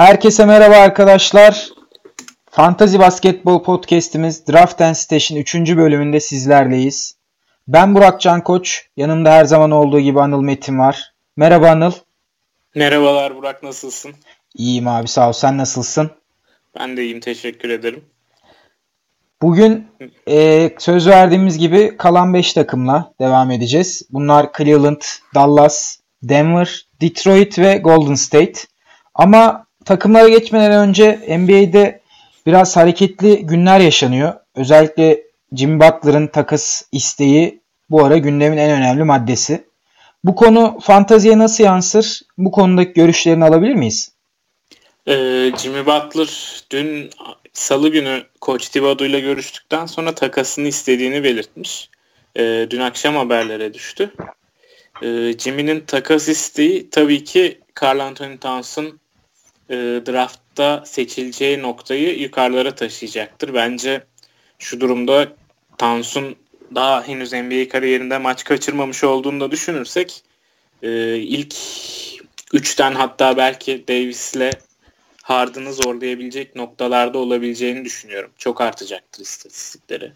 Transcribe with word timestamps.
Herkese 0.00 0.44
merhaba 0.44 0.76
arkadaşlar. 0.76 1.68
Fantazi 2.50 2.98
Basketbol 2.98 3.62
Podcast'imiz 3.62 4.48
Draft 4.48 4.80
and 4.80 4.94
Station 4.94 5.38
3. 5.38 5.54
bölümünde 5.54 6.20
sizlerleyiz. 6.20 7.16
Ben 7.68 7.94
Burak 7.94 8.20
Can 8.20 8.44
Koç. 8.44 8.88
Yanımda 8.96 9.32
her 9.32 9.44
zaman 9.44 9.70
olduğu 9.70 10.00
gibi 10.00 10.20
Anıl 10.20 10.40
Metin 10.40 10.78
var. 10.78 11.12
Merhaba 11.36 11.70
Anıl. 11.70 11.92
Merhabalar 12.74 13.36
Burak 13.36 13.62
nasılsın? 13.62 14.12
İyiyim 14.54 14.88
abi 14.88 15.08
sağ 15.08 15.28
ol. 15.28 15.32
Sen 15.32 15.58
nasılsın? 15.58 16.10
Ben 16.78 16.96
de 16.96 17.04
iyiyim 17.04 17.20
teşekkür 17.20 17.70
ederim. 17.70 18.04
Bugün 19.42 19.86
e, 20.28 20.70
söz 20.78 21.08
verdiğimiz 21.08 21.58
gibi 21.58 21.96
kalan 21.96 22.34
5 22.34 22.52
takımla 22.52 23.12
devam 23.20 23.50
edeceğiz. 23.50 24.02
Bunlar 24.10 24.46
Cleveland, 24.58 25.02
Dallas, 25.34 25.96
Denver, 26.22 26.86
Detroit 27.00 27.58
ve 27.58 27.76
Golden 27.76 28.14
State. 28.14 28.60
Ama 29.14 29.69
takımlara 29.90 30.28
geçmeden 30.28 30.88
önce 30.88 31.20
NBA'de 31.38 32.00
biraz 32.46 32.76
hareketli 32.76 33.46
günler 33.46 33.80
yaşanıyor. 33.80 34.34
Özellikle 34.54 35.22
Jimmy 35.56 35.80
Butler'ın 35.80 36.26
takas 36.26 36.82
isteği 36.92 37.60
bu 37.90 38.04
ara 38.04 38.18
gündemin 38.18 38.56
en 38.56 38.70
önemli 38.70 39.04
maddesi. 39.04 39.64
Bu 40.24 40.34
konu 40.34 40.78
fantaziye 40.82 41.38
nasıl 41.38 41.64
yansır? 41.64 42.22
Bu 42.38 42.50
konudaki 42.50 42.92
görüşlerini 42.92 43.44
alabilir 43.44 43.74
miyiz? 43.74 44.12
Ee, 45.08 45.52
Jimmy 45.58 45.86
Butler 45.86 46.62
dün 46.70 47.10
salı 47.52 47.88
günü 47.88 48.22
Koç 48.40 48.68
Thibodeau 48.68 49.10
ile 49.10 49.20
görüştükten 49.20 49.86
sonra 49.86 50.14
takasını 50.14 50.68
istediğini 50.68 51.24
belirtmiş. 51.24 51.90
Ee, 52.36 52.66
dün 52.70 52.80
akşam 52.80 53.16
haberlere 53.16 53.74
düştü. 53.74 54.14
Ee, 55.02 55.32
Jimmy'nin 55.38 55.80
takas 55.80 56.28
isteği 56.28 56.90
tabii 56.90 57.24
ki 57.24 57.60
Carl 57.82 57.98
Anthony 57.98 58.38
Towns'ın 58.38 59.00
e, 59.70 59.76
draftta 60.06 60.82
seçileceği 60.86 61.62
noktayı 61.62 62.18
yukarılara 62.18 62.74
taşıyacaktır. 62.74 63.54
Bence 63.54 64.04
şu 64.58 64.80
durumda 64.80 65.32
Towns'un 65.78 66.36
daha 66.74 67.08
henüz 67.08 67.32
NBA 67.32 67.68
kariyerinde 67.68 68.18
maç 68.18 68.44
kaçırmamış 68.44 69.04
olduğunu 69.04 69.40
da 69.40 69.50
düşünürsek 69.50 70.22
e, 70.82 71.16
ilk 71.16 71.54
üçten 72.52 72.94
hatta 72.94 73.36
belki 73.36 73.84
Davis'le 73.88 74.50
Harden'ı 75.22 75.72
zorlayabilecek 75.72 76.56
noktalarda 76.56 77.18
olabileceğini 77.18 77.84
düşünüyorum. 77.84 78.30
Çok 78.38 78.60
artacaktır 78.60 79.22
istatistikleri 79.22 80.12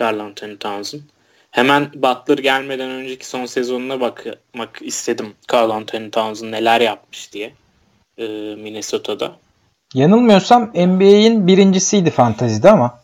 Carl 0.00 0.18
Anthony 0.18 0.56
Towns'un. 0.56 1.02
Hemen 1.50 1.90
Butler 1.94 2.38
gelmeden 2.38 2.90
önceki 2.90 3.26
son 3.26 3.46
sezonuna 3.46 4.00
bakmak 4.00 4.78
istedim 4.82 5.34
Carl 5.52 5.70
Anthony 5.70 6.10
Towns'un 6.10 6.52
neler 6.52 6.80
yapmış 6.80 7.32
diye 7.32 7.52
e, 8.18 8.26
Minnesota'da. 8.54 9.36
Yanılmıyorsam 9.94 10.70
NBA'in 10.74 11.46
birincisiydi 11.46 12.10
fantazide 12.10 12.70
ama. 12.70 13.02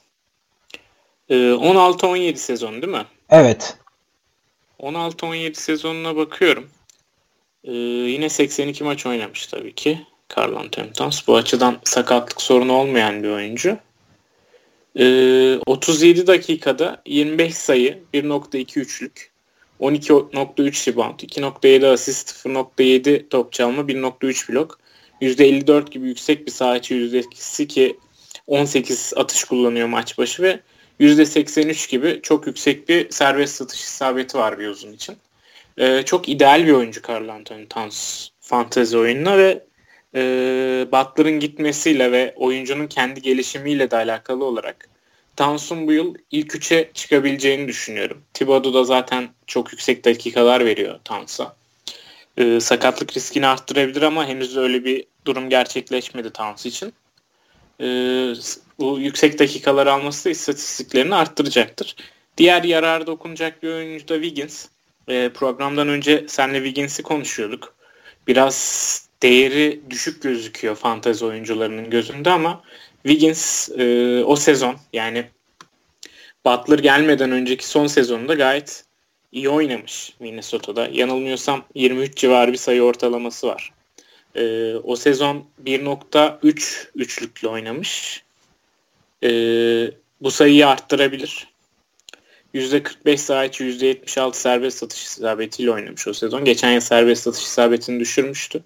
E, 1.28 1.34
16-17 1.34 2.36
sezon 2.36 2.82
değil 2.82 2.92
mi? 2.92 3.04
Evet. 3.30 3.76
16-17 4.80 5.54
sezonuna 5.54 6.16
bakıyorum. 6.16 6.68
E, 7.64 7.72
yine 7.72 8.28
82 8.28 8.84
maç 8.84 9.06
oynamış 9.06 9.46
tabii 9.46 9.74
ki. 9.74 10.00
Carl 10.36 10.56
Anthony 10.56 10.92
Towns. 10.92 11.28
Bu 11.28 11.36
açıdan 11.36 11.78
sakatlık 11.84 12.42
sorunu 12.42 12.72
olmayan 12.72 13.22
bir 13.22 13.28
oyuncu. 13.28 13.78
Ee, 14.98 15.58
37 15.66 16.26
dakikada 16.26 17.02
25 17.06 17.54
sayı, 17.54 17.98
1.2 18.14 18.80
üçlük, 18.80 19.30
12.3 19.80 20.92
rebound, 20.92 21.20
2.7 21.20 21.86
asist, 21.86 22.46
0.7 22.46 23.28
top 23.28 23.52
çalma, 23.52 23.82
1.3 23.82 24.52
blok. 24.52 24.78
%54 25.22 25.90
gibi 25.90 26.08
yüksek 26.08 26.46
bir 26.46 26.52
saha 26.52 26.76
içi 26.76 26.94
yüzdesi 26.94 27.68
ki 27.68 27.96
18 28.46 29.12
atış 29.16 29.44
kullanıyor 29.44 29.88
maç 29.88 30.18
başı 30.18 30.42
ve 30.42 30.60
%83 31.00 31.90
gibi 31.90 32.20
çok 32.22 32.46
yüksek 32.46 32.88
bir 32.88 33.10
serbest 33.10 33.62
atış 33.62 33.80
isabeti 33.80 34.38
var 34.38 34.58
bir 34.58 34.69
uzun 34.69 34.92
için. 34.92 35.16
Ee, 35.78 36.03
çok 36.06 36.28
ideal 36.28 36.66
bir 36.66 36.72
oyuncu 36.72 37.00
Carl 37.08 37.28
Anthony 37.28 37.66
Towns 37.66 38.28
fantezi 38.41 38.98
oyununa 38.98 39.38
ve 39.38 39.64
e, 40.14 40.20
Butler'ın 40.92 41.41
gitmesiyle 41.41 42.12
ve 42.12 42.34
oyuncunun 42.36 42.86
kendi 42.86 43.22
gelişimiyle 43.22 43.91
de 43.91 43.97
alakalı 43.97 44.44
olarak 44.44 44.88
Towns'un 45.36 45.86
bu 45.86 45.92
yıl 45.92 46.14
ilk 46.30 46.54
üçe 46.54 46.91
çıkabileceğini 46.94 47.69
düşünüyorum. 47.69 48.22
Thibodeau 48.34 48.74
da 48.74 48.84
zaten 48.84 49.28
çok 49.47 49.72
yüksek 49.72 50.04
dakikalar 50.04 50.64
veriyor 50.64 50.98
Towns'a. 51.04 51.56
E, 52.37 52.61
sakatlık 52.61 53.17
riskini 53.17 53.47
arttırabilir 53.47 54.03
ama 54.03 54.27
henüz 54.27 54.56
öyle 54.56 54.84
bir 54.84 55.05
durum 55.25 55.50
gerçekleşmedi 55.50 56.31
Towns 56.31 56.67
için. 56.67 56.93
E, 57.81 57.87
bu 58.78 59.00
yüksek 59.00 59.39
dakikalar 59.39 59.87
alması 59.87 60.25
da 60.25 60.31
istatistiklerini 60.31 61.15
arttıracaktır. 61.15 61.97
Diğer 62.37 62.65
yararda 62.65 63.06
dokunacak 63.06 63.62
bir 63.62 63.69
oyuncu 63.69 64.09
da 64.09 64.15
Wiggins. 64.15 64.67
E, 65.09 65.28
programdan 65.28 65.89
önce 65.89 66.25
senle 66.28 66.56
Wiggins'i 66.56 67.03
konuşuyorduk. 67.03 67.75
Biraz 68.27 69.09
değeri 69.22 69.81
düşük 69.91 70.22
gözüküyor 70.22 70.75
fantezi 70.77 71.25
oyuncularının 71.25 71.91
gözünde 71.91 72.31
ama 72.31 72.62
Wiggins 73.03 73.69
e, 73.78 74.22
o 74.25 74.37
sezon 74.37 74.77
yani 74.93 75.25
Butler 76.45 76.78
gelmeden 76.78 77.31
önceki 77.31 77.66
son 77.66 77.87
sezonunda 77.87 78.34
gayet 78.34 78.84
iyi 79.34 79.49
oynamış 79.49 80.12
Minnesota'da. 80.21 80.89
Yanılmıyorsam 80.93 81.65
23 81.75 82.17
civarı 82.17 82.53
bir 82.53 82.56
sayı 82.56 82.83
ortalaması 82.83 83.47
var. 83.47 83.72
E, 84.34 84.75
o 84.75 84.97
sezon 84.97 85.45
1.3 85.65 86.89
üçlükle 86.95 87.49
oynamış. 87.49 88.22
E, 89.22 89.31
bu 90.21 90.31
sayıyı 90.31 90.69
arttırabilir. 90.69 91.49
%45 92.55 93.17
saha 93.17 93.45
içi 93.45 93.65
%76 93.65 94.34
serbest 94.34 94.78
satış 94.78 95.05
isabetiyle 95.05 95.71
oynamış 95.71 96.09
o 96.09 96.12
sezon. 96.12 96.45
Geçen 96.45 96.72
yıl 96.72 96.81
serbest 96.81 97.22
satış 97.22 97.43
isabetini 97.43 98.01
düşürmüştü. 98.01 98.65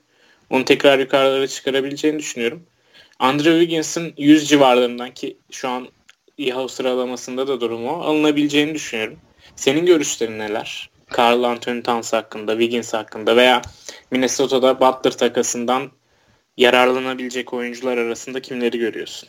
Onu 0.50 0.64
tekrar 0.64 0.98
yukarılara 0.98 1.46
çıkarabileceğini 1.46 2.18
düşünüyorum. 2.18 2.62
Andrew 3.18 3.60
Wiggins'in 3.60 4.14
100 4.16 4.48
civarlarından 4.48 5.14
ki 5.14 5.36
şu 5.50 5.68
an 5.68 5.88
Yahoo 6.38 6.68
sıralamasında 6.68 7.48
da 7.48 7.60
durumu 7.60 7.90
alınabileceğini 7.90 8.74
düşünüyorum. 8.74 9.18
Senin 9.58 9.86
görüşlerin 9.86 10.38
neler? 10.38 10.90
Carl 11.18 11.42
Anthony 11.42 11.82
Towns 11.82 12.12
hakkında, 12.12 12.52
Wiggins 12.52 12.94
hakkında 12.94 13.36
veya 13.36 13.62
Minnesota'da 14.10 14.80
Butler 14.80 15.10
takasından 15.10 15.90
yararlanabilecek 16.56 17.52
oyuncular 17.52 17.98
arasında 17.98 18.42
kimleri 18.42 18.78
görüyorsun? 18.78 19.28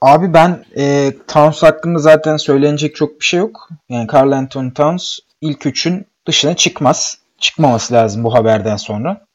Abi 0.00 0.34
ben 0.34 0.64
e, 0.76 1.12
Towns 1.28 1.62
hakkında 1.62 1.98
zaten 1.98 2.36
söylenecek 2.36 2.96
çok 2.96 3.20
bir 3.20 3.24
şey 3.24 3.40
yok. 3.40 3.68
Yani 3.88 4.06
Carl 4.14 4.32
Anthony 4.32 4.72
Towns 4.72 5.18
ilk 5.40 5.66
üçün 5.66 6.06
dışına 6.26 6.56
çıkmaz. 6.56 7.18
Çıkmaması 7.38 7.94
lazım 7.94 8.24
bu 8.24 8.34
haberden 8.34 8.76
sonra. 8.76 9.26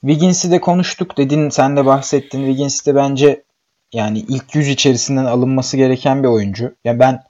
Wiggins'i 0.00 0.50
de 0.50 0.60
konuştuk 0.60 1.18
dedin 1.18 1.50
sen 1.50 1.76
de 1.76 1.86
bahsettin. 1.86 2.46
Wiggins 2.46 2.86
de 2.86 2.94
bence 2.94 3.44
yani 3.92 4.18
ilk 4.18 4.54
yüz 4.54 4.68
içerisinden 4.68 5.24
alınması 5.24 5.76
gereken 5.76 6.22
bir 6.22 6.28
oyuncu. 6.28 6.74
Yani 6.84 6.98
ben 6.98 7.27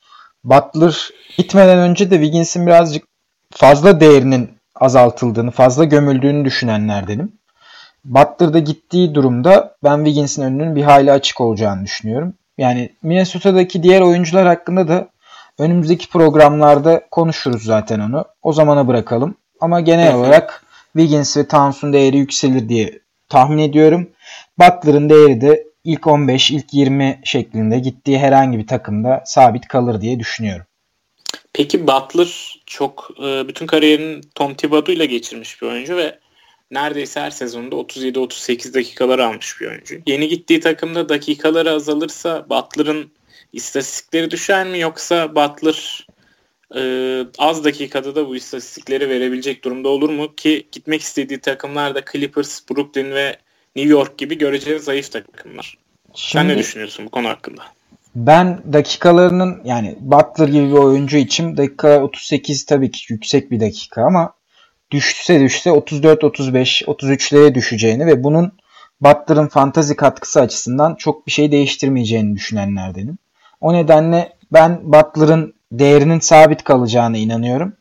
Butler 0.49 1.11
gitmeden 1.37 1.79
önce 1.79 2.11
de 2.11 2.15
Wiggins'in 2.15 2.67
birazcık 2.67 3.05
fazla 3.53 4.01
değerinin 4.01 4.51
azaltıldığını, 4.75 5.51
fazla 5.51 5.85
gömüldüğünü 5.85 6.45
düşünenlerdenim. 6.45 7.33
Butler'da 8.05 8.59
gittiği 8.59 9.15
durumda 9.15 9.77
ben 9.85 9.97
Wiggins'in 9.97 10.43
önünün 10.43 10.77
bir 10.77 10.83
hayli 10.83 11.13
açık 11.13 11.41
olacağını 11.41 11.85
düşünüyorum. 11.85 12.35
Yani 12.59 12.93
Minnesota'daki 13.03 13.83
diğer 13.83 14.01
oyuncular 14.01 14.47
hakkında 14.47 14.89
da 14.89 15.09
önümüzdeki 15.59 16.09
programlarda 16.09 17.03
konuşuruz 17.11 17.65
zaten 17.65 18.01
onu. 18.01 18.25
O 18.43 18.53
zamana 18.53 18.89
bırakalım. 18.89 19.35
Ama 19.61 19.81
genel 19.81 20.15
olarak 20.15 20.63
Wiggins 20.93 21.37
ve 21.37 21.49
Towns'un 21.49 21.93
değeri 21.93 22.17
yükselir 22.17 22.69
diye 22.69 23.01
tahmin 23.29 23.59
ediyorum. 23.59 24.11
Butler'ın 24.59 25.11
değeri 25.11 25.41
de 25.41 25.68
ilk 25.89 26.07
15, 26.07 26.51
ilk 26.51 26.75
20 26.75 27.21
şeklinde 27.25 27.79
gittiği 27.79 28.19
herhangi 28.19 28.59
bir 28.59 28.67
takımda 28.67 29.23
sabit 29.27 29.69
kalır 29.69 30.01
diye 30.01 30.21
düşünüyorum. 30.21 30.67
Peki 31.53 31.87
Butler 31.87 32.63
çok 32.67 33.11
e, 33.23 33.49
bütün 33.49 33.67
kariyerini 33.67 34.21
Tom 34.35 34.55
Thibodeau 34.55 34.97
ile 34.97 35.07
geçirmiş 35.07 35.63
bir 35.63 35.67
oyuncu 35.67 35.97
ve 35.97 36.19
neredeyse 36.71 37.21
her 37.21 37.31
sezonda 37.31 37.77
37-38 37.77 38.75
dakikalar 38.75 39.19
almış 39.19 39.61
bir 39.61 39.67
oyuncu. 39.67 39.99
Yeni 40.07 40.29
gittiği 40.29 40.61
takımda 40.61 41.09
dakikaları 41.09 41.71
azalırsa 41.71 42.47
Butler'ın 42.51 43.11
istatistikleri 43.53 44.31
düşer 44.31 44.67
mi 44.67 44.79
yoksa 44.79 45.35
Butler 45.35 46.07
e, 46.77 46.81
az 47.39 47.65
dakikada 47.65 48.15
da 48.15 48.29
bu 48.29 48.37
istatistikleri 48.37 49.09
verebilecek 49.09 49.65
durumda 49.65 49.89
olur 49.89 50.11
mu 50.11 50.35
ki 50.35 50.69
gitmek 50.73 51.01
istediği 51.01 51.39
takımlar 51.39 51.95
da 51.95 52.05
Clippers, 52.13 52.71
Brooklyn 52.71 53.11
ve 53.11 53.37
New 53.79 53.93
York 53.93 54.19
gibi 54.19 54.39
göreceli 54.39 54.81
zayıf 54.81 55.13
takımlar. 55.13 55.79
Şimdi, 56.15 56.33
Sen 56.33 56.49
ne 56.49 56.59
düşünüyorsun 56.59 57.07
bu 57.07 57.11
konu 57.11 57.29
hakkında? 57.29 57.63
Ben 58.15 58.73
dakikalarının 58.73 59.61
yani 59.65 59.97
Butler 60.01 60.49
gibi 60.49 60.69
bir 60.69 60.73
oyuncu 60.73 61.17
için 61.17 61.57
dakika 61.57 62.03
38 62.03 62.67
tabii 62.67 62.91
ki 62.91 63.13
yüksek 63.13 63.51
bir 63.51 63.61
dakika 63.61 64.03
ama 64.03 64.33
düşse 64.91 65.41
düşse 65.41 65.71
34 65.71 66.25
35 66.25 66.83
33'lere 66.83 67.55
düşeceğini 67.55 68.07
ve 68.07 68.25
bunun 68.25 68.53
Butler'ın 69.01 69.49
fantazi 69.49 69.97
katkısı 69.97 70.41
açısından 70.41 70.95
çok 70.95 71.27
bir 71.27 71.33
şey 71.33 71.53
değiştirmeyeceğini 71.53 72.37
düşünenlerdenim. 72.37 73.19
O 73.61 73.73
nedenle 73.73 74.33
ben 74.53 74.81
Butler'ın 74.83 75.55
değerinin 75.73 76.21
sabit 76.21 76.65
kalacağına 76.65 77.17
inanıyorum. 77.17 77.73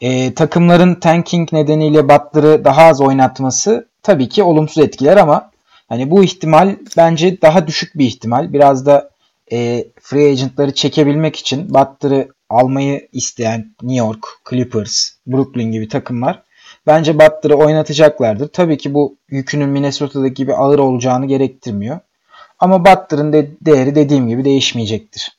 E, 0.00 0.34
takımların 0.34 0.94
tanking 0.94 1.52
nedeniyle 1.52 2.08
Butler'ı 2.08 2.64
daha 2.64 2.82
az 2.82 3.00
oynatması 3.00 3.88
tabii 4.06 4.28
ki 4.28 4.42
olumsuz 4.42 4.78
etkiler 4.78 5.16
ama 5.16 5.50
hani 5.88 6.10
bu 6.10 6.24
ihtimal 6.24 6.76
bence 6.96 7.42
daha 7.42 7.66
düşük 7.66 7.98
bir 7.98 8.06
ihtimal. 8.06 8.52
Biraz 8.52 8.86
da 8.86 9.10
e, 9.52 9.84
free 10.00 10.30
agentları 10.30 10.74
çekebilmek 10.74 11.36
için 11.36 11.74
Butler'ı 11.74 12.28
almayı 12.50 13.08
isteyen 13.12 13.74
New 13.82 14.06
York, 14.06 14.26
Clippers, 14.50 15.10
Brooklyn 15.26 15.72
gibi 15.72 15.88
takımlar 15.88 16.42
bence 16.86 17.14
Butler'ı 17.14 17.54
oynatacaklardır. 17.54 18.48
Tabii 18.48 18.78
ki 18.78 18.94
bu 18.94 19.16
yükünün 19.28 19.68
Minnesota'daki 19.68 20.34
gibi 20.34 20.54
ağır 20.54 20.78
olacağını 20.78 21.26
gerektirmiyor. 21.26 21.98
Ama 22.58 22.84
Butler'ın 22.84 23.32
de 23.32 23.50
değeri 23.60 23.94
dediğim 23.94 24.28
gibi 24.28 24.44
değişmeyecektir. 24.44 25.36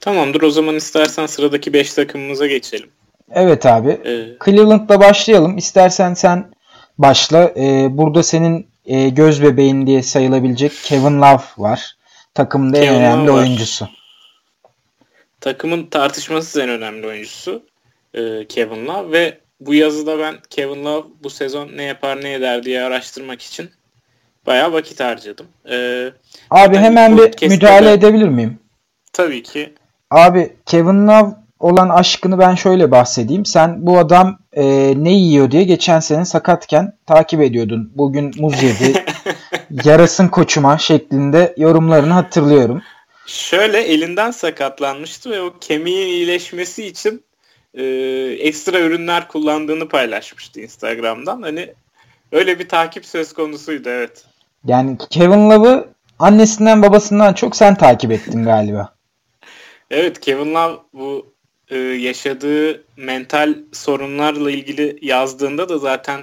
Tamamdır 0.00 0.42
o 0.42 0.50
zaman 0.50 0.74
istersen 0.74 1.26
sıradaki 1.26 1.72
5 1.72 1.92
takımımıza 1.92 2.46
geçelim. 2.46 2.90
Evet 3.32 3.66
abi. 3.66 3.90
Ee... 3.90 4.44
Cleveland'la 4.44 5.00
başlayalım. 5.00 5.56
İstersen 5.56 6.14
sen 6.14 6.57
başla. 6.98 7.52
Ee, 7.56 7.88
burada 7.90 8.22
senin 8.22 8.68
e, 8.86 9.08
göz 9.08 9.42
bebeğin 9.42 9.86
diye 9.86 10.02
sayılabilecek 10.02 10.72
Kevin 10.84 11.22
Love 11.22 11.42
var. 11.58 11.96
Takımın 12.34 12.72
en 12.72 12.94
önemli 12.94 13.26
Love 13.26 13.38
oyuncusu. 13.38 13.84
Var. 13.84 13.98
Takımın 15.40 15.86
tartışmasız 15.86 16.56
en 16.56 16.68
önemli 16.68 17.06
oyuncusu 17.06 17.62
e, 18.14 18.46
Kevin 18.48 18.86
Love 18.86 19.12
ve 19.12 19.38
bu 19.60 19.74
yazıda 19.74 20.18
ben 20.18 20.34
Kevin 20.50 20.84
Love 20.84 21.06
bu 21.22 21.30
sezon 21.30 21.68
ne 21.76 21.82
yapar 21.82 22.22
ne 22.22 22.32
eder 22.32 22.62
diye 22.62 22.82
araştırmak 22.82 23.42
için 23.42 23.70
bayağı 24.46 24.72
vakit 24.72 25.00
harcadım. 25.00 25.46
Ee, 25.70 26.12
Abi 26.50 26.76
hemen 26.76 27.18
bir 27.18 27.48
müdahale 27.48 27.86
de, 27.86 27.92
edebilir 27.92 28.28
miyim? 28.28 28.58
Tabii 29.12 29.42
ki. 29.42 29.74
Abi 30.10 30.56
Kevin 30.66 31.08
Love 31.08 31.34
olan 31.60 31.88
aşkını 31.88 32.38
ben 32.38 32.54
şöyle 32.54 32.90
bahsedeyim. 32.90 33.44
Sen 33.44 33.86
bu 33.86 33.98
adam 33.98 34.38
e, 34.52 34.94
ne 34.96 35.12
yiyor 35.12 35.50
diye 35.50 35.62
geçen 35.62 36.00
sene 36.00 36.24
sakatken 36.24 36.92
takip 37.06 37.40
ediyordun. 37.40 37.92
Bugün 37.94 38.34
muz 38.38 38.62
yedi, 38.62 39.04
yarasın 39.84 40.28
koçuma 40.28 40.78
şeklinde 40.78 41.54
yorumlarını 41.56 42.12
hatırlıyorum. 42.12 42.82
Şöyle 43.26 43.80
elinden 43.80 44.30
sakatlanmıştı 44.30 45.30
ve 45.30 45.40
o 45.40 45.54
kemiğin 45.60 46.06
iyileşmesi 46.06 46.86
için 46.86 47.24
e, 47.74 47.84
ekstra 48.40 48.80
ürünler 48.80 49.28
kullandığını 49.28 49.88
paylaşmıştı 49.88 50.60
Instagram'dan. 50.60 51.42
Hani 51.42 51.74
öyle 52.32 52.58
bir 52.58 52.68
takip 52.68 53.06
söz 53.06 53.32
konusuydu 53.32 53.88
evet. 53.88 54.24
Yani 54.64 54.98
Kevin 55.10 55.50
Love'ı 55.50 55.88
annesinden 56.18 56.82
babasından 56.82 57.32
çok 57.32 57.56
sen 57.56 57.74
takip 57.74 58.12
ettin 58.12 58.44
galiba. 58.44 58.94
evet 59.90 60.20
Kevin 60.20 60.54
Love 60.54 60.76
bu 60.92 61.37
e, 61.70 61.76
yaşadığı 61.78 62.84
mental 62.96 63.54
sorunlarla 63.72 64.50
ilgili 64.50 64.98
yazdığında 65.02 65.68
da 65.68 65.78
zaten 65.78 66.20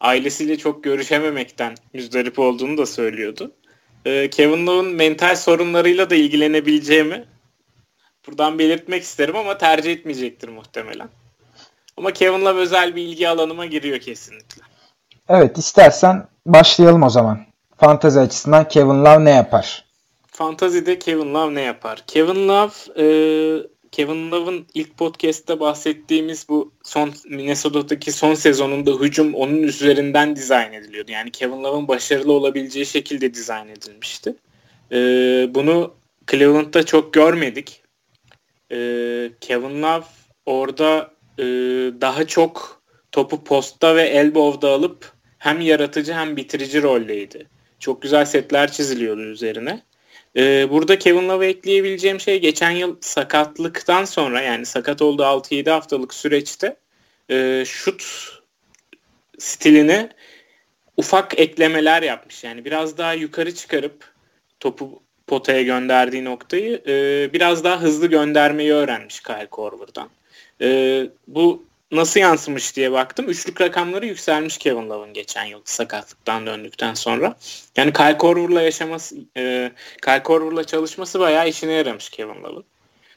ailesiyle 0.00 0.58
çok 0.58 0.84
görüşememekten 0.84 1.74
müzdarip 1.92 2.38
olduğunu 2.38 2.78
da 2.78 2.86
söylüyordu. 2.86 3.52
E, 4.04 4.30
Kevin 4.30 4.66
Love'un 4.66 4.86
mental 4.86 5.36
sorunlarıyla 5.36 6.10
da 6.10 6.14
ilgilenebileceğimi 6.14 7.24
buradan 8.26 8.58
belirtmek 8.58 9.02
isterim 9.02 9.36
ama 9.36 9.58
tercih 9.58 9.92
etmeyecektir 9.92 10.48
muhtemelen. 10.48 11.08
Ama 11.96 12.12
Kevin 12.12 12.44
Love 12.44 12.60
özel 12.60 12.96
bir 12.96 13.02
ilgi 13.02 13.28
alanıma 13.28 13.66
giriyor 13.66 13.98
kesinlikle. 13.98 14.62
Evet 15.28 15.58
istersen 15.58 16.28
başlayalım 16.46 17.02
o 17.02 17.10
zaman. 17.10 17.46
Fantezi 17.76 18.20
açısından 18.20 18.68
Kevin 18.68 19.04
Love 19.04 19.24
ne 19.24 19.30
yapar? 19.30 19.84
Fantazide 20.26 20.98
Kevin 20.98 21.34
Love 21.34 21.54
ne 21.54 21.60
yapar? 21.60 22.04
Kevin 22.06 22.48
Love 22.48 22.72
e, 22.96 23.06
Kevin 23.92 24.30
Love'ın 24.30 24.66
ilk 24.74 24.96
podcast'te 24.96 25.60
bahsettiğimiz 25.60 26.48
bu 26.48 26.72
son 26.82 27.12
Minnesota'daki 27.28 28.12
son 28.12 28.34
sezonunda 28.34 28.90
hücum 28.90 29.34
onun 29.34 29.62
üzerinden 29.62 30.36
dizayn 30.36 30.72
ediliyordu. 30.72 31.12
Yani 31.12 31.30
Kevin 31.30 31.64
Love'ın 31.64 31.88
başarılı 31.88 32.32
olabileceği 32.32 32.86
şekilde 32.86 33.34
dizayn 33.34 33.68
edilmişti. 33.68 34.34
E, 34.92 34.96
bunu 35.54 35.94
Cleveland'da 36.30 36.86
çok 36.86 37.14
görmedik. 37.14 37.82
E, 38.72 38.76
Kevin 39.40 39.82
Love 39.82 40.04
orada 40.46 41.10
e, 41.38 41.44
daha 42.00 42.26
çok 42.26 42.82
topu 43.12 43.44
posta 43.44 43.96
ve 43.96 44.02
elbow'da 44.02 44.68
alıp 44.70 45.12
hem 45.38 45.60
yaratıcı 45.60 46.12
hem 46.12 46.36
bitirici 46.36 46.82
roldeydi. 46.82 47.46
Çok 47.78 48.02
güzel 48.02 48.24
setler 48.24 48.72
çiziliyordu 48.72 49.22
üzerine. 49.22 49.82
Ee, 50.38 50.70
burada 50.70 50.98
Kevin 50.98 51.28
Love'a 51.28 51.46
ekleyebileceğim 51.48 52.20
şey 52.20 52.40
geçen 52.40 52.70
yıl 52.70 52.96
sakatlıktan 53.00 54.04
sonra 54.04 54.40
yani 54.40 54.66
sakat 54.66 55.02
olduğu 55.02 55.22
6-7 55.22 55.70
haftalık 55.70 56.14
süreçte 56.14 56.76
e, 57.30 57.64
şut 57.66 58.04
stilini 59.38 60.08
ufak 60.96 61.40
eklemeler 61.40 62.02
yapmış. 62.02 62.44
Yani 62.44 62.64
biraz 62.64 62.98
daha 62.98 63.12
yukarı 63.12 63.54
çıkarıp 63.54 64.12
topu 64.60 65.02
potaya 65.26 65.62
gönderdiği 65.62 66.24
noktayı 66.24 66.82
e, 66.86 67.30
biraz 67.32 67.64
daha 67.64 67.80
hızlı 67.80 68.06
göndermeyi 68.06 68.72
öğrenmiş 68.72 69.20
Kyle 69.20 69.46
Korver'dan. 69.50 70.08
E, 70.60 71.06
bu 71.28 71.67
nasıl 71.92 72.20
yansımış 72.20 72.76
diye 72.76 72.92
baktım. 72.92 73.28
Üçlük 73.28 73.60
rakamları 73.60 74.06
yükselmiş 74.06 74.58
Kevin 74.58 74.88
Love'ın 74.88 75.12
geçen 75.12 75.44
yıl 75.44 75.60
sakatlıktan 75.64 76.46
döndükten 76.46 76.94
sonra. 76.94 77.36
Yani 77.76 77.92
Kyle 77.92 78.18
Korver'la 78.18 78.62
yaşaması, 78.62 79.16
e, 79.36 79.72
Kyle 80.04 80.22
Korver'la 80.22 80.64
çalışması 80.64 81.20
bayağı 81.20 81.48
işine 81.48 81.72
yaramış 81.72 82.10
Kevin 82.10 82.42
Love'ın. 82.42 82.64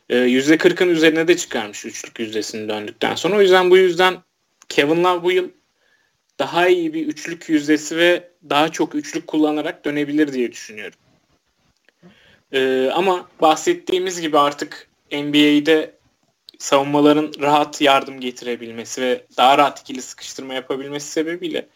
E, 0.09 0.17
%40'ın 0.17 0.89
üzerine 0.89 1.27
de 1.27 1.37
çıkarmış 1.37 1.85
üçlük 1.85 2.19
yüzdesini 2.19 2.69
döndükten 2.69 3.15
sonra. 3.15 3.35
O 3.35 3.41
yüzden 3.41 3.71
bu 3.71 3.77
yüzden 3.77 4.17
Kevin 4.69 5.03
Love 5.03 5.23
bu 5.23 5.31
yıl 5.31 5.49
daha 6.39 6.67
iyi 6.67 6.93
bir 6.93 7.07
üçlük 7.07 7.49
yüzdesi 7.49 7.97
ve 7.97 8.29
daha 8.49 8.69
çok 8.69 8.95
üçlük 8.95 9.27
kullanarak 9.27 9.85
dönebilir 9.85 10.33
diye 10.33 10.51
düşünüyorum. 10.51 10.97
Ee, 12.53 12.89
ama 12.93 13.29
bahsettiğimiz 13.41 14.21
gibi 14.21 14.39
artık 14.39 14.87
NBA'de 15.11 16.00
savunmaların 16.61 17.31
rahat 17.41 17.81
yardım 17.81 18.19
getirebilmesi 18.19 19.01
ve 19.01 19.25
daha 19.37 19.57
rahat 19.57 19.79
ikili 19.81 20.01
sıkıştırma 20.01 20.53
yapabilmesi 20.53 21.11
sebebiyle 21.11 21.67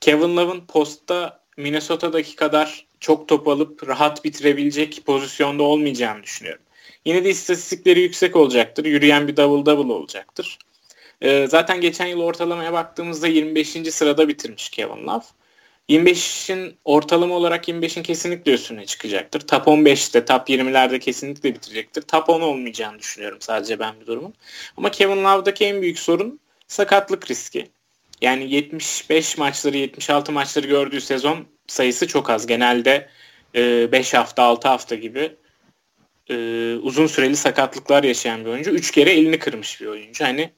Kevin 0.00 0.36
Love'ın 0.36 0.60
postta 0.66 1.42
Minnesota'daki 1.56 2.36
kadar 2.36 2.86
çok 3.00 3.28
top 3.28 3.48
alıp 3.48 3.88
rahat 3.88 4.24
bitirebilecek 4.24 5.02
pozisyonda 5.06 5.62
olmayacağını 5.62 6.22
düşünüyorum. 6.22 6.62
Yine 7.04 7.24
de 7.24 7.30
istatistikleri 7.30 8.00
yüksek 8.00 8.36
olacaktır. 8.36 8.84
Yürüyen 8.84 9.28
bir 9.28 9.36
double 9.36 9.66
double 9.66 9.92
olacaktır. 9.92 10.58
Ee, 11.20 11.46
zaten 11.50 11.80
geçen 11.80 12.06
yıl 12.06 12.20
ortalamaya 12.20 12.72
baktığımızda 12.72 13.28
25. 13.28 13.68
sırada 13.68 14.28
bitirmiş 14.28 14.70
Kevin 14.70 15.06
Love. 15.06 15.24
25'in 15.88 16.76
ortalama 16.84 17.34
olarak 17.34 17.68
25'in 17.68 18.02
kesinlikle 18.02 18.52
üstüne 18.52 18.86
çıkacaktır. 18.86 19.40
Top 19.40 19.66
15'te, 19.66 20.24
top 20.24 20.48
20'lerde 20.48 20.98
kesinlikle 20.98 21.54
bitirecektir. 21.54 22.02
Top 22.02 22.28
10 22.28 22.40
olmayacağını 22.40 22.98
düşünüyorum 22.98 23.38
sadece 23.40 23.78
ben 23.78 24.00
bir 24.00 24.06
durumun. 24.06 24.34
Ama 24.76 24.90
Kevin 24.90 25.24
Love'daki 25.24 25.64
en 25.64 25.82
büyük 25.82 25.98
sorun 25.98 26.40
sakatlık 26.68 27.30
riski. 27.30 27.70
Yani 28.20 28.54
75 28.54 29.38
maçları, 29.38 29.76
76 29.76 30.32
maçları 30.32 30.66
gördüğü 30.66 31.00
sezon 31.00 31.46
sayısı 31.66 32.06
çok 32.06 32.30
az. 32.30 32.46
Genelde 32.46 33.08
5 33.54 34.14
e, 34.14 34.16
hafta, 34.16 34.42
6 34.42 34.68
hafta 34.68 34.94
gibi 34.94 35.36
e, 36.30 36.34
uzun 36.82 37.06
süreli 37.06 37.36
sakatlıklar 37.36 38.04
yaşayan 38.04 38.44
bir 38.44 38.50
oyuncu. 38.50 38.70
3 38.70 38.90
kere 38.90 39.12
elini 39.12 39.38
kırmış 39.38 39.80
bir 39.80 39.86
oyuncu. 39.86 40.24
Hani 40.24 40.52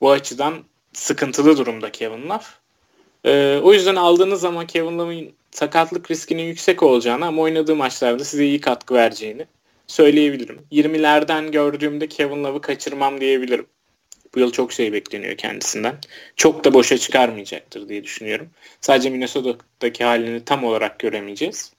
bu 0.00 0.10
açıdan 0.10 0.64
sıkıntılı 0.92 1.56
durumda 1.56 1.92
Kevin 1.92 2.28
Love. 2.28 2.44
Ee, 3.26 3.60
o 3.62 3.72
yüzden 3.72 3.96
aldığınız 3.96 4.40
zaman 4.40 4.66
Kevin 4.66 4.98
Love'ın 4.98 5.32
sakatlık 5.50 6.10
riskinin 6.10 6.42
yüksek 6.42 6.82
olacağını 6.82 7.26
ama 7.26 7.42
oynadığı 7.42 7.76
maçlarda 7.76 8.24
size 8.24 8.44
iyi 8.46 8.60
katkı 8.60 8.94
vereceğini 8.94 9.46
söyleyebilirim. 9.86 10.58
20'lerden 10.72 11.50
gördüğümde 11.50 12.08
Kevin 12.08 12.44
Love'ı 12.44 12.60
kaçırmam 12.60 13.20
diyebilirim. 13.20 13.66
Bu 14.34 14.40
yıl 14.40 14.52
çok 14.52 14.72
şey 14.72 14.92
bekleniyor 14.92 15.36
kendisinden. 15.36 15.94
Çok 16.36 16.64
da 16.64 16.74
boşa 16.74 16.98
çıkarmayacaktır 16.98 17.88
diye 17.88 18.04
düşünüyorum. 18.04 18.50
Sadece 18.80 19.10
Minnesota'daki 19.10 20.04
halini 20.04 20.44
tam 20.44 20.64
olarak 20.64 20.98
göremeyeceğiz. 20.98 21.72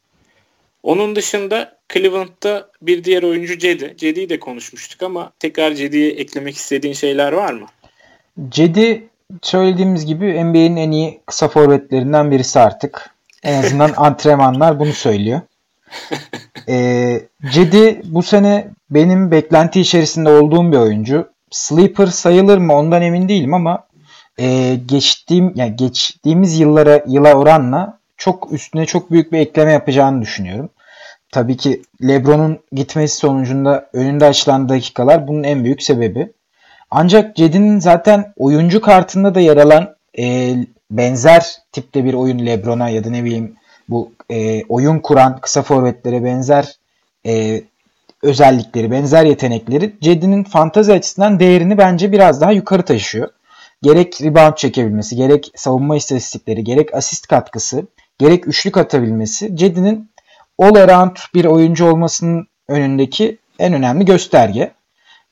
Onun 0.83 1.15
dışında 1.15 1.77
Cleveland'da 1.93 2.71
bir 2.81 3.03
diğer 3.03 3.23
oyuncu 3.23 3.57
Cedi. 3.57 3.93
Cedi'yi 3.97 4.29
de 4.29 4.39
konuşmuştuk 4.39 5.03
ama 5.03 5.31
tekrar 5.39 5.73
Cedi'ye 5.73 6.11
eklemek 6.11 6.55
istediğin 6.55 6.93
şeyler 6.93 7.31
var 7.31 7.53
mı? 7.53 7.67
Cedi 8.49 9.07
söylediğimiz 9.41 10.05
gibi 10.05 10.43
NBA'nin 10.45 10.75
en 10.75 10.91
iyi 10.91 11.21
kısa 11.25 11.47
forvetlerinden 11.47 12.31
birisi 12.31 12.59
artık. 12.59 13.09
En 13.43 13.63
azından 13.63 13.93
antrenmanlar 13.97 14.79
bunu 14.79 14.93
söylüyor. 14.93 15.41
Ee, 16.69 17.21
Cedi 17.51 18.01
bu 18.05 18.23
sene 18.23 18.67
benim 18.89 19.31
beklenti 19.31 19.81
içerisinde 19.81 20.29
olduğum 20.29 20.71
bir 20.71 20.77
oyuncu. 20.77 21.29
Sleeper 21.51 22.07
sayılır 22.07 22.57
mı 22.57 22.75
ondan 22.75 23.01
emin 23.01 23.29
değilim 23.29 23.53
ama 23.53 23.87
e, 24.39 24.75
geçtiğim 24.85 25.53
yani 25.55 25.75
geçtiğimiz 25.75 26.59
yıllara 26.59 27.03
yıla 27.07 27.33
oranla 27.33 27.99
çok 28.17 28.53
üstüne 28.53 28.85
çok 28.85 29.11
büyük 29.11 29.31
bir 29.31 29.39
ekleme 29.39 29.71
yapacağını 29.71 30.21
düşünüyorum. 30.21 30.69
Tabii 31.31 31.57
ki 31.57 31.81
LeBron'un 32.03 32.59
gitmesi 32.71 33.17
sonucunda 33.17 33.89
önünde 33.93 34.25
açılan 34.25 34.69
dakikalar 34.69 35.27
bunun 35.27 35.43
en 35.43 35.63
büyük 35.63 35.83
sebebi. 35.83 36.31
Ancak 36.91 37.35
Cedi'nin 37.35 37.79
zaten 37.79 38.33
oyuncu 38.37 38.81
kartında 38.81 39.35
da 39.35 39.39
yer 39.39 39.57
alan 39.57 39.95
e, 40.19 40.55
benzer 40.91 41.55
tipte 41.71 42.03
bir 42.03 42.13
oyun 42.13 42.45
LeBron'a 42.45 42.89
ya 42.89 43.03
da 43.03 43.09
ne 43.09 43.23
bileyim 43.23 43.55
bu 43.89 44.11
e, 44.29 44.63
oyun 44.63 44.99
kuran 44.99 45.39
kısa 45.41 45.61
forvetlere 45.61 46.23
benzer 46.23 46.75
e, 47.25 47.63
özellikleri, 48.23 48.91
benzer 48.91 49.25
yetenekleri 49.25 49.95
Cedi'nin 50.01 50.43
fantazi 50.43 50.93
açısından 50.93 51.39
değerini 51.39 51.77
bence 51.77 52.11
biraz 52.11 52.41
daha 52.41 52.51
yukarı 52.51 52.85
taşıyor. 52.85 53.29
Gerek 53.81 54.21
rebound 54.21 54.55
çekebilmesi, 54.55 55.15
gerek 55.15 55.51
savunma 55.55 55.95
istatistikleri, 55.95 56.63
gerek 56.63 56.93
asist 56.93 57.27
katkısı, 57.27 57.87
gerek 58.19 58.47
üçlük 58.47 58.77
atabilmesi 58.77 59.55
Cedi'nin 59.55 60.09
all 60.59 60.75
around 60.75 61.15
bir 61.33 61.45
oyuncu 61.45 61.85
olmasının 61.85 62.47
önündeki 62.67 63.37
en 63.59 63.73
önemli 63.73 64.05
gösterge. 64.05 64.71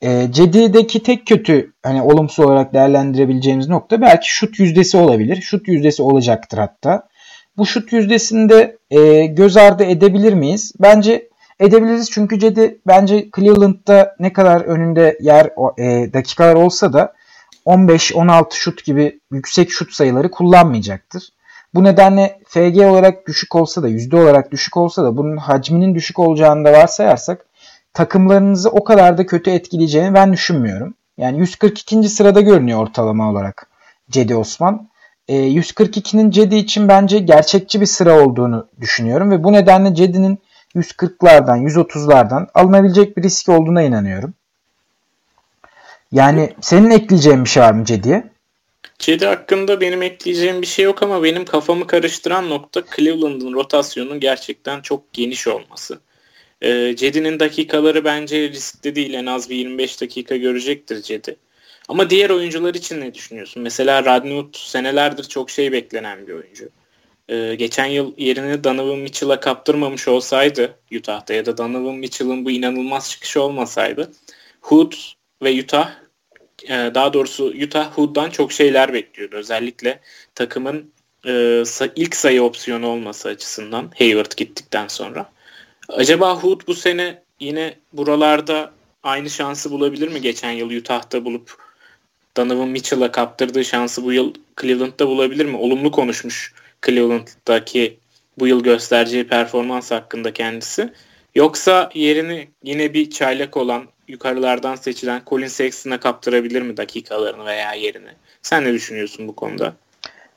E, 0.06 0.32
Cedi'deki 0.32 1.04
tek 1.04 1.28
kötü 1.28 1.74
hani 1.84 2.02
olumsuz 2.02 2.46
olarak 2.46 2.74
değerlendirebileceğimiz 2.74 3.70
nokta 3.70 4.02
belki 4.02 4.30
şut 4.30 4.60
yüzdesi 4.60 4.98
olabilir. 4.98 5.42
Şut 5.42 5.68
yüzdesi 5.68 6.04
olacaktır 6.04 6.58
hatta. 6.58 7.08
Bu 7.58 7.66
şut 7.66 7.94
yüzdesinde 7.94 8.78
e, 8.92 9.26
göz 9.26 9.58
ardı 9.58 9.84
edebilir 9.84 10.34
miyiz? 10.34 10.74
Bence 10.80 11.30
edebiliriz 11.60 12.12
çünkü 12.12 12.40
Cedi 12.40 12.80
bence 12.88 13.30
Cleveland'da 13.36 14.16
ne 14.20 14.34
kadar 14.34 14.62
önünde 14.62 15.18
yer 15.22 15.46
e, 15.78 16.14
dakikalar 16.14 16.56
olsa 16.56 16.94
da 16.94 17.14
15-16 17.66 18.46
şut 18.54 18.86
gibi 18.86 19.20
yüksek 19.32 19.72
şut 19.72 19.94
sayıları 19.94 20.32
kullanmayacaktır. 20.32 21.30
Bu 21.74 21.84
nedenle 21.84 22.40
FG 22.48 22.78
olarak 22.78 23.28
düşük 23.28 23.56
olsa 23.56 23.84
da 23.84 23.88
yüzde 23.88 24.16
olarak 24.16 24.52
düşük 24.52 24.78
olsa 24.78 25.04
da 25.04 25.18
bunun 25.18 25.38
hacminin 25.38 25.96
düşük 25.96 26.20
olacağını 26.20 26.66
da 26.66 26.74
varsayarsak 26.74 27.46
takımlarınızı 27.96 28.70
o 28.70 28.84
kadar 28.84 29.18
da 29.18 29.26
kötü 29.26 29.52
etkileyeceğini 29.52 30.14
ben 30.14 30.34
düşünmüyorum. 30.34 30.94
Yani 31.18 31.40
142. 31.40 32.10
sırada 32.10 32.42
görünüyor 32.42 32.80
ortalama 32.80 33.32
olarak 33.32 33.68
Cedi 34.10 34.36
Osman. 34.36 34.90
E, 35.28 35.36
142'nin 35.36 36.32
Cedi 36.32 36.56
için 36.56 36.88
bence 36.88 37.20
gerçekçi 37.20 37.82
bir 37.82 37.86
sıra 37.86 38.26
olduğunu 38.26 38.68
düşünüyorum 38.82 39.32
ve 39.32 39.44
bu 39.44 39.54
nedenle 39.54 39.96
Cedi'nin 39.96 40.40
140'lardan 40.76 41.68
130'lardan 41.68 42.48
alınabilecek 42.54 43.18
bir 43.18 43.24
risk 43.24 43.50
olduğuna 43.50 43.82
inanıyorum. 43.82 44.34
Yani 46.12 46.54
senin 46.62 46.92
ekleyeceğin 46.92 47.44
bir 47.44 47.50
şey 47.50 47.64
var 47.64 47.72
mı 47.72 47.86
Cedi'ye? 47.86 48.24
Cedi 49.00 49.26
hakkında 49.26 49.82
benim 49.82 50.02
ekleyeceğim 50.02 50.62
bir 50.62 50.68
şey 50.68 50.86
yok 50.86 51.04
ama 51.04 51.24
benim 51.24 51.46
kafamı 51.46 51.88
karıştıran 51.88 52.50
nokta 52.50 52.84
Cleveland'ın 52.96 53.54
rotasyonunun 53.54 54.20
gerçekten 54.20 54.82
çok 54.82 55.14
geniş 55.14 55.48
olması. 55.48 56.00
Ee, 56.62 56.96
Cedi'nin 56.98 57.40
dakikaları 57.40 58.06
bence 58.06 58.50
riskli 58.50 58.96
değil. 58.96 59.14
En 59.14 59.26
az 59.26 59.50
bir 59.50 59.56
25 59.56 60.02
dakika 60.02 60.36
görecektir 60.36 61.02
Cedi. 61.02 61.36
Ama 61.88 62.10
diğer 62.10 62.30
oyuncular 62.30 62.74
için 62.74 63.02
ne 63.02 63.14
düşünüyorsun? 63.14 63.64
Mesela 63.64 64.06
Radnut 64.06 64.58
senelerdir 64.58 65.24
çok 65.24 65.50
şey 65.50 65.72
beklenen 65.72 66.28
bir 66.28 66.34
oyuncu. 66.34 66.70
Ee, 67.30 67.56
geçen 67.56 67.86
yıl 67.86 68.14
yerini 68.18 68.64
Donovan 68.64 69.00
Mitchell'a 69.00 69.40
kaptırmamış 69.40 70.08
olsaydı 70.08 70.80
Utah'ta 70.98 71.34
ya 71.34 71.46
da 71.46 71.58
Donovan 71.58 71.96
Mitchell'ın 71.96 72.46
bu 72.46 72.52
inanılmaz 72.52 73.12
çıkışı 73.12 73.42
olmasaydı 73.42 74.12
Hood 74.62 74.94
ve 75.44 75.62
Utah 75.62 75.92
e, 76.64 76.92
daha 76.96 77.14
doğrusu 77.14 77.46
Utah 77.46 77.92
Hood'dan 77.98 78.30
çok 78.30 78.52
şeyler 78.52 78.94
bekliyordu. 78.94 79.36
Özellikle 79.36 80.00
takımın 80.36 80.94
e, 81.28 81.64
ilk 81.96 82.16
sayı 82.16 82.44
opsiyonu 82.44 82.88
olması 82.88 83.30
açısından 83.30 83.92
Hayward 83.98 84.32
gittikten 84.38 84.88
sonra. 84.88 85.35
Acaba 85.90 86.36
Hood 86.36 86.62
bu 86.68 86.74
sene 86.74 87.22
yine 87.40 87.76
buralarda 87.94 88.72
aynı 89.04 89.30
şansı 89.30 89.72
bulabilir 89.72 90.08
mi? 90.08 90.22
Geçen 90.22 90.52
yıl 90.52 90.70
Utah'ta 90.70 91.26
bulup 91.26 91.56
Donovan 92.38 92.68
Mitchell'a 92.68 93.12
kaptırdığı 93.12 93.66
şansı 93.66 94.04
bu 94.04 94.14
yıl 94.14 94.34
Cleveland'da 94.62 95.08
bulabilir 95.08 95.46
mi? 95.46 95.58
Olumlu 95.58 95.92
konuşmuş 95.92 96.54
Cleveland'daki 96.86 97.98
bu 98.40 98.48
yıl 98.48 98.64
göstereceği 98.64 99.28
performans 99.28 99.92
hakkında 99.92 100.34
kendisi. 100.34 100.94
Yoksa 101.36 101.90
yerini 101.94 102.48
yine 102.64 102.94
bir 102.94 103.10
çaylak 103.10 103.58
olan 103.58 103.84
yukarılardan 104.08 104.76
seçilen 104.76 105.22
Colin 105.28 105.48
Sexton'a 105.48 106.00
kaptırabilir 106.00 106.62
mi 106.62 106.78
dakikalarını 106.78 107.46
veya 107.46 107.74
yerini? 107.74 108.10
Sen 108.42 108.64
ne 108.64 108.74
düşünüyorsun 108.74 109.28
bu 109.28 109.36
konuda? 109.36 109.74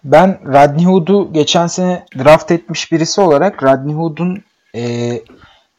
Ben 0.05 0.41
Rodney 0.47 0.85
Hood'u 0.85 1.33
geçen 1.33 1.67
sene 1.67 2.05
draft 2.19 2.51
etmiş 2.51 2.93
birisi 2.93 3.21
olarak 3.21 3.63
Rodney 3.63 3.95
Hood'un 3.95 4.43
e, 4.75 5.13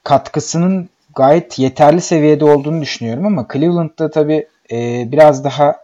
katkısının 0.03 0.89
gayet 1.15 1.59
yeterli 1.59 2.01
seviyede 2.01 2.45
olduğunu 2.45 2.81
düşünüyorum 2.81 3.25
ama 3.25 3.47
Cleveland'da 3.53 4.11
tabii 4.11 4.47
e, 4.71 5.07
biraz 5.11 5.43
daha 5.43 5.75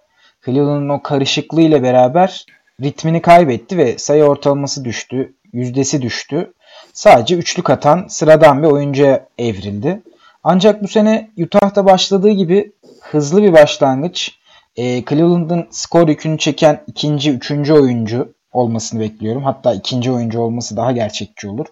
Cleveland'ın 0.45 0.89
o 0.89 1.01
karışıklığı 1.01 1.61
ile 1.61 1.83
beraber 1.83 2.45
ritmini 2.81 3.21
kaybetti 3.21 3.77
ve 3.77 3.97
sayı 3.97 4.23
ortalaması 4.23 4.85
düştü, 4.85 5.33
yüzdesi 5.53 6.01
düştü. 6.01 6.53
Sadece 6.93 7.35
üçlük 7.35 7.69
atan 7.69 8.05
sıradan 8.07 8.63
bir 8.63 8.67
oyuncuya 8.67 9.25
evrildi. 9.37 10.01
Ancak 10.43 10.83
bu 10.83 10.87
sene 10.87 11.29
Utah'ta 11.37 11.85
başladığı 11.85 12.31
gibi 12.31 12.71
hızlı 13.01 13.43
bir 13.43 13.53
başlangıç. 13.53 14.31
E, 14.75 15.05
Cleveland'ın 15.05 15.67
skor 15.71 16.07
yükünü 16.07 16.37
çeken 16.37 16.83
ikinci, 16.87 17.31
üçüncü 17.31 17.73
oyuncu 17.73 18.33
olmasını 18.53 18.99
bekliyorum. 18.99 19.43
Hatta 19.43 19.73
ikinci 19.73 20.11
oyuncu 20.11 20.39
olması 20.39 20.77
daha 20.77 20.91
gerçekçi 20.91 21.47
olur. 21.47 21.65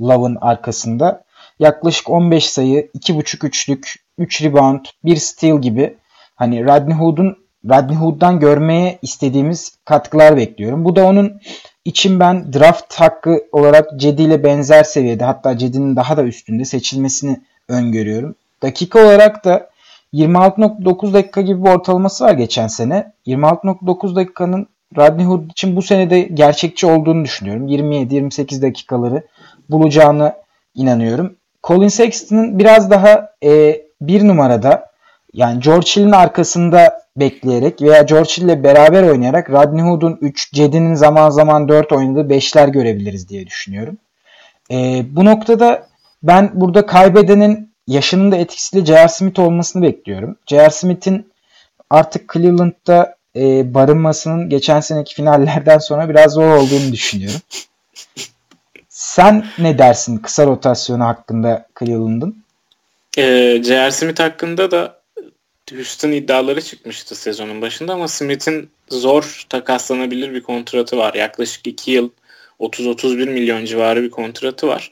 Love'ın 0.00 0.38
arkasında. 0.40 1.24
Yaklaşık 1.58 2.10
15 2.10 2.50
sayı, 2.50 2.90
2.5 2.94 3.46
üçlük, 3.46 3.94
3 4.18 4.42
rebound, 4.42 4.84
1 5.04 5.16
steal 5.16 5.60
gibi 5.60 5.96
hani 6.36 6.64
Rodney 6.64 6.96
Hood'un 6.96 7.36
Rodney 7.64 7.96
Hood'dan 7.96 8.40
görmeye 8.40 8.98
istediğimiz 9.02 9.76
katkılar 9.84 10.36
bekliyorum. 10.36 10.84
Bu 10.84 10.96
da 10.96 11.06
onun 11.06 11.40
için 11.84 12.20
ben 12.20 12.52
draft 12.52 12.94
hakkı 12.94 13.44
olarak 13.52 13.88
Cedi 13.96 14.22
ile 14.22 14.44
benzer 14.44 14.84
seviyede 14.84 15.24
hatta 15.24 15.58
Cedi'nin 15.58 15.96
daha 15.96 16.16
da 16.16 16.24
üstünde 16.24 16.64
seçilmesini 16.64 17.40
öngörüyorum. 17.68 18.34
Dakika 18.62 18.98
olarak 18.98 19.44
da 19.44 19.70
26.9 20.14 21.12
dakika 21.12 21.40
gibi 21.40 21.64
bir 21.64 21.70
ortalaması 21.70 22.24
var 22.24 22.32
geçen 22.32 22.66
sene. 22.66 23.12
26.9 23.26 24.16
dakikanın 24.16 24.66
Rodney 24.96 25.26
Hood 25.26 25.50
için 25.50 25.76
bu 25.76 25.82
senede 25.82 26.20
gerçekçi 26.20 26.86
olduğunu 26.86 27.24
düşünüyorum. 27.24 27.68
27-28 27.68 28.62
dakikaları 28.62 29.22
bulacağını 29.70 30.34
inanıyorum. 30.74 31.36
Colin 31.64 31.88
Sexton'ın 31.88 32.58
biraz 32.58 32.90
daha 32.90 33.32
e, 33.44 33.82
bir 34.00 34.28
numarada 34.28 34.88
yani 35.32 35.60
George 35.60 35.86
Hill'in 35.86 36.12
arkasında 36.12 37.00
bekleyerek 37.16 37.82
veya 37.82 38.02
George 38.02 38.30
Hill 38.30 38.44
ile 38.44 38.64
beraber 38.64 39.02
oynayarak 39.02 39.50
Rodney 39.50 39.82
Hood'un 39.82 40.18
3, 40.20 40.52
Cedi'nin 40.52 40.94
zaman 40.94 41.30
zaman 41.30 41.68
4 41.68 41.92
oynadığı 41.92 42.34
5'ler 42.34 42.70
görebiliriz 42.70 43.28
diye 43.28 43.46
düşünüyorum. 43.46 43.98
E, 44.70 45.06
bu 45.10 45.24
noktada 45.24 45.86
ben 46.22 46.50
burada 46.54 46.86
kaybedenin 46.86 47.72
yaşının 47.86 48.32
da 48.32 48.36
etkisiyle 48.36 48.86
J.R. 48.86 49.08
Smith 49.08 49.38
olmasını 49.38 49.82
bekliyorum. 49.82 50.36
J.R. 50.46 50.70
Smith'in 50.70 51.32
artık 51.90 52.32
Cleveland'da 52.32 53.16
e, 53.36 53.74
barınmasının 53.74 54.48
geçen 54.48 54.80
seneki 54.80 55.14
finallerden 55.14 55.78
sonra 55.78 56.08
biraz 56.08 56.32
zor 56.32 56.56
olduğunu 56.56 56.92
düşünüyorum. 56.92 57.40
Sen 58.98 59.46
ne 59.58 59.78
dersin 59.78 60.18
kısa 60.18 60.46
rotasyonu 60.46 61.04
hakkında 61.04 61.66
Cleveland'ın? 61.78 62.44
E, 63.18 63.22
J.R. 63.64 63.90
Smith 63.90 64.20
hakkında 64.20 64.70
da 64.70 65.00
Houston 65.70 66.10
iddiaları 66.10 66.62
çıkmıştı 66.62 67.14
sezonun 67.14 67.62
başında 67.62 67.92
ama 67.92 68.08
Smith'in 68.08 68.70
zor 68.88 69.44
takaslanabilir 69.48 70.34
bir 70.34 70.42
kontratı 70.42 70.96
var. 70.96 71.14
Yaklaşık 71.14 71.66
2 71.66 71.90
yıl 71.90 72.10
30-31 72.60 73.30
milyon 73.30 73.64
civarı 73.64 74.02
bir 74.02 74.10
kontratı 74.10 74.68
var. 74.68 74.90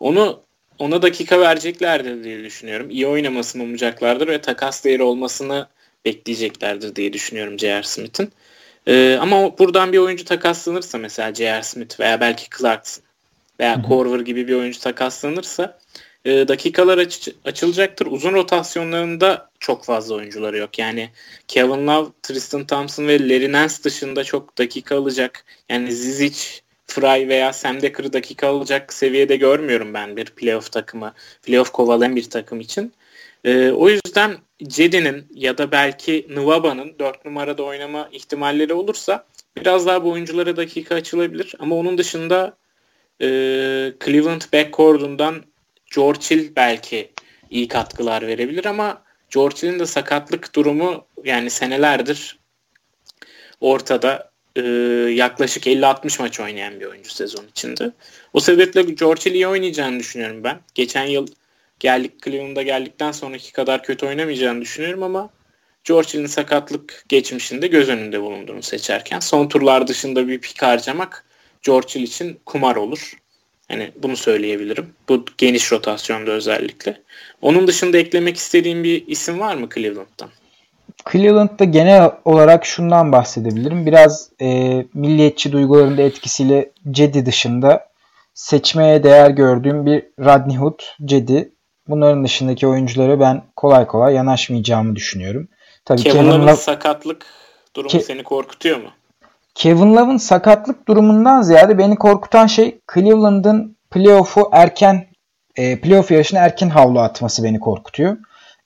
Onu 0.00 0.40
ona 0.78 1.02
dakika 1.02 1.40
vereceklerdir 1.40 2.24
diye 2.24 2.44
düşünüyorum. 2.44 2.90
İyi 2.90 3.06
oynamasını 3.06 3.62
umacaklardır 3.62 4.28
ve 4.28 4.40
takas 4.40 4.84
değeri 4.84 5.02
olmasını 5.02 5.66
bekleyeceklerdir 6.04 6.96
diye 6.96 7.12
düşünüyorum 7.12 7.58
J.R. 7.58 7.82
Smith'in. 7.82 8.32
Ee, 8.86 9.18
ama 9.20 9.58
buradan 9.58 9.92
bir 9.92 9.98
oyuncu 9.98 10.24
takaslanırsa 10.24 10.98
mesela 10.98 11.34
J.R. 11.34 11.62
Smith 11.62 12.00
veya 12.00 12.20
belki 12.20 12.46
Clarkson 12.58 13.04
veya 13.60 13.82
Corver 13.88 14.20
gibi 14.20 14.48
bir 14.48 14.54
oyuncu 14.54 14.80
takaslanırsa 14.80 15.78
e, 16.24 16.48
dakikalar 16.48 16.98
aç, 16.98 17.28
açılacaktır. 17.44 18.06
Uzun 18.06 18.32
rotasyonlarında 18.32 19.50
çok 19.60 19.84
fazla 19.84 20.14
oyuncuları 20.14 20.56
yok. 20.58 20.78
Yani 20.78 21.10
Kevin 21.48 21.86
Love, 21.86 22.08
Tristan 22.22 22.66
Thompson 22.66 23.08
ve 23.08 23.28
Larry 23.28 23.52
Nance 23.52 23.74
dışında 23.84 24.24
çok 24.24 24.58
dakika 24.58 24.96
alacak. 24.96 25.44
Yani 25.68 25.92
Zizic, 25.92 26.60
Fry 26.86 27.28
veya 27.28 27.52
Sam 27.52 27.82
Decker'ı 27.82 28.12
dakika 28.12 28.48
alacak 28.48 28.92
seviyede 28.92 29.36
görmüyorum 29.36 29.94
ben 29.94 30.16
bir 30.16 30.24
playoff 30.24 30.72
takımı, 30.72 31.14
playoff 31.42 31.70
kovalayan 31.70 32.16
bir 32.16 32.30
takım 32.30 32.60
için. 32.60 32.92
E, 33.44 33.70
o 33.70 33.88
yüzden 33.88 34.36
Cedi'nin 34.62 35.26
ya 35.34 35.58
da 35.58 35.72
belki 35.72 36.26
Nwaba'nın 36.28 36.98
4 36.98 37.24
numarada 37.24 37.62
oynama 37.62 38.08
ihtimalleri 38.12 38.74
olursa 38.74 39.24
biraz 39.56 39.86
daha 39.86 40.04
bu 40.04 40.10
oyunculara 40.10 40.56
dakika 40.56 40.94
açılabilir. 40.94 41.54
Ama 41.58 41.76
onun 41.76 41.98
dışında 41.98 42.56
e, 43.20 43.26
Cleveland 44.04 44.42
backcourt'undan 44.52 45.44
George 45.94 46.20
Hill 46.20 46.56
belki 46.56 47.12
iyi 47.50 47.68
katkılar 47.68 48.26
verebilir 48.26 48.64
ama 48.64 49.02
George 49.30 49.56
Hill'in 49.56 49.78
de 49.78 49.86
sakatlık 49.86 50.54
durumu 50.54 51.06
yani 51.24 51.50
senelerdir 51.50 52.38
ortada 53.60 54.30
e, 54.56 54.62
yaklaşık 55.14 55.66
50-60 55.66 56.22
maç 56.22 56.40
oynayan 56.40 56.80
bir 56.80 56.86
oyuncu 56.86 57.10
sezon 57.10 57.46
içinde. 57.50 57.92
O 58.32 58.40
sebeple 58.40 58.82
George 58.82 59.24
Hill 59.24 59.34
iyi 59.34 59.46
oynayacağını 59.46 59.98
düşünüyorum 59.98 60.44
ben. 60.44 60.60
Geçen 60.74 61.04
yıl 61.04 61.26
geldik 61.80 62.22
Cleveland'a 62.24 62.62
geldikten 62.62 63.12
sonraki 63.12 63.52
kadar 63.52 63.82
kötü 63.82 64.06
oynamayacağını 64.06 64.60
düşünüyorum 64.60 65.02
ama 65.02 65.30
George 65.84 66.08
Hill'in 66.08 66.26
sakatlık 66.26 67.04
geçmişinde 67.08 67.66
göz 67.66 67.88
önünde 67.88 68.22
bulunduğunu 68.22 68.62
seçerken 68.62 69.20
son 69.20 69.48
turlar 69.48 69.86
dışında 69.86 70.28
bir 70.28 70.40
pik 70.40 70.62
harcamak 70.62 71.24
George 71.64 71.94
Hill 71.94 72.02
için 72.02 72.40
kumar 72.46 72.76
olur. 72.76 73.12
Hani 73.68 73.92
bunu 74.02 74.16
söyleyebilirim. 74.16 74.88
Bu 75.08 75.24
geniş 75.38 75.72
rotasyonda 75.72 76.30
özellikle. 76.30 77.00
Onun 77.42 77.66
dışında 77.66 77.98
eklemek 77.98 78.36
istediğim 78.36 78.84
bir 78.84 79.06
isim 79.06 79.40
var 79.40 79.54
mı 79.54 79.68
Cleveland'dan? 79.74 80.28
Cleveland'da 81.12 81.64
genel 81.64 82.10
olarak 82.24 82.66
şundan 82.66 83.12
bahsedebilirim. 83.12 83.86
Biraz 83.86 84.30
e, 84.40 84.46
milliyetçi 84.94 85.52
duygularında 85.52 86.02
etkisiyle 86.02 86.70
Cedi 86.90 87.26
dışında 87.26 87.88
seçmeye 88.34 89.02
değer 89.02 89.30
gördüğüm 89.30 89.86
bir 89.86 90.02
Rodney 90.20 90.56
Hood, 90.56 90.80
Cedi. 91.04 91.52
Bunların 91.88 92.24
dışındaki 92.24 92.66
oyunculara 92.66 93.20
ben 93.20 93.42
kolay 93.56 93.86
kolay 93.86 94.14
yanaşmayacağımı 94.14 94.96
düşünüyorum. 94.96 95.48
Tabii 95.84 96.02
Kevin, 96.02 96.30
Kevin 96.30 96.54
sakatlık 96.54 97.26
durumu 97.76 97.90
Ke... 97.90 98.00
seni 98.00 98.22
korkutuyor 98.22 98.76
mu? 98.76 98.90
Kevin 99.54 99.96
Love'ın 99.96 100.16
sakatlık 100.16 100.88
durumundan 100.88 101.42
ziyade 101.42 101.78
beni 101.78 101.96
korkutan 101.96 102.46
şey 102.46 102.80
Cleveland'ın 102.94 103.76
playoff'u 103.90 104.48
erken 104.52 105.06
e, 105.56 105.80
playoff 105.80 106.10
yarışına 106.10 106.40
erken 106.40 106.68
havlu 106.68 107.00
atması 107.00 107.44
beni 107.44 107.60
korkutuyor. 107.60 108.16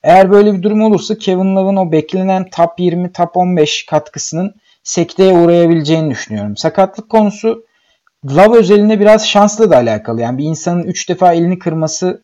Eğer 0.03 0.31
böyle 0.31 0.53
bir 0.53 0.61
durum 0.61 0.81
olursa 0.81 1.17
Kevin 1.17 1.55
Love'ın 1.55 1.75
o 1.75 1.91
beklenen 1.91 2.49
top 2.49 2.79
20, 2.79 3.11
top 3.11 3.37
15 3.37 3.85
katkısının 3.85 4.55
sekteye 4.83 5.33
uğrayabileceğini 5.33 6.09
düşünüyorum. 6.11 6.57
Sakatlık 6.57 7.09
konusu 7.09 7.65
Love 8.25 8.57
özelinde 8.57 8.99
biraz 8.99 9.27
şansla 9.27 9.71
da 9.71 9.75
alakalı. 9.77 10.21
Yani 10.21 10.37
bir 10.37 10.43
insanın 10.43 10.83
3 10.83 11.09
defa 11.09 11.33
elini 11.33 11.59
kırması 11.59 12.23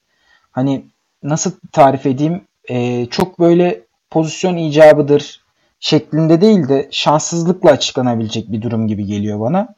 hani 0.52 0.86
nasıl 1.24 1.52
tarif 1.72 2.06
edeyim 2.06 2.42
e, 2.70 3.06
çok 3.06 3.40
böyle 3.40 3.82
pozisyon 4.10 4.58
icabıdır 4.58 5.45
şeklinde 5.86 6.42
değil 6.42 6.70
de 6.70 6.88
şanssızlıkla 6.92 7.72
açıklanabilecek 7.72 8.52
bir 8.52 8.62
durum 8.62 8.88
gibi 8.88 9.06
geliyor 9.06 9.40
bana. 9.40 9.76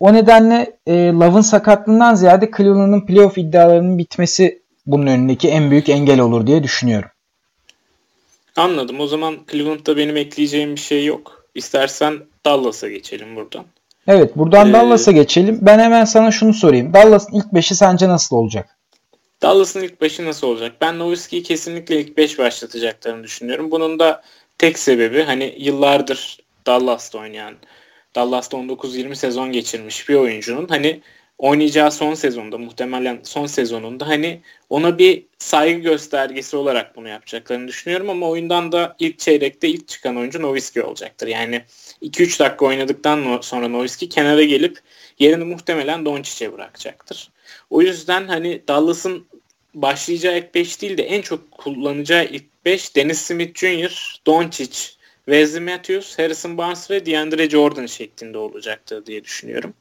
O 0.00 0.12
nedenle 0.12 0.78
e, 0.86 0.92
Love'ın 0.92 1.40
sakatlığından 1.40 2.14
ziyade 2.14 2.50
Cleveland'ın 2.56 3.06
playoff 3.06 3.38
iddialarının 3.38 3.98
bitmesi 3.98 4.62
bunun 4.86 5.06
önündeki 5.06 5.48
en 5.48 5.70
büyük 5.70 5.88
engel 5.88 6.20
olur 6.20 6.46
diye 6.46 6.62
düşünüyorum. 6.62 7.08
Anladım. 8.56 9.00
O 9.00 9.06
zaman 9.06 9.36
Cleveland'da 9.50 9.96
benim 9.96 10.16
ekleyeceğim 10.16 10.74
bir 10.74 10.80
şey 10.80 11.04
yok. 11.04 11.44
İstersen 11.54 12.14
Dallas'a 12.46 12.88
geçelim 12.88 13.36
buradan. 13.36 13.64
Evet 14.06 14.36
buradan 14.36 14.70
ee, 14.70 14.72
Dallas'a 14.72 15.12
geçelim. 15.12 15.58
Ben 15.62 15.78
hemen 15.78 16.04
sana 16.04 16.30
şunu 16.30 16.54
sorayım. 16.54 16.92
Dallas'ın 16.94 17.36
ilk 17.36 17.54
beşi 17.54 17.74
sence 17.74 18.08
nasıl 18.08 18.36
olacak? 18.36 18.68
Dallas'ın 19.42 19.82
ilk 19.82 20.00
beşi 20.00 20.24
nasıl 20.24 20.46
olacak? 20.46 20.72
Ben 20.80 20.98
Nowitzki'yi 20.98 21.42
kesinlikle 21.42 22.00
ilk 22.00 22.16
beş 22.16 22.38
başlatacaklarını 22.38 23.24
düşünüyorum. 23.24 23.70
Bunun 23.70 23.98
da 23.98 24.22
tek 24.58 24.78
sebebi 24.78 25.22
hani 25.22 25.54
yıllardır 25.58 26.38
Dallas'ta 26.66 27.18
oynayan, 27.18 27.54
Dallas'ta 28.14 28.56
19-20 28.56 29.14
sezon 29.14 29.52
geçirmiş 29.52 30.08
bir 30.08 30.14
oyuncunun 30.14 30.68
hani 30.68 31.00
oynayacağı 31.38 31.90
son 31.90 32.14
sezonda 32.14 32.58
muhtemelen 32.58 33.20
son 33.22 33.46
sezonunda 33.46 34.08
hani 34.08 34.40
ona 34.70 34.98
bir 34.98 35.26
saygı 35.38 35.80
göstergesi 35.80 36.56
olarak 36.56 36.96
bunu 36.96 37.08
yapacaklarını 37.08 37.68
düşünüyorum 37.68 38.10
ama 38.10 38.28
oyundan 38.28 38.72
da 38.72 38.96
ilk 38.98 39.18
çeyrekte 39.18 39.68
ilk 39.68 39.88
çıkan 39.88 40.16
oyuncu 40.16 40.42
Nowitzki 40.42 40.82
olacaktır. 40.82 41.26
Yani 41.26 41.64
2-3 42.02 42.40
dakika 42.40 42.64
oynadıktan 42.64 43.38
sonra 43.42 43.68
Nowitzki 43.68 44.08
kenara 44.08 44.42
gelip 44.42 44.78
yerini 45.18 45.44
muhtemelen 45.44 46.04
Doncic'e 46.04 46.52
bırakacaktır. 46.52 47.30
O 47.70 47.82
yüzden 47.82 48.28
hani 48.28 48.62
Dallas'ın 48.68 49.26
başlayacağı 49.74 50.38
ilk 50.38 50.54
5 50.54 50.82
değil 50.82 50.98
de 50.98 51.02
en 51.02 51.22
çok 51.22 51.50
kullanacağı 51.50 52.24
ilk 52.24 52.44
5 52.66 52.96
Dennis 52.96 53.20
Smith 53.20 53.58
Jr., 53.58 54.20
Doncic, 54.26 54.78
Wesley 55.24 55.60
Matthews, 55.60 56.18
Harrison 56.18 56.58
Barnes 56.58 56.90
ve 56.90 57.06
DeAndre 57.06 57.50
Jordan 57.50 57.86
şeklinde 57.86 58.38
olacaktır 58.38 59.06
diye 59.06 59.24
düşünüyorum. 59.24 59.74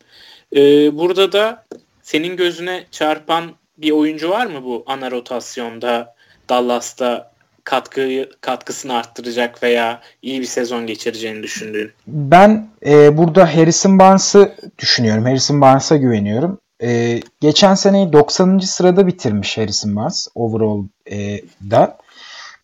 Ee, 0.55 0.97
burada 0.97 1.31
da 1.31 1.63
senin 2.03 2.37
gözüne 2.37 2.83
çarpan 2.91 3.43
bir 3.77 3.91
oyuncu 3.91 4.29
var 4.29 4.45
mı 4.45 4.63
bu 4.63 4.83
ana 4.87 5.11
rotasyonda 5.11 6.15
Dallas'ta 6.49 7.31
katkıyı 7.63 8.29
katkısını 8.41 8.93
arttıracak 8.93 9.63
veya 9.63 10.01
iyi 10.21 10.41
bir 10.41 10.45
sezon 10.45 10.87
geçireceğini 10.87 11.43
düşündüğün? 11.43 11.91
Ben 12.07 12.69
e, 12.85 13.17
burada 13.17 13.55
Harrison 13.55 13.99
Barnes'ı 13.99 14.55
düşünüyorum. 14.79 15.23
Harrison 15.23 15.61
Barnes'a 15.61 15.97
güveniyorum. 15.97 16.59
E, 16.83 17.19
geçen 17.41 17.75
seneyi 17.75 18.13
90. 18.13 18.59
sırada 18.59 19.07
bitirmiş 19.07 19.57
Harrison 19.57 19.95
Barnes 19.95 20.27
overall'da. 20.35 20.87
E, 21.11 21.95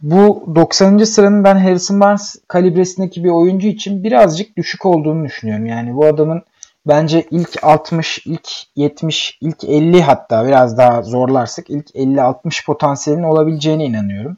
bu 0.02 0.44
90. 0.56 0.98
sıranın 0.98 1.44
ben 1.44 1.58
Harrison 1.58 2.00
Barnes 2.00 2.36
kalibresindeki 2.48 3.24
bir 3.24 3.30
oyuncu 3.30 3.68
için 3.68 4.04
birazcık 4.04 4.58
düşük 4.58 4.86
olduğunu 4.86 5.26
düşünüyorum. 5.26 5.66
Yani 5.66 5.96
bu 5.96 6.06
adamın 6.06 6.44
bence 6.88 7.26
ilk 7.32 7.64
60, 7.64 8.26
ilk 8.26 8.50
70, 8.76 9.38
ilk 9.42 9.64
50 9.64 10.02
hatta 10.02 10.48
biraz 10.48 10.78
daha 10.78 11.02
zorlarsak 11.02 11.70
ilk 11.70 11.90
50-60 11.96 12.66
potansiyelin 12.66 13.24
olabileceğine 13.24 13.86
inanıyorum. 13.86 14.38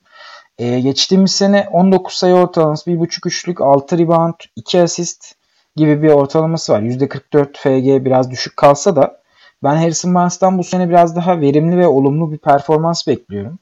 Ee, 0.57 0.79
geçtiğimiz 0.79 1.31
sene 1.31 1.67
19 1.71 2.13
sayı 2.13 2.33
ortalaması, 2.33 2.91
1.5 2.91 3.27
üçlük, 3.27 3.61
6 3.61 3.97
rebound, 3.97 4.33
2 4.55 4.81
asist 4.81 5.35
gibi 5.75 6.03
bir 6.03 6.09
ortalaması 6.09 6.73
var. 6.73 6.81
%44 6.81 7.57
FG 7.57 8.05
biraz 8.05 8.31
düşük 8.31 8.57
kalsa 8.57 8.95
da 8.95 9.21
ben 9.63 9.75
Harrison 9.75 10.15
Barnes'tan 10.15 10.57
bu 10.57 10.63
sene 10.63 10.89
biraz 10.89 11.15
daha 11.15 11.39
verimli 11.39 11.77
ve 11.77 11.87
olumlu 11.87 12.31
bir 12.31 12.37
performans 12.37 13.07
bekliyorum. 13.07 13.59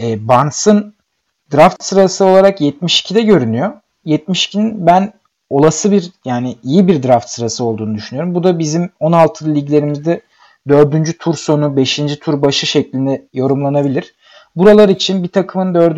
Ee, 0.00 0.28
Barnes'ın 0.28 0.95
draft 1.52 1.84
sırası 1.84 2.24
olarak 2.24 2.60
72'de 2.60 3.22
görünüyor. 3.22 3.72
72'nin 4.06 4.86
ben 4.86 5.12
olası 5.50 5.92
bir 5.92 6.10
yani 6.24 6.56
iyi 6.62 6.88
bir 6.88 7.02
draft 7.02 7.28
sırası 7.28 7.64
olduğunu 7.64 7.94
düşünüyorum. 7.94 8.34
Bu 8.34 8.44
da 8.44 8.58
bizim 8.58 8.90
16 9.00 9.54
liglerimizde 9.54 10.20
4. 10.68 11.18
tur 11.18 11.34
sonu 11.34 11.76
5. 11.76 12.00
tur 12.20 12.42
başı 12.42 12.66
şeklinde 12.66 13.28
yorumlanabilir. 13.32 14.14
Buralar 14.56 14.88
için 14.88 15.22
bir 15.22 15.28
takımın 15.28 15.74
4. 15.74 15.96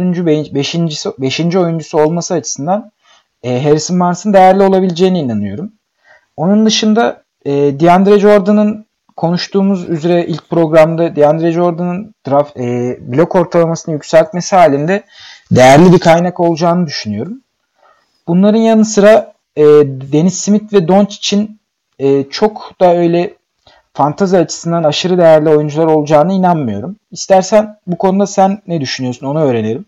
5. 0.54 0.54
5. 1.18 1.56
oyuncusu 1.56 1.98
olması 1.98 2.34
açısından 2.34 2.90
e, 3.42 3.62
Harrison 3.62 4.00
Barnes'ın 4.00 4.32
değerli 4.32 4.62
olabileceğine 4.62 5.20
inanıyorum. 5.20 5.72
Onun 6.36 6.66
dışında 6.66 7.22
e, 7.44 7.52
DeAndre 7.52 8.18
Jordan'ın 8.18 8.86
konuştuğumuz 9.16 9.88
üzere 9.88 10.26
ilk 10.26 10.50
programda 10.50 11.16
DeAndre 11.16 11.52
Jordan'ın 11.52 12.14
draft 12.28 12.56
e, 12.56 12.98
blok 13.00 13.34
ortalamasını 13.34 13.94
yükseltmesi 13.94 14.56
halinde 14.56 15.04
değerli 15.50 15.92
bir 15.92 15.98
kaynak 15.98 16.40
olacağını 16.40 16.86
düşünüyorum. 16.86 17.40
Bunların 18.28 18.58
yanı 18.58 18.84
sıra 18.84 19.32
e, 19.56 19.62
Dennis 20.12 20.38
Smith 20.38 20.72
ve 20.72 20.88
Doncic'in 20.88 21.60
e, 21.98 22.24
çok 22.30 22.80
da 22.80 22.96
öyle 22.96 23.34
fantazi 23.94 24.38
açısından 24.38 24.84
aşırı 24.84 25.18
değerli 25.18 25.48
oyuncular 25.48 25.86
olacağını 25.86 26.32
inanmıyorum. 26.32 26.96
İstersen 27.10 27.78
bu 27.86 27.98
konuda 27.98 28.26
sen 28.26 28.62
ne 28.66 28.80
düşünüyorsun 28.80 29.26
onu 29.26 29.44
öğrenelim. 29.44 29.84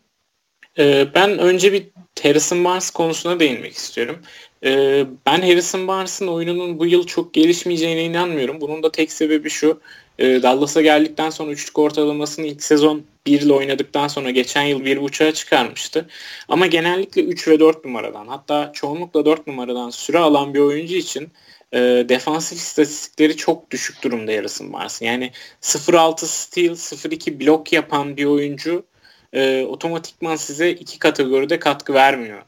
Ee, 0.79 1.07
ben 1.15 1.39
önce 1.39 1.73
bir 1.73 1.87
Harrison 2.23 2.65
Barnes 2.65 2.91
konusuna 2.91 3.41
değinmek 3.41 3.73
istiyorum. 3.73 4.19
Ee, 4.65 5.07
ben 5.27 5.41
Harrison 5.41 5.89
Barnes'ın 5.89 6.27
oyununun 6.27 6.79
bu 6.79 6.87
yıl 6.87 7.07
çok 7.07 7.35
gelişmeyeceğine 7.35 8.05
inanmıyorum. 8.05 8.61
Bunun 8.61 8.83
da 8.83 8.93
tek 8.93 9.13
sebebi 9.13 9.51
şu. 9.51 9.81
E, 10.19 10.43
Dallas'a 10.43 10.83
geldikten 10.83 11.31
sonra 11.31 11.51
üçlük 11.51 11.79
ortalamasını 11.79 12.47
ilk 12.47 12.63
sezon 12.63 13.03
1 13.27 13.41
ile 13.41 13.53
oynadıktan 13.53 14.09
sonra 14.09 14.31
geçen 14.31 14.63
yıl 14.63 14.81
1.5'a 14.81 15.33
çıkarmıştı. 15.33 16.09
Ama 16.49 16.67
genellikle 16.67 17.23
3 17.23 17.49
ve 17.49 17.61
4 17.61 17.85
numaradan 17.85 18.27
hatta 18.29 18.73
çoğunlukla 18.75 19.25
4 19.25 19.47
numaradan 19.47 19.91
süre 19.91 20.19
alan 20.19 20.55
bir 20.55 20.59
oyuncu 20.59 20.97
için 20.97 21.33
e, 21.73 21.79
defansif 22.09 22.59
istatistikleri 22.59 23.37
çok 23.37 23.71
düşük 23.71 24.03
durumda 24.03 24.33
yarısın 24.33 24.73
varsın. 24.73 25.05
Yani 25.05 25.31
0.6 25.63 26.27
steal, 26.27 26.75
0.2 26.75 27.41
blok 27.41 27.73
yapan 27.73 28.17
bir 28.17 28.25
oyuncu 28.25 28.85
e, 29.33 29.65
otomatikman 29.65 30.37
size 30.37 30.71
iki 30.71 30.99
kategoride 30.99 31.59
katkı 31.59 31.95
vermiyor 31.95 32.43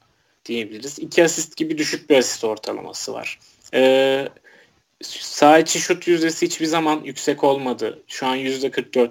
diyebiliriz. 0.45 0.99
İki 0.99 1.25
asist 1.25 1.57
gibi 1.57 1.79
düşük 1.79 2.11
bir 2.11 2.17
asist 2.17 2.45
ortalaması 2.45 3.13
var. 3.13 3.39
E, 3.75 4.29
sağ 5.03 5.59
içi 5.59 5.81
şut 5.81 6.07
yüzdesi 6.07 6.47
hiçbir 6.47 6.67
zaman 6.67 7.01
yüksek 7.05 7.45
olmadı. 7.45 8.03
Şu 8.07 8.27
an 8.27 8.37
%44. 8.37 9.11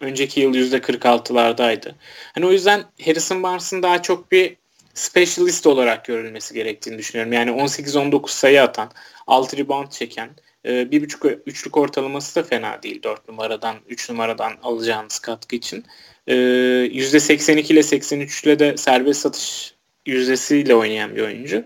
Önceki 0.00 0.40
yıl 0.40 0.54
%46'lardaydı. 0.54 1.94
Hani 2.34 2.46
o 2.46 2.52
yüzden 2.52 2.84
Harrison 3.04 3.42
Barnes'ın 3.42 3.82
daha 3.82 4.02
çok 4.02 4.32
bir 4.32 4.56
specialist 4.94 5.66
olarak 5.66 6.04
görülmesi 6.04 6.54
gerektiğini 6.54 6.98
düşünüyorum. 6.98 7.32
Yani 7.32 7.50
18-19 7.50 8.28
sayı 8.28 8.62
atan, 8.62 8.90
6 9.26 9.56
rebound 9.56 9.90
çeken 9.90 10.30
e, 10.66 10.90
bir 10.90 11.02
buçuk 11.02 11.26
üçlük 11.46 11.76
ortalaması 11.76 12.36
da 12.36 12.42
fena 12.42 12.82
değil 12.82 13.02
4 13.02 13.28
numaradan 13.28 13.76
3 13.88 14.10
numaradan 14.10 14.52
alacağınız 14.62 15.18
katkı 15.18 15.56
için. 15.56 15.84
E, 16.26 16.34
%82 16.34 17.72
ile 17.72 17.82
83 17.82 18.44
ile 18.44 18.58
de 18.58 18.76
serbest 18.76 19.20
satış 19.20 19.74
yüzdesiyle 20.06 20.74
oynayan 20.74 21.16
bir 21.16 21.22
oyuncu. 21.22 21.64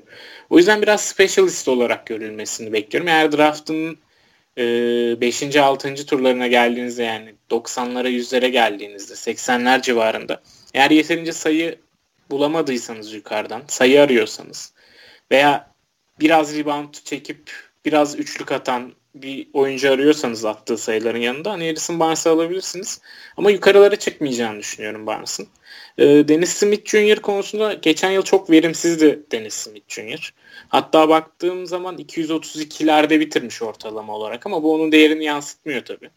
O 0.50 0.58
yüzden 0.58 0.82
biraz 0.82 1.00
specialist 1.00 1.68
olarak 1.68 2.06
görülmesini 2.06 2.72
bekliyorum. 2.72 3.08
Eğer 3.08 3.32
draftın 3.32 3.98
5. 4.58 5.42
E, 5.56 5.60
6. 5.60 6.06
turlarına 6.06 6.46
geldiğinizde 6.46 7.02
yani 7.02 7.34
90'lara 7.50 8.08
100'lere 8.08 8.48
geldiğinizde 8.48 9.14
80'ler 9.14 9.82
civarında 9.82 10.42
eğer 10.74 10.90
yeterince 10.90 11.32
sayı 11.32 11.78
bulamadıysanız 12.30 13.12
yukarıdan 13.12 13.62
sayı 13.68 14.02
arıyorsanız 14.02 14.72
veya 15.30 15.72
biraz 16.20 16.56
rebound 16.56 16.94
çekip 17.04 17.52
biraz 17.84 18.18
üçlük 18.18 18.52
atan 18.52 18.92
bir 19.14 19.48
oyuncu 19.52 19.92
arıyorsanız 19.92 20.44
attığı 20.44 20.78
sayıların 20.78 21.18
yanında 21.18 21.50
hani 21.50 21.66
Harrison 21.66 22.00
Barnes'ı 22.00 22.30
alabilirsiniz. 22.30 23.00
Ama 23.36 23.50
yukarılara 23.50 23.96
çıkmayacağını 23.96 24.58
düşünüyorum 24.58 25.06
Barnes'ın. 25.06 25.48
Ee, 25.98 26.04
Dennis 26.28 26.50
Smith 26.50 26.90
Jr. 26.90 27.16
konusunda 27.16 27.72
geçen 27.72 28.10
yıl 28.10 28.22
çok 28.22 28.50
verimsizdi 28.50 29.22
Dennis 29.32 29.54
Smith 29.54 29.88
Jr. 29.88 30.34
Hatta 30.68 31.08
baktığım 31.08 31.66
zaman 31.66 31.98
232'lerde 31.98 33.20
bitirmiş 33.20 33.62
ortalama 33.62 34.16
olarak 34.16 34.46
ama 34.46 34.62
bu 34.62 34.74
onun 34.74 34.92
değerini 34.92 35.24
yansıtmıyor 35.24 35.84
tabii. 35.84 36.10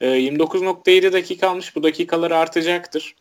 Ee, 0.00 0.06
29.7 0.06 1.12
dakika 1.12 1.48
almış. 1.48 1.76
Bu 1.76 1.82
dakikalar 1.82 2.30
artacaktır 2.30 3.14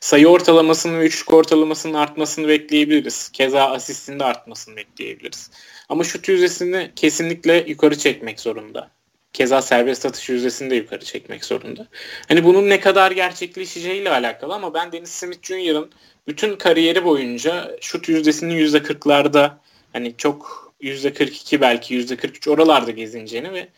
sayı 0.00 0.28
ortalamasının 0.28 1.00
ve 1.00 1.06
üçlük 1.06 1.32
ortalamasının 1.32 1.94
artmasını 1.94 2.48
bekleyebiliriz. 2.48 3.28
Keza 3.28 3.64
asistinde 3.64 4.24
artmasını 4.24 4.76
bekleyebiliriz. 4.76 5.50
Ama 5.88 6.04
şut 6.04 6.28
yüzdesini 6.28 6.90
kesinlikle 6.96 7.64
yukarı 7.68 7.98
çekmek 7.98 8.40
zorunda. 8.40 8.90
Keza 9.32 9.62
serbest 9.62 10.06
atış 10.06 10.28
yüzdesini 10.28 10.70
de 10.70 10.74
yukarı 10.74 11.04
çekmek 11.04 11.44
zorunda. 11.44 11.86
Hani 12.28 12.44
bunun 12.44 12.68
ne 12.68 12.80
kadar 12.80 13.10
gerçekleşeceğiyle 13.10 14.10
alakalı 14.10 14.54
ama 14.54 14.74
ben 14.74 14.92
Dennis 14.92 15.10
Smith 15.10 15.42
Jr.'ın 15.42 15.90
bütün 16.26 16.56
kariyeri 16.56 17.04
boyunca 17.04 17.76
şut 17.80 18.08
yüzdesinin 18.08 18.54
%40'larda 18.54 19.50
hani 19.92 20.14
çok 20.16 20.66
%42 20.80 21.60
belki 21.60 21.94
%43 21.94 22.50
oralarda 22.50 22.90
gezineceğini 22.90 23.52
ve 23.52 23.68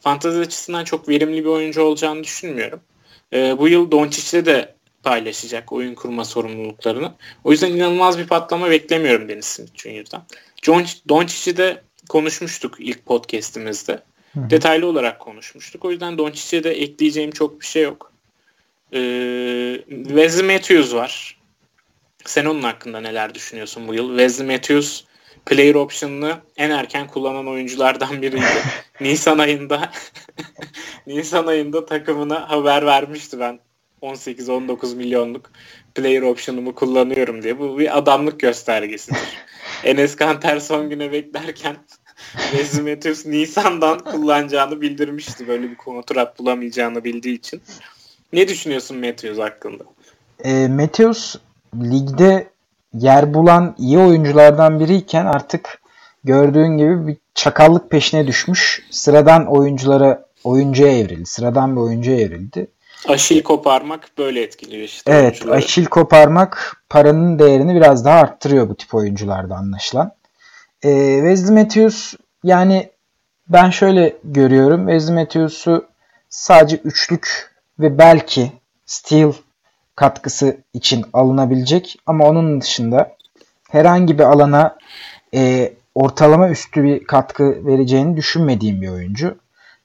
fantezi 0.00 0.40
açısından 0.40 0.84
çok 0.84 1.08
verimli 1.08 1.44
bir 1.44 1.48
oyuncu 1.48 1.82
olacağını 1.82 2.24
düşünmüyorum. 2.24 2.80
Ee, 3.32 3.58
bu 3.58 3.68
yıl 3.68 3.90
Doncic'te 3.90 4.46
de 4.46 4.74
paylaşacak 5.08 5.72
oyun 5.72 5.94
kurma 5.94 6.24
sorumluluklarını. 6.24 7.12
O 7.44 7.52
yüzden 7.52 7.72
inanılmaz 7.72 8.18
bir 8.18 8.26
patlama 8.26 8.70
beklemiyorum 8.70 9.28
Deniz 9.28 9.44
Smith. 9.44 10.14
John, 10.62 10.86
Doncic'i 11.08 11.56
de 11.56 11.82
konuşmuştuk 12.08 12.76
ilk 12.78 13.06
podcast'imizde. 13.06 13.92
Hı. 14.34 14.50
Detaylı 14.50 14.86
olarak 14.86 15.20
konuşmuştuk. 15.20 15.84
O 15.84 15.90
yüzden 15.90 16.18
Doncic'e 16.18 16.64
de 16.64 16.70
ekleyeceğim 16.70 17.30
çok 17.30 17.60
bir 17.60 17.66
şey 17.66 17.82
yok. 17.82 18.12
Ee, 18.92 19.80
Wesley 19.88 20.46
Matthews 20.54 20.94
var. 20.94 21.40
Sen 22.24 22.44
onun 22.44 22.62
hakkında 22.62 23.00
neler 23.00 23.34
düşünüyorsun 23.34 23.88
bu 23.88 23.94
yıl? 23.94 24.08
Wesley 24.08 24.46
Matthews 24.46 25.04
player 25.46 25.74
option'ını 25.74 26.36
en 26.56 26.70
erken 26.70 27.06
kullanan 27.06 27.48
oyunculardan 27.48 28.22
biriydi. 28.22 28.44
Nisan 29.00 29.38
ayında 29.38 29.90
Nisan 31.06 31.46
ayında 31.46 31.86
takımına 31.86 32.50
haber 32.50 32.86
vermişti 32.86 33.40
ben 33.40 33.60
18-19 34.02 34.96
milyonluk 34.96 35.50
player 35.94 36.22
option'umu 36.22 36.74
kullanıyorum 36.74 37.42
diye. 37.42 37.58
Bu 37.58 37.78
bir 37.78 37.98
adamlık 37.98 38.40
göstergesidir. 38.40 39.18
Enes 39.84 40.16
Kanter 40.16 40.60
son 40.60 40.90
güne 40.90 41.12
beklerken 41.12 41.76
Rezumetus 42.52 43.26
Nisan'dan 43.26 43.98
kullanacağını 43.98 44.80
bildirmişti. 44.80 45.48
Böyle 45.48 45.70
bir 45.70 45.76
kontrat 45.76 46.38
bulamayacağını 46.38 47.04
bildiği 47.04 47.34
için. 47.34 47.62
Ne 48.32 48.48
düşünüyorsun 48.48 48.96
Matthews 48.98 49.38
hakkında? 49.38 49.84
E, 50.44 50.68
Matthews 50.68 51.36
ligde 51.74 52.48
yer 52.94 53.34
bulan 53.34 53.74
iyi 53.78 53.98
oyunculardan 53.98 54.80
biriyken 54.80 55.26
artık 55.26 55.80
gördüğün 56.24 56.78
gibi 56.78 57.06
bir 57.06 57.16
çakallık 57.34 57.90
peşine 57.90 58.26
düşmüş. 58.26 58.82
Sıradan 58.90 59.46
oyunculara 59.46 60.24
oyuncuya 60.44 60.98
evrildi. 60.98 61.26
Sıradan 61.26 61.76
bir 61.76 61.80
oyuncuya 61.80 62.20
evrildi. 62.20 62.66
Aşil 63.06 63.42
koparmak 63.42 64.10
böyle 64.18 64.42
etkiliyor 64.42 64.84
işte. 64.84 65.12
Evet 65.12 65.32
oyuncuları. 65.32 65.56
aşil 65.56 65.84
koparmak 65.86 66.82
paranın 66.88 67.38
değerini 67.38 67.74
biraz 67.74 68.04
daha 68.04 68.20
arttırıyor 68.20 68.68
bu 68.68 68.74
tip 68.74 68.94
oyuncularda 68.94 69.54
anlaşılan. 69.54 70.12
Ee, 70.82 71.14
Wesley 71.14 71.62
Matthews 71.62 72.14
yani 72.44 72.90
ben 73.48 73.70
şöyle 73.70 74.16
görüyorum. 74.24 74.88
Wesley 74.88 75.14
Matthews'u 75.14 75.86
sadece 76.28 76.76
üçlük 76.76 77.50
ve 77.78 77.98
belki 77.98 78.52
steal 78.86 79.32
katkısı 79.96 80.56
için 80.74 81.04
alınabilecek 81.12 81.96
ama 82.06 82.26
onun 82.26 82.60
dışında 82.60 83.16
herhangi 83.70 84.18
bir 84.18 84.24
alana 84.24 84.76
e, 85.34 85.72
ortalama 85.94 86.48
üstü 86.48 86.82
bir 86.82 87.04
katkı 87.04 87.66
vereceğini 87.66 88.16
düşünmediğim 88.16 88.82
bir 88.82 88.88
oyuncu. 88.88 89.38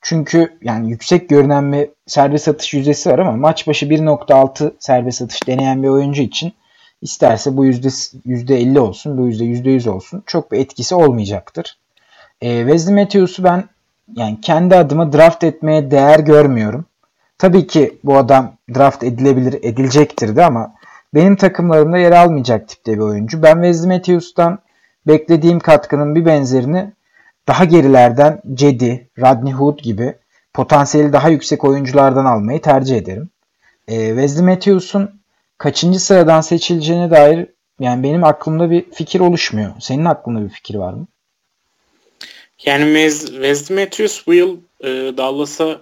Çünkü 0.04 0.58
yani 0.62 0.90
yüksek 0.90 1.30
görünen 1.30 1.74
bir 1.74 1.90
serbest 2.08 2.48
atış 2.48 2.74
yüzdesi 2.74 3.10
var 3.10 3.20
ama 3.20 3.32
maç 3.32 3.68
başı 3.68 3.86
1.6 3.86 4.74
serbest 4.80 5.22
atış 5.22 5.48
deneyen 5.48 5.84
bir 5.84 5.88
oyuncu 5.88 6.22
için 6.22 6.54
isterse 7.02 7.58
bu 7.58 7.66
yüzde 7.66 8.56
50 8.56 8.80
olsun, 8.80 9.18
bu 9.18 9.28
yüzde 9.28 9.70
100 9.70 9.88
olsun 9.88 10.24
çok 10.26 10.52
bir 10.52 10.60
etkisi 10.60 10.96
olmayacaktır. 10.96 11.78
E, 12.42 12.60
Wesley 12.60 12.96
Matthews'u 12.96 13.44
ben 13.44 13.64
yani 14.16 14.42
kendi 14.42 14.76
adıma 14.76 15.14
draft 15.14 15.44
etmeye 15.44 15.92
değer 15.92 16.20
görmüyorum. 16.20 16.86
Tabii 17.38 17.68
ki 17.68 17.98
bu 18.04 18.18
adam 18.18 18.54
draft 18.76 19.04
edilebilir, 19.04 19.54
edilecektir 19.54 20.36
de 20.36 20.46
ama 20.46 20.74
benim 21.14 21.36
takımlarımda 21.36 21.98
yer 21.98 22.12
almayacak 22.12 22.70
tipte 22.70 22.94
bir 22.94 23.00
oyuncu. 23.00 23.44
Ben 23.44 23.54
Wesley 23.54 23.98
Matthews'tan 23.98 24.60
beklediğim 25.08 25.60
katkının 25.60 26.16
bir 26.16 26.26
benzerini 26.26 26.92
daha 27.48 27.66
gerilerden 27.66 28.42
Cedi, 28.54 29.10
Rodney 29.20 29.54
Hood 29.54 29.80
gibi 29.80 30.16
potansiyeli 30.54 31.14
daha 31.14 31.30
yüksek 31.30 31.64
oyunculardan 31.64 32.26
almayı 32.26 32.62
tercih 32.62 32.98
ederim. 32.98 33.30
E, 33.88 34.08
Wesley 34.08 34.46
Matthews'un 34.46 35.22
kaçıncı 35.58 36.00
sıradan 36.00 36.42
seçileceğine 36.42 37.12
dair 37.12 37.48
yani 37.80 38.04
benim 38.04 38.24
aklımda 38.24 38.72
bir 38.72 38.92
fikir 38.92 39.20
oluşmuyor. 39.20 39.74
Senin 39.80 40.06
aklında 40.06 40.44
bir 40.44 40.50
fikir 40.50 40.76
var 40.76 40.94
mı? 40.94 41.08
Yani 42.66 43.10
Wesley 43.26 43.80
Matthews 43.80 44.28
bu 44.28 44.34
yıl 44.34 44.58
e, 44.82 44.88
Dallas'a 45.18 45.82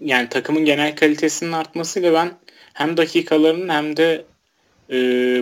yani 0.00 0.28
takımın 0.28 0.64
genel 0.64 0.96
kalitesinin 0.96 1.52
artmasıyla 1.52 2.12
ben 2.12 2.30
hem 2.74 2.96
dakikalarının 2.96 3.68
hem 3.68 3.96
de 3.96 4.24
e, 4.90 4.96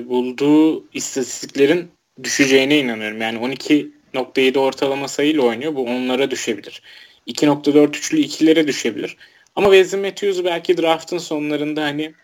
bulduğu 0.08 0.84
istatistiklerin 0.92 1.90
düşeceğine 2.22 2.78
inanıyorum. 2.78 3.20
Yani 3.20 3.38
12 3.38 3.90
2.7 4.14 4.58
ortalama 4.58 5.08
sayıyla 5.08 5.42
oynuyor. 5.42 5.74
Bu 5.74 5.84
onlara 5.84 6.30
düşebilir. 6.30 6.82
2.4 7.26 7.88
üçlü 7.88 8.18
ikilere 8.18 8.66
düşebilir. 8.66 9.16
Ama 9.56 9.66
Wesley 9.66 10.00
Matthews'u 10.00 10.44
belki 10.44 10.78
draftın 10.78 11.18
sonlarında 11.18 11.82
hani 11.82 12.14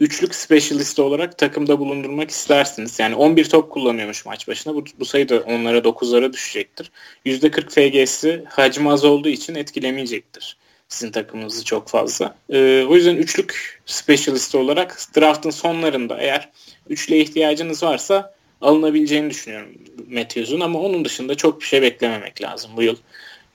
üçlük 0.00 0.34
specialist 0.34 0.98
olarak 0.98 1.38
takımda 1.38 1.78
bulundurmak 1.78 2.30
istersiniz. 2.30 2.98
Yani 2.98 3.14
11 3.14 3.44
top 3.44 3.70
kullanıyormuş 3.70 4.26
maç 4.26 4.48
başına. 4.48 4.74
Bu, 4.74 4.84
bu 4.98 5.04
sayı 5.04 5.28
da 5.28 5.40
onlara 5.40 5.78
9'lara 5.78 6.32
düşecektir. 6.32 6.90
%40 7.26 7.70
FG'si 7.70 8.44
hacmi 8.48 8.90
az 8.90 9.04
olduğu 9.04 9.28
için 9.28 9.54
etkilemeyecektir 9.54 10.56
sizin 10.92 11.12
takımınızı 11.12 11.64
çok 11.64 11.88
fazla. 11.88 12.34
Ee, 12.50 12.86
o 12.88 12.96
yüzden 12.96 13.16
üçlük 13.16 13.80
specialist 13.86 14.54
olarak 14.54 14.98
draftın 15.16 15.50
sonlarında 15.50 16.18
eğer 16.20 16.48
üçlüye 16.88 17.20
ihtiyacınız 17.20 17.82
varsa 17.82 18.34
alınabileceğini 18.62 19.30
düşünüyorum 19.30 19.68
Matthews'un 20.10 20.60
ama 20.60 20.78
onun 20.78 21.04
dışında 21.04 21.34
çok 21.34 21.60
bir 21.60 21.66
şey 21.66 21.82
beklememek 21.82 22.42
lazım 22.42 22.70
bu 22.76 22.82
yıl 22.82 22.96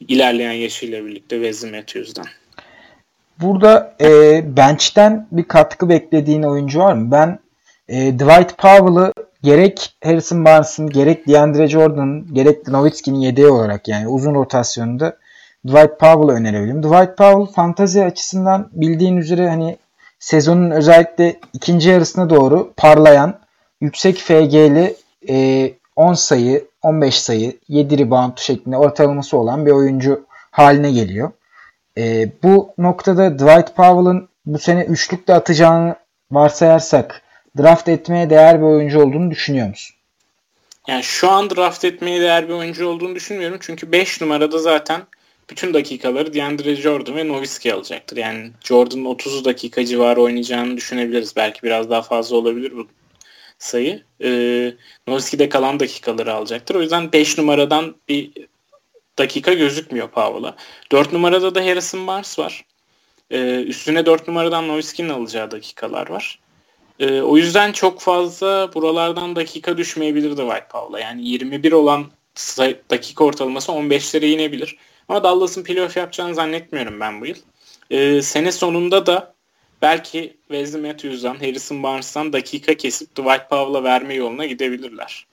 ilerleyen 0.08 0.52
yaşıyla 0.52 1.06
birlikte 1.06 1.36
Wesley 1.36 1.72
Matthews'dan. 1.72 2.26
Burada 3.42 3.96
e, 4.02 4.42
bench'ten 4.58 5.28
bir 5.32 5.44
katkı 5.44 5.90
beklediğin 5.90 6.44
oyuncu 6.44 6.80
var 6.80 6.94
mı? 6.94 7.12
Ben 7.12 7.40
e, 7.88 8.14
Dwight 8.14 8.58
Powell'ı 8.58 9.14
gerek 9.44 9.96
Harrison 10.04 10.46
Barnes'ın 10.46 10.90
gerek 10.90 11.28
DeAndre 11.28 11.68
Jordan'ın 11.68 12.34
gerek 12.34 12.68
Nowitzki'nin 12.68 13.20
yedeği 13.20 13.48
olarak 13.48 13.88
yani 13.88 14.08
uzun 14.08 14.36
rotasyonunda 14.36 15.18
Dwight 15.68 16.00
Powell'ı 16.00 16.32
önerebilirim. 16.32 16.84
Dwight 16.84 17.18
Powell 17.18 17.54
fantazi 17.54 18.04
açısından 18.04 18.70
bildiğin 18.72 19.18
üzere 19.18 19.50
hani 19.50 19.78
sezonun 20.20 20.72
özellikle 20.72 21.40
ikinci 21.54 21.90
yarısına 21.90 22.30
doğru 22.30 22.74
parlayan 22.78 23.40
yüksek 23.82 24.18
FG'li 24.18 24.96
e, 25.30 25.74
10 25.96 26.14
sayı, 26.14 26.68
15 26.82 27.20
sayı, 27.20 27.58
7 27.68 27.98
rebound 27.98 28.38
şeklinde 28.38 28.78
ortalaması 28.78 29.38
olan 29.38 29.66
bir 29.66 29.72
oyuncu 29.72 30.26
haline 30.52 30.92
geliyor. 30.92 31.32
E, 31.98 32.30
bu 32.44 32.74
noktada 32.78 33.40
Dwight 33.40 33.76
Powell'ın 33.76 34.30
bu 34.46 34.60
sene 34.60 34.84
üçlükte 34.84 35.34
atacağını 35.34 35.96
varsayarsak 36.32 37.22
draft 37.58 37.90
etmeye 37.90 38.30
değer 38.30 38.58
bir 38.58 38.66
oyuncu 38.66 39.02
olduğunu 39.02 39.32
düşünüyor 39.32 39.68
musun? 39.68 39.96
Yani 40.88 41.04
şu 41.04 41.32
an 41.32 41.50
draft 41.50 41.86
etmeye 41.86 42.22
değer 42.22 42.48
bir 42.48 42.54
oyuncu 42.54 42.88
olduğunu 42.88 43.16
düşünmüyorum. 43.16 43.58
Çünkü 43.62 43.92
5 43.92 44.22
numarada 44.22 44.58
zaten 44.58 45.02
bütün 45.50 45.74
dakikaları 45.74 46.34
DeAndre 46.34 46.76
Jordan 46.76 47.16
ve 47.16 47.28
Nowitzki 47.28 47.74
alacaktır. 47.74 48.18
Yani 48.18 48.52
Jordan'ın 48.64 49.06
30 49.06 49.46
dakika 49.46 49.86
civarı 49.86 50.22
oynayacağını 50.22 50.78
düşünebiliriz. 50.78 51.36
Belki 51.36 51.64
biraz 51.64 51.90
daha 51.90 52.02
fazla 52.02 52.36
olabilir 52.36 52.72
bu 52.78 52.88
sayı. 53.60 54.04
E, 54.24 54.30
Nowitzki 55.08 55.50
kalan 55.50 55.80
dakikaları 55.80 56.34
alacaktır. 56.34 56.76
O 56.76 56.82
yüzden 56.82 57.12
5 57.12 57.38
numaradan 57.38 57.96
bir 58.10 58.32
dakika 59.18 59.54
gözükmüyor 59.54 60.10
Powell'a. 60.10 60.56
4 60.92 61.14
numarada 61.14 61.56
da 61.56 61.66
Harrison 61.66 62.08
Barnes 62.08 62.40
var. 62.40 62.66
E, 63.32 63.64
üstüne 63.64 64.06
4 64.06 64.28
numaradan 64.28 64.68
Nowitzki'nin 64.68 65.10
alacağı 65.10 65.52
dakikalar 65.52 66.10
var. 66.10 66.40
E, 67.00 67.22
o 67.22 67.38
yüzden 67.38 67.72
çok 67.72 68.02
fazla 68.02 68.74
buralardan 68.74 69.36
dakika 69.36 69.78
düşmeyebilirdi 69.78 70.42
White 70.42 70.68
Powell'a. 70.72 71.00
Yani 71.00 71.28
21 71.28 71.72
olan 71.72 72.06
dakika 72.90 73.24
ortalaması 73.24 73.72
15'lere 73.72 74.26
inebilir. 74.26 74.78
Ama 75.08 75.24
Dallas'ın 75.24 75.64
playoff 75.64 75.98
yapacağını 75.98 76.36
zannetmiyorum 76.36 77.00
ben 77.00 77.22
bu 77.22 77.26
yıl. 77.26 77.36
E, 77.90 78.22
sene 78.22 78.52
sonunda 78.52 79.06
da 79.06 79.37
belki 79.82 80.38
Wesley 80.48 80.82
Matthews'dan, 80.82 81.36
Harrison 81.36 81.84
Barnes'tan 81.84 82.34
dakika 82.34 82.74
kesip 82.74 83.16
Dwight 83.16 83.50
Powell'a 83.50 83.84
verme 83.84 84.14
yoluna 84.14 84.46
gidebilirler. 84.46 85.28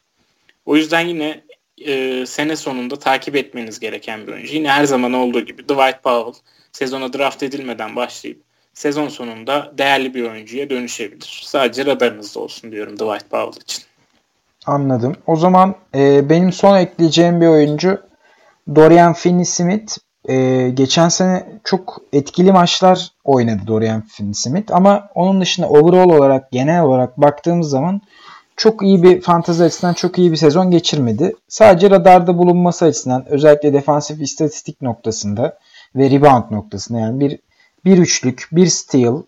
O 0.67 0.77
yüzden 0.77 1.01
yine 1.01 1.41
e, 1.79 2.27
sene 2.27 2.57
sonunda 2.57 2.99
takip 2.99 3.37
etmeniz 3.37 3.81
gereken 3.81 4.27
bir 4.27 4.33
oyuncu. 4.33 4.55
Yine 4.55 4.71
her 4.71 4.85
zaman 4.85 5.13
olduğu 5.13 5.41
gibi 5.41 5.63
Dwight 5.63 6.03
Powell 6.03 6.35
sezona 6.73 7.13
draft 7.13 7.43
edilmeden 7.43 7.97
başlayıp 7.97 8.43
sezon 8.75 9.09
sonunda 9.09 9.73
değerli 9.79 10.15
bir 10.15 10.23
oyuncuya 10.31 10.71
dönüşebilir. 10.71 11.43
Sadece 11.45 11.87
radarınızda 11.87 12.41
olsun 12.41 12.73
diyorum 12.73 12.95
Dwight 12.95 13.31
Powell 13.31 13.63
için. 13.63 13.85
Anladım. 14.67 15.17
O 15.27 15.37
zaman 15.37 15.75
e, 15.95 16.29
benim 16.31 16.53
son 16.53 16.79
ekleyeceğim 16.79 17.41
bir 17.41 17.47
oyuncu 17.47 18.03
Dorian 18.75 19.13
Finney-Smith. 19.13 19.99
E, 20.29 20.71
geçen 20.75 21.09
sene 21.09 21.47
çok 21.65 22.01
etkili 22.13 22.53
maçlar 22.53 23.13
oynadı 23.25 23.63
Dorian 23.67 24.03
Finney-Smith 24.03 24.73
ama 24.73 25.09
onun 25.15 25.41
dışında 25.41 25.69
overall 25.69 26.11
olarak 26.11 26.51
genel 26.53 26.83
olarak 26.83 27.21
baktığımız 27.21 27.71
zaman 27.71 28.01
çok 28.57 28.83
iyi 28.83 29.03
bir 29.03 29.21
fantezi 29.21 29.65
açısından 29.65 29.95
çok 29.95 30.19
iyi 30.19 30.33
bir 30.33 30.37
sezon 30.37 30.71
geçirmedi. 30.71 31.37
Sadece 31.49 31.91
radarda 31.91 32.39
bulunması 32.39 32.85
açısından 32.85 33.25
özellikle 33.29 33.73
defansif 33.73 34.21
istatistik 34.21 34.83
noktasında 34.83 35.59
ve 35.97 36.11
rebound 36.11 36.45
noktasında 36.51 36.99
yani 36.99 37.21
bir 37.21 37.39
bir 37.85 37.99
üçlük, 37.99 38.49
bir 38.53 38.67
steal, 38.67 39.23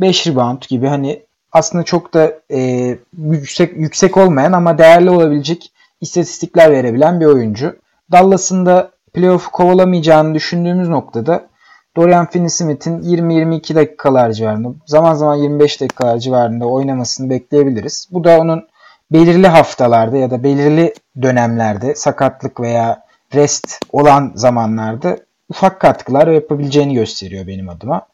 5 0.00 0.26
rebound 0.26 0.62
gibi 0.68 0.86
hani 0.86 1.22
aslında 1.52 1.84
çok 1.84 2.14
da 2.14 2.32
e, 2.50 2.98
yüksek 3.18 3.76
yüksek 3.76 4.16
olmayan 4.16 4.52
ama 4.52 4.78
değerli 4.78 5.10
olabilecek 5.10 5.72
istatistikler 6.00 6.70
verebilen 6.70 7.20
bir 7.20 7.26
oyuncu. 7.26 7.76
Dallas'ın 8.12 8.66
da 8.66 8.90
playoff 9.14 9.46
kovalamayacağını 9.46 10.34
düşündüğümüz 10.34 10.88
noktada 10.88 11.48
Dorian 11.96 12.26
Finney-Smith'in 12.26 13.02
20-22 13.02 13.74
dakikalar 13.74 14.32
civarında, 14.32 14.68
zaman 14.86 15.14
zaman 15.14 15.34
25 15.34 15.80
dakikalar 15.80 16.18
civarında 16.18 16.66
oynamasını 16.66 17.30
bekleyebiliriz. 17.30 18.08
Bu 18.10 18.24
da 18.24 18.38
onun 18.38 18.68
belirli 19.10 19.46
haftalarda 19.46 20.16
ya 20.16 20.30
da 20.30 20.42
belirli 20.42 20.94
dönemlerde 21.22 21.94
sakatlık 21.94 22.60
veya 22.60 23.04
rest 23.34 23.80
olan 23.92 24.32
zamanlarda 24.34 25.18
ufak 25.48 25.80
katkılar 25.80 26.28
yapabileceğini 26.28 26.94
gösteriyor 26.94 27.46
benim 27.46 27.68
adıma. 27.68 28.06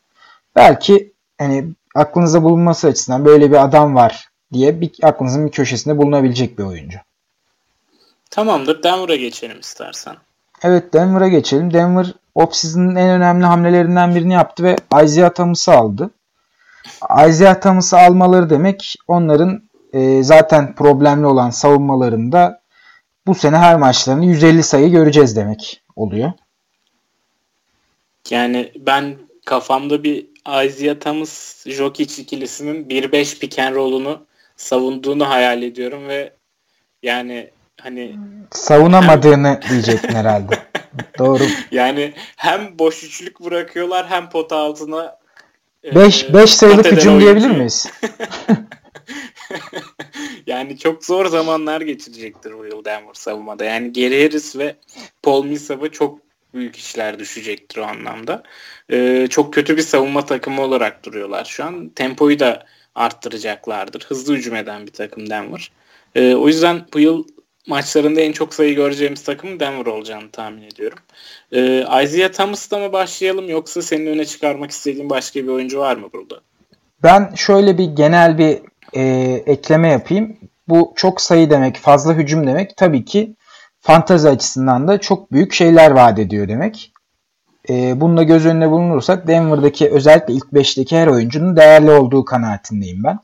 Belki 0.57 1.13
hani 1.39 1.65
aklınızda 1.95 2.43
bulunması 2.43 2.89
açısından 2.89 3.25
böyle 3.25 3.51
bir 3.51 3.65
adam 3.65 3.95
var 3.95 4.29
diye 4.53 4.81
bir, 4.81 4.91
aklınızın 5.03 5.47
bir 5.47 5.53
köşesinde 5.53 5.99
bulunabilecek 5.99 6.59
bir 6.59 6.65
oyuncu. 6.65 6.99
Tamamdır. 8.31 8.83
Denver'a 8.83 9.17
geçelim 9.17 9.61
istersen. 9.61 10.17
Evet 10.65 10.93
Denver'a 10.93 11.29
geçelim. 11.29 11.73
Denver 11.73 12.15
offseason'ın 12.35 12.97
en 12.97 13.11
önemli 13.11 13.45
hamlelerinden 13.45 14.15
birini 14.15 14.33
yaptı 14.33 14.65
ve 14.65 14.77
Isaiah 15.05 15.35
Thomas'ı 15.35 15.73
aldı. 15.73 16.11
Isaiah 17.29 17.61
Thomas'ı 17.61 17.99
almaları 17.99 18.51
demek 18.51 18.97
onların 19.09 19.63
e, 19.93 20.23
zaten 20.23 20.75
problemli 20.75 21.27
olan 21.27 21.51
savunmalarında 21.51 22.63
bu 23.27 23.35
sene 23.35 23.57
her 23.57 23.77
maçlarında 23.77 24.25
150 24.25 24.63
sayı 24.63 24.91
göreceğiz 24.91 25.37
demek 25.37 25.83
oluyor. 25.97 26.33
Yani 28.31 28.73
ben 28.77 29.17
kafamda 29.47 30.05
bir 30.05 30.27
Isaiah 30.65 31.01
Thomas 31.01 31.63
Jokic 31.67 32.23
ikilisinin 32.23 32.85
1-5 32.85 33.39
pick 33.39 33.59
and 33.59 33.75
roll'unu 33.75 34.27
savunduğunu 34.57 35.29
hayal 35.29 35.63
ediyorum 35.63 36.09
ve 36.09 36.33
yani 37.03 37.51
hani 37.81 38.17
savunamadığını 38.51 39.61
hem... 39.63 39.71
diyecektin 39.71 40.15
herhalde. 40.15 40.59
Doğru. 41.19 41.43
Yani 41.71 42.13
hem 42.37 42.79
boş 42.79 43.05
üçlük 43.05 43.41
bırakıyorlar 43.41 44.07
hem 44.07 44.31
pota 44.31 44.57
altına 44.57 45.19
5 45.95 46.35
5 46.35 46.55
sayılık 46.55 46.93
hücum 46.93 47.21
diyebilir 47.21 47.51
miyiz? 47.51 47.87
yani 50.47 50.79
çok 50.79 51.05
zor 51.05 51.27
zamanlar 51.27 51.81
geçirecektir 51.81 52.59
bu 52.59 52.65
yıl 52.65 52.85
Denver 52.85 53.15
savunmada. 53.15 53.65
Yani 53.65 53.93
Gary 53.93 54.23
Harris 54.23 54.57
ve 54.57 54.77
Paul 55.23 55.45
Millsap'a 55.45 55.89
çok 55.89 56.19
büyük 56.55 56.77
işler 56.77 57.19
düşecektir 57.19 57.81
o 57.81 57.85
anlamda. 57.85 58.43
Ee, 58.91 59.27
çok 59.31 59.55
kötü 59.55 59.77
bir 59.77 59.83
savunma 59.83 60.27
takımı 60.27 60.63
olarak 60.63 61.05
duruyorlar 61.05 61.45
şu 61.45 61.65
an. 61.65 61.89
Tempoyu 61.89 62.39
da 62.39 62.67
arttıracaklardır. 62.95 64.05
Hızlı 64.05 64.35
hücum 64.35 64.57
eden 64.57 64.87
bir 64.87 64.93
takım 64.93 65.31
Denver. 65.31 65.71
Ee, 66.15 66.35
o 66.35 66.49
yüzden 66.49 66.87
bu 66.95 67.01
yıl 67.01 67.25
maçlarında 67.67 68.21
en 68.21 68.33
çok 68.33 68.55
sayı 68.55 68.75
göreceğimiz 68.75 69.23
takım 69.23 69.61
Denver 69.61 69.87
olacağını 69.87 70.31
tahmin 70.31 70.63
ediyorum. 70.63 70.99
Ee, 71.53 71.85
Isaiah 72.05 72.33
Thomas'la 72.33 72.79
mı 72.79 72.93
başlayalım 72.93 73.49
yoksa 73.49 73.83
senin 73.83 74.07
öne 74.07 74.25
çıkarmak 74.25 74.71
istediğin 74.71 75.11
başka 75.11 75.43
bir 75.43 75.49
oyuncu 75.49 75.79
var 75.79 75.97
mı 75.97 76.09
burada? 76.13 76.41
Ben 77.03 77.35
şöyle 77.35 77.79
bir 77.79 77.85
genel 77.85 78.39
bir 78.39 78.59
e, 78.93 79.03
ekleme 79.47 79.89
yapayım. 79.89 80.37
Bu 80.69 80.93
çok 80.97 81.21
sayı 81.21 81.51
demek, 81.51 81.77
fazla 81.77 82.15
hücum 82.15 82.47
demek. 82.47 82.77
Tabii 82.77 83.05
ki 83.05 83.35
fantazi 83.81 84.29
açısından 84.29 84.89
da 84.89 85.01
çok 85.01 85.33
büyük 85.33 85.53
şeyler 85.53 85.91
vaat 85.91 86.19
ediyor 86.19 86.49
demek. 86.49 86.93
E, 87.69 88.01
bunu 88.01 88.17
da 88.17 88.23
göz 88.23 88.47
önüne 88.47 88.71
bulunursak 88.71 89.27
Denver'daki 89.27 89.91
özellikle 89.91 90.35
ilk 90.35 90.45
5'teki 90.45 90.97
her 90.97 91.07
oyuncunun 91.07 91.57
değerli 91.57 91.91
olduğu 91.91 92.25
kanaatindeyim 92.25 93.05
ben. 93.05 93.19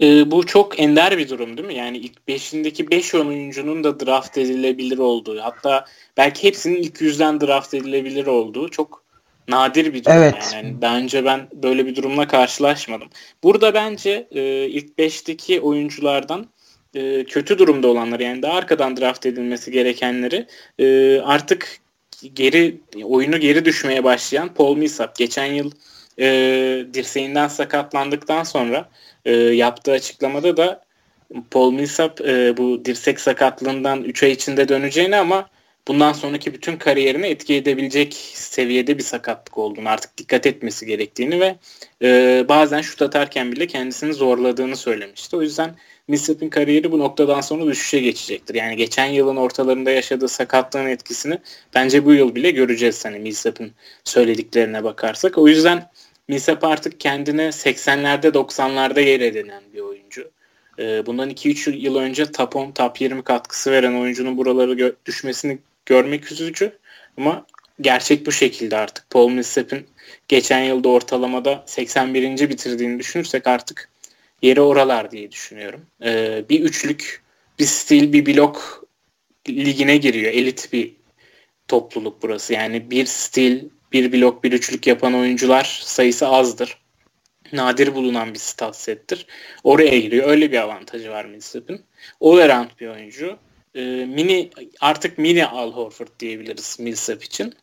E, 0.00 0.30
bu 0.30 0.46
çok 0.46 0.80
ender 0.80 1.18
bir 1.18 1.28
durum 1.28 1.56
değil 1.56 1.68
mi? 1.68 1.74
Yani 1.74 1.98
ilk 1.98 2.18
5'indeki 2.28 2.90
5 2.90 2.90
beş 2.90 3.14
oyuncunun 3.14 3.84
da 3.84 4.00
draft 4.00 4.38
edilebilir 4.38 4.98
olduğu 4.98 5.40
hatta 5.40 5.84
belki 6.16 6.48
hepsinin 6.48 6.76
ilk 6.76 7.00
yüzden 7.00 7.40
draft 7.40 7.74
edilebilir 7.74 8.26
olduğu 8.26 8.68
çok 8.68 9.02
nadir 9.48 9.94
bir 9.94 10.04
durum. 10.04 10.16
Evet. 10.16 10.50
Yani. 10.54 10.74
Bence 10.82 11.24
ben 11.24 11.48
böyle 11.54 11.86
bir 11.86 11.96
durumla 11.96 12.28
karşılaşmadım. 12.28 13.08
Burada 13.42 13.74
bence 13.74 14.28
e, 14.30 14.66
ilk 14.68 14.98
5'teki 14.98 15.60
oyunculardan 15.60 16.46
e, 16.94 17.24
kötü 17.24 17.58
durumda 17.58 17.88
olanları 17.88 18.22
yani 18.22 18.42
daha 18.42 18.52
arkadan 18.52 18.96
draft 18.96 19.26
edilmesi 19.26 19.70
gerekenleri 19.70 20.46
e, 20.78 21.18
artık 21.20 21.78
geri 22.34 22.80
oyunu 23.04 23.38
geri 23.40 23.64
düşmeye 23.64 24.04
başlayan 24.04 24.54
Paul 24.54 24.76
Millsap 24.76 25.16
geçen 25.16 25.52
yıl 25.52 25.70
e, 26.18 26.26
dirseğinden 26.94 27.48
sakatlandıktan 27.48 28.42
sonra 28.42 28.88
e, 29.24 29.32
yaptığı 29.32 29.92
açıklamada 29.92 30.56
da 30.56 30.84
Paul 31.50 31.72
Millsap 31.72 32.20
e, 32.20 32.56
bu 32.56 32.84
dirsek 32.84 33.20
sakatlığından 33.20 34.04
3 34.04 34.22
ay 34.22 34.32
içinde 34.32 34.68
döneceğini 34.68 35.16
ama 35.16 35.48
bundan 35.88 36.12
sonraki 36.12 36.54
bütün 36.54 36.76
kariyerini 36.76 37.26
etki 37.26 37.54
edebilecek 37.54 38.14
seviyede 38.34 38.98
bir 38.98 39.02
sakatlık 39.02 39.58
olduğunu 39.58 39.88
artık 39.88 40.18
dikkat 40.18 40.46
etmesi 40.46 40.86
gerektiğini 40.86 41.40
ve 41.40 41.56
e, 42.02 42.44
bazen 42.48 42.80
şut 42.80 43.02
atarken 43.02 43.52
bile 43.52 43.66
kendisini 43.66 44.14
zorladığını 44.14 44.76
söylemişti. 44.76 45.36
O 45.36 45.42
yüzden 45.42 45.74
Millsap'in 46.08 46.48
kariyeri 46.48 46.92
bu 46.92 46.98
noktadan 46.98 47.40
sonra 47.40 47.66
düşüşe 47.66 48.00
geçecektir. 48.00 48.54
Yani 48.54 48.76
geçen 48.76 49.06
yılın 49.06 49.36
ortalarında 49.36 49.90
yaşadığı 49.90 50.28
sakatlığın 50.28 50.86
etkisini 50.86 51.38
bence 51.74 52.04
bu 52.04 52.12
yıl 52.12 52.34
bile 52.34 52.50
göreceğiz 52.50 53.04
hani 53.04 53.18
Millsap'in 53.18 53.72
söylediklerine 54.04 54.84
bakarsak. 54.84 55.38
O 55.38 55.48
yüzden 55.48 55.90
Millsap 56.28 56.64
artık 56.64 57.00
kendine 57.00 57.42
80'lerde 57.42 58.26
90'larda 58.26 59.00
yer 59.00 59.20
edinen 59.20 59.62
bir 59.74 59.80
oyuncu. 59.80 60.30
Ee, 60.78 61.06
bundan 61.06 61.30
2-3 61.30 61.76
yıl 61.76 61.96
önce 61.96 62.32
top 62.32 62.56
10, 62.56 62.72
top 62.72 63.00
20 63.00 63.24
katkısı 63.24 63.70
veren 63.72 63.94
oyuncunun 63.94 64.38
buraları 64.38 64.72
gö- 64.72 64.94
düşmesini 65.06 65.58
görmek 65.86 66.32
üzücü. 66.32 66.78
Ama 67.16 67.46
gerçek 67.80 68.26
bu 68.26 68.32
şekilde 68.32 68.76
artık. 68.76 69.10
Paul 69.10 69.30
Millsap'in 69.30 69.86
geçen 70.28 70.60
yılda 70.60 70.88
ortalamada 70.88 71.64
81. 71.66 72.50
bitirdiğini 72.50 72.98
düşünürsek 72.98 73.46
artık 73.46 73.88
yeri 74.42 74.60
oralar 74.60 75.10
diye 75.10 75.32
düşünüyorum. 75.32 75.86
Ee, 76.04 76.44
bir 76.48 76.60
üçlük, 76.60 77.22
bir 77.58 77.66
stil, 77.66 78.12
bir 78.12 78.26
blok 78.26 78.84
ligine 79.48 79.96
giriyor. 79.96 80.32
Elit 80.32 80.72
bir 80.72 80.92
topluluk 81.68 82.22
burası. 82.22 82.52
Yani 82.52 82.90
bir 82.90 83.06
stil, 83.06 83.64
bir 83.92 84.12
blok, 84.12 84.44
bir 84.44 84.52
üçlük 84.52 84.86
yapan 84.86 85.14
oyuncular 85.14 85.80
sayısı 85.84 86.28
azdır. 86.28 86.78
Nadir 87.52 87.94
bulunan 87.94 88.34
bir 88.34 88.38
stat 88.38 88.76
settir. 88.76 89.26
Oraya 89.64 89.98
giriyor. 89.98 90.28
Öyle 90.28 90.52
bir 90.52 90.58
avantajı 90.58 91.10
var 91.10 91.24
Millsap'in. 91.24 91.80
All 92.20 92.38
around 92.38 92.68
bir 92.80 92.88
oyuncu. 92.88 93.38
e, 93.74 93.80
mini 94.06 94.50
artık 94.80 95.18
mini 95.18 95.46
Al 95.46 95.72
Horford 95.72 96.08
diyebiliriz 96.20 96.76
Millsap 96.80 97.24
için. 97.24 97.54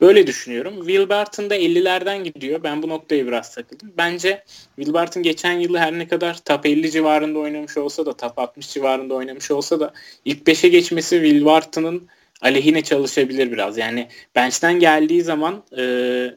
Böyle 0.00 0.26
düşünüyorum. 0.26 0.76
Will 0.76 1.08
Barton 1.08 1.50
da 1.50 1.56
50'lerden 1.56 2.24
gidiyor. 2.24 2.62
Ben 2.62 2.82
bu 2.82 2.88
noktaya 2.88 3.26
biraz 3.26 3.54
takıldım. 3.54 3.92
Bence 3.98 4.44
Will 4.76 4.92
Barton 4.92 5.22
geçen 5.22 5.52
yılı 5.52 5.78
her 5.78 5.92
ne 5.92 6.08
kadar 6.08 6.44
top 6.44 6.66
50 6.66 6.90
civarında 6.90 7.38
oynamış 7.38 7.76
olsa 7.76 8.06
da 8.06 8.16
top 8.16 8.38
60 8.38 8.68
civarında 8.68 9.14
oynamış 9.14 9.50
olsa 9.50 9.80
da 9.80 9.92
ilk 10.24 10.46
5'e 10.48 10.68
geçmesi 10.68 11.16
Will 11.16 11.44
Barton'ın 11.44 12.08
aleyhine 12.42 12.82
çalışabilir 12.82 13.52
biraz. 13.52 13.78
Yani 13.78 14.08
bench'ten 14.34 14.78
geldiği 14.78 15.22
zaman 15.22 15.64
e, 15.72 15.82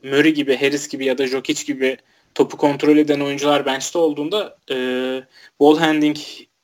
Murray 0.03 0.33
gibi, 0.33 0.57
Harris 0.57 0.87
gibi 0.87 1.05
ya 1.05 1.17
da 1.17 1.27
Jokic 1.27 1.65
gibi 1.65 1.97
topu 2.35 2.57
kontrol 2.57 2.97
eden 2.97 3.19
oyuncular 3.19 3.65
bench'te 3.65 3.99
olduğunda 3.99 4.57
e, 4.71 4.75
ball 5.59 5.77
handling 5.77 6.17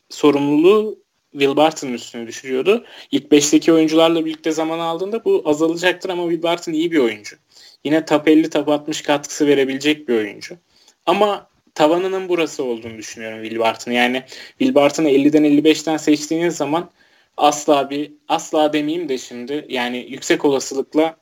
sorumluluğu 0.10 1.02
Will 1.32 1.56
Barton'ın 1.56 1.94
üstüne 1.94 2.28
düşürüyordu. 2.28 2.86
İlk 3.12 3.32
5'teki 3.32 3.74
oyuncularla 3.74 4.26
birlikte 4.26 4.52
zaman 4.52 4.80
aldığında 4.80 5.26
bu 5.26 5.42
azalacaktır 5.46 6.10
ama 6.10 6.24
Will 6.24 6.44
Barton 6.44 6.74
iyi 6.74 6.92
bir 6.92 6.98
oyuncu. 6.98 7.36
Yine 7.84 8.06
top 8.06 8.28
50 8.28 8.50
top 8.50 8.70
60 8.70 9.02
katkısı 9.02 9.48
verebilecek 9.48 10.08
bir 10.08 10.14
oyuncu. 10.16 10.58
Ama 11.06 11.50
tavanının 11.76 12.30
burası 12.30 12.64
olduğunu 12.64 12.98
düşünüyorum 12.98 13.44
Will 13.44 13.60
Barton. 13.60 13.92
Yani 13.92 14.24
Will 14.58 14.76
Barton'ı 14.76 15.10
50'den 15.10 15.46
55'ten 15.46 15.98
seçtiğiniz 15.98 16.58
zaman 16.58 16.92
asla 17.38 17.90
bir 17.90 18.14
asla 18.28 18.74
demeyeyim 18.74 19.10
de 19.10 19.18
şimdi 19.18 19.66
yani 19.70 20.06
yüksek 20.10 20.46
olasılıkla 20.46 21.18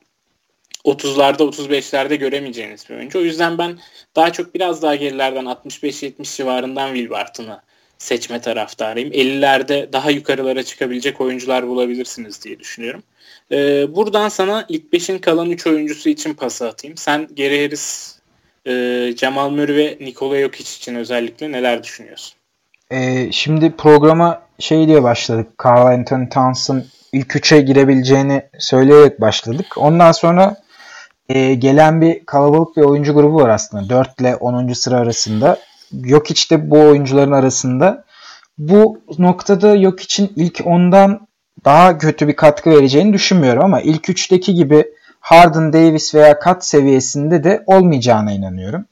30'larda 0.84 1.42
35'lerde 1.42 2.14
göremeyeceğiniz 2.14 2.90
bir 2.90 2.94
oyuncu. 2.94 3.18
O 3.18 3.22
yüzden 3.22 3.58
ben 3.58 3.78
daha 4.16 4.32
çok 4.32 4.54
biraz 4.54 4.82
daha 4.82 4.94
gerilerden 4.94 5.44
65-70 5.44 6.36
civarından 6.36 6.94
Will 6.94 7.10
Barton'ı 7.10 7.62
seçme 7.98 8.40
taraftarıyım. 8.40 9.12
50'lerde 9.12 9.92
daha 9.92 10.10
yukarılara 10.10 10.62
çıkabilecek 10.62 11.20
oyuncular 11.20 11.68
bulabilirsiniz 11.68 12.44
diye 12.44 12.58
düşünüyorum. 12.58 13.02
Ee, 13.52 13.94
buradan 13.94 14.28
sana 14.28 14.66
ilk 14.68 14.92
5'in 14.92 15.18
kalan 15.18 15.50
3 15.50 15.66
oyuncusu 15.66 16.08
için 16.08 16.34
pas 16.34 16.62
atayım. 16.62 16.96
Sen 16.96 17.28
Geri 17.34 17.64
Harris, 17.64 18.18
e, 18.66 19.12
Cemal 19.16 19.50
Murray 19.50 19.76
ve 19.76 19.98
Nikola 20.00 20.40
Jokic 20.40 20.76
için 20.76 20.94
özellikle 20.94 21.52
neler 21.52 21.84
düşünüyorsun? 21.84 22.39
Ee, 22.90 23.32
şimdi 23.32 23.76
programa 23.76 24.42
şey 24.58 24.86
diye 24.86 25.02
başladık. 25.02 25.48
Carl 25.64 25.86
Anthony 25.86 26.28
Towns'ın 26.28 26.84
ilk 27.12 27.36
3'e 27.36 27.60
girebileceğini 27.60 28.42
söyleyerek 28.58 29.20
başladık. 29.20 29.66
Ondan 29.76 30.12
sonra 30.12 30.56
e, 31.28 31.54
gelen 31.54 32.00
bir 32.00 32.26
kalabalık 32.26 32.76
bir 32.76 32.82
oyuncu 32.82 33.14
grubu 33.14 33.36
var 33.36 33.48
aslında. 33.48 33.88
4 33.88 34.20
ile 34.20 34.36
10. 34.36 34.72
sıra 34.72 34.96
arasında. 34.96 35.58
Jokic 36.04 36.50
de 36.50 36.70
bu 36.70 36.80
oyuncuların 36.80 37.32
arasında. 37.32 38.04
Bu 38.58 39.00
noktada 39.18 39.78
Jokic'in 39.78 40.32
ilk 40.36 40.60
ondan 40.64 41.28
daha 41.64 41.98
kötü 41.98 42.28
bir 42.28 42.36
katkı 42.36 42.70
vereceğini 42.70 43.12
düşünmüyorum 43.12 43.64
ama 43.64 43.80
ilk 43.80 44.08
3'teki 44.08 44.54
gibi 44.54 44.84
Harden, 45.20 45.72
Davis 45.72 46.14
veya 46.14 46.38
Kat 46.38 46.64
seviyesinde 46.64 47.44
de 47.44 47.62
olmayacağına 47.66 48.32
inanıyorum. 48.32 48.84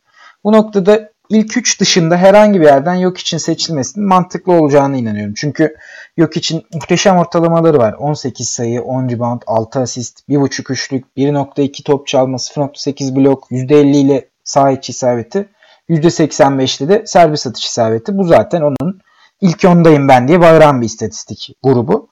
Bu 0.45 0.53
noktada 0.53 1.11
ilk 1.29 1.57
3 1.57 1.81
dışında 1.81 2.17
herhangi 2.17 2.61
bir 2.61 2.65
yerden 2.65 2.95
yok 2.95 3.19
için 3.19 3.39
seçilmesinin 3.39 4.07
mantıklı 4.07 4.53
olacağına 4.53 4.97
inanıyorum. 4.97 5.35
Çünkü 5.37 5.77
yok 6.17 6.37
için 6.37 6.67
muhteşem 6.75 7.17
ortalamaları 7.17 7.79
var. 7.79 7.93
18 7.93 8.49
sayı, 8.49 8.83
10 8.83 9.09
rebound, 9.09 9.43
6 9.47 9.81
asist, 9.81 10.29
1.5 10.29 10.73
üçlük, 10.73 11.05
1.2 11.17 11.83
top 11.83 12.07
çalma, 12.07 12.37
0.8 12.37 13.17
blok, 13.17 13.51
%50 13.51 13.97
ile 13.97 14.29
sağ 14.45 14.71
içi 14.71 14.91
isabeti. 14.91 15.49
%85'te 15.89 16.89
de 16.89 17.03
servis 17.07 17.47
atış 17.47 17.65
isabeti. 17.65 18.19
Bu 18.19 18.25
zaten 18.25 18.61
onun 18.61 19.01
ilk 19.41 19.65
ondayım 19.65 20.09
ben 20.09 20.29
diye 20.29 20.41
bağıran 20.41 20.81
bir 20.81 20.87
istatistik 20.87 21.57
grubu. 21.63 22.09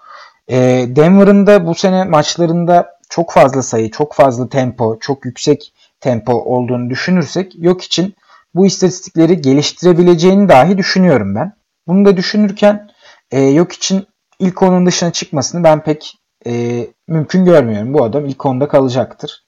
E, 0.48 0.56
Denver'ın 0.88 1.46
da 1.46 1.66
bu 1.66 1.74
sene 1.74 2.04
maçlarında 2.04 2.96
çok 3.08 3.32
fazla 3.32 3.62
sayı, 3.62 3.90
çok 3.90 4.14
fazla 4.14 4.48
tempo, 4.48 4.98
çok 5.00 5.24
yüksek 5.24 5.72
tempo 6.00 6.32
olduğunu 6.32 6.90
düşünürsek 6.90 7.52
yok 7.58 7.82
için 7.82 8.14
bu 8.56 8.66
istatistikleri 8.66 9.40
geliştirebileceğini 9.40 10.48
dahi 10.48 10.78
düşünüyorum 10.78 11.34
ben. 11.34 11.52
Bunu 11.88 12.04
da 12.04 12.16
düşünürken 12.16 12.88
e, 13.30 13.40
yok 13.40 13.72
için 13.72 14.06
ilk 14.38 14.62
onun 14.62 14.86
dışına 14.86 15.12
çıkmasını 15.12 15.64
ben 15.64 15.84
pek 15.84 16.14
e, 16.46 16.86
mümkün 17.08 17.44
görmüyorum. 17.44 17.94
Bu 17.94 18.04
adam 18.04 18.26
ilk 18.26 18.46
onda 18.46 18.68
kalacaktır. 18.68 19.46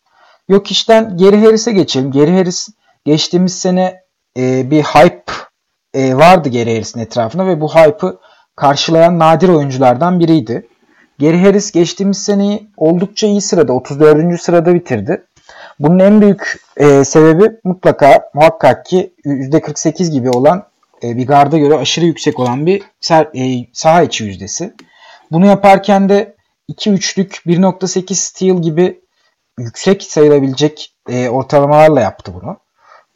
Yok 0.49 0.71
işten 0.71 1.16
Geri 1.16 1.44
Harris'e 1.44 1.73
geçelim. 1.73 2.11
Geri 2.11 2.37
Harris 2.37 2.68
geçtiğimiz 3.05 3.59
sene 3.59 4.01
e, 4.38 4.71
bir 4.71 4.83
hype 4.83 5.33
e, 5.94 6.14
vardı 6.14 6.49
Geri 6.49 6.75
Harris'in 6.75 7.01
etrafında 7.01 7.47
ve 7.47 7.61
bu 7.61 7.75
hype'ı 7.75 8.18
karşılayan 8.57 9.18
nadir 9.18 9.49
oyunculardan 9.49 10.21
biriydi. 10.21 10.68
Geri 11.18 11.40
Harris 11.40 11.73
geçtiğimiz 11.73 12.18
seneyi 12.18 12.71
oldukça 12.77 13.27
iyi 13.27 13.40
sırada 13.40 13.73
34. 13.73 14.40
sırada 14.40 14.75
bitirdi. 14.75 15.27
Bunun 15.81 15.99
en 15.99 16.21
büyük 16.21 16.61
e, 16.77 17.05
sebebi 17.05 17.57
mutlaka 17.64 18.31
muhakkak 18.35 18.87
ki 18.87 19.12
%48 19.25 20.11
gibi 20.11 20.31
olan 20.31 20.64
e, 21.03 21.17
bir 21.17 21.27
garda 21.27 21.59
göre 21.59 21.77
aşırı 21.77 22.05
yüksek 22.05 22.41
olan 22.41 22.67
bir 22.67 22.83
ser, 23.01 23.29
e, 23.35 23.67
saha 23.73 24.03
içi 24.03 24.25
yüzdesi. 24.25 24.75
Bunu 25.31 25.47
yaparken 25.47 26.09
de 26.09 26.37
2-3'lük 26.73 27.47
1.8 27.47 28.14
steal 28.14 28.62
gibi 28.62 29.01
yüksek 29.59 30.03
sayılabilecek 30.03 30.95
e, 31.09 31.29
ortalamalarla 31.29 32.01
yaptı 32.01 32.35
bunu. 32.35 32.57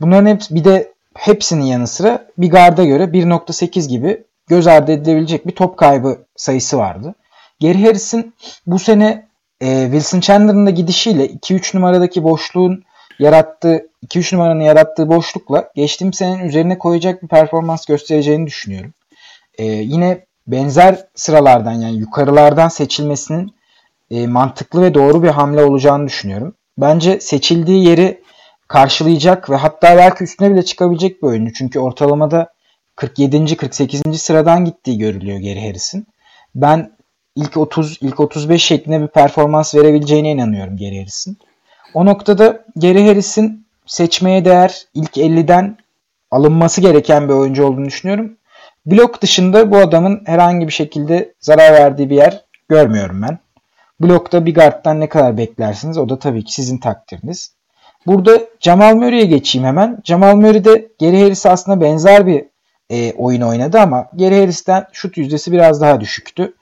Bunların 0.01 0.27
hepsi 0.27 0.55
bir 0.55 0.65
de 0.65 0.93
hepsinin 1.15 1.65
yanı 1.65 1.87
sıra 1.87 2.27
bir 2.39 2.51
garda 2.51 2.85
göre 2.85 3.05
1.8 3.05 3.89
gibi 3.89 4.25
göz 4.47 4.67
ardı 4.67 4.93
edilebilecek 4.93 5.47
bir 5.47 5.55
top 5.55 5.77
kaybı 5.77 6.19
sayısı 6.37 6.79
vardı. 6.79 7.15
Gary 7.61 7.85
Harris'in 7.85 8.35
bu 8.67 8.79
sene 8.79 9.27
e, 9.63 9.83
Wilson 9.83 10.21
Chandler'ın 10.21 10.67
da 10.67 10.71
gidişiyle 10.71 11.27
2-3 11.27 11.77
numaradaki 11.77 12.23
boşluğun 12.25 12.85
yarattığı 13.19 13.89
2-3 14.07 14.35
numaranın 14.35 14.61
yarattığı 14.61 15.09
boşlukla 15.09 15.71
geçtiğim 15.75 16.13
senenin 16.13 16.45
üzerine 16.45 16.79
koyacak 16.79 17.23
bir 17.23 17.29
performans 17.29 17.87
göstereceğini 17.87 18.47
düşünüyorum. 18.47 18.95
E, 19.59 19.65
yine 19.65 20.27
benzer 20.47 21.07
sıralardan 21.15 21.73
yani 21.73 21.97
yukarılardan 21.97 22.69
seçilmesinin 22.69 23.55
e, 24.11 24.27
mantıklı 24.27 24.83
ve 24.83 24.95
doğru 24.95 25.23
bir 25.23 25.29
hamle 25.29 25.65
olacağını 25.65 26.07
düşünüyorum. 26.07 26.55
Bence 26.79 27.21
seçildiği 27.21 27.89
yeri 27.89 28.23
karşılayacak 28.69 29.51
ve 29.51 29.57
hatta 29.57 29.97
belki 29.97 30.25
üstüne 30.25 30.51
bile 30.51 30.65
çıkabilecek 30.65 31.23
bir 31.23 31.27
oyuncu. 31.29 31.53
Çünkü 31.53 31.79
ortalamada 31.79 32.53
47. 32.97 33.57
48. 33.57 34.03
sıradan 34.17 34.65
gittiği 34.65 34.99
görülüyor 34.99 35.39
Geri 35.39 35.67
Harris'in. 35.67 36.07
Ben 36.55 36.91
ilk 37.37 37.57
30, 37.57 37.99
ilk 38.01 38.21
35 38.21 38.65
şeklinde 38.65 39.01
bir 39.01 39.09
performans 39.09 39.75
verebileceğine 39.75 40.31
inanıyorum 40.31 40.77
Geri 40.77 40.99
Harris'in. 40.99 41.39
O 41.95 42.07
noktada 42.07 42.65
Geri 42.79 43.07
Harris'in 43.07 43.67
seçmeye 43.87 44.45
değer 44.45 44.87
ilk 44.95 45.17
50'den 45.17 45.77
alınması 46.31 46.81
gereken 46.81 47.29
bir 47.29 47.35
oyuncu 47.35 47.67
olduğunu 47.67 47.85
düşünüyorum. 47.85 48.37
Blok 48.87 49.23
dışında 49.23 49.71
bu 49.71 49.77
adamın 49.77 50.23
herhangi 50.27 50.67
bir 50.67 50.73
şekilde 50.73 51.35
zarar 51.41 51.73
verdiği 51.73 52.11
bir 52.11 52.17
yer 52.17 52.45
görmüyorum 52.69 53.23
ben. 53.23 53.39
Blokta 54.01 54.47
bir 54.47 54.55
guard'dan 54.55 55.01
ne 55.01 55.09
kadar 55.09 55.37
beklersiniz 55.37 55.99
o 55.99 56.09
da 56.09 56.19
tabii 56.19 56.45
ki 56.45 56.55
sizin 56.55 56.79
takdiriniz. 56.79 57.53
Burada 58.07 58.41
Jamal 58.61 58.95
Murray'e 58.95 59.25
geçeyim 59.25 59.67
hemen. 59.67 59.99
Jamal 60.05 60.37
Murray 60.37 60.65
de 60.65 60.89
Geri 60.99 61.23
Harris'e 61.23 61.51
aslında 61.51 61.81
benzer 61.81 62.27
bir 62.27 62.45
e, 62.91 63.13
oyun 63.13 63.41
oynadı 63.41 63.81
ama 63.81 64.07
Geri 64.17 64.41
Harris'ten 64.41 64.87
şut 64.93 65.17
yüzdesi 65.17 65.53
biraz 65.53 65.81
daha 65.81 66.01
düşüktü 66.01 66.55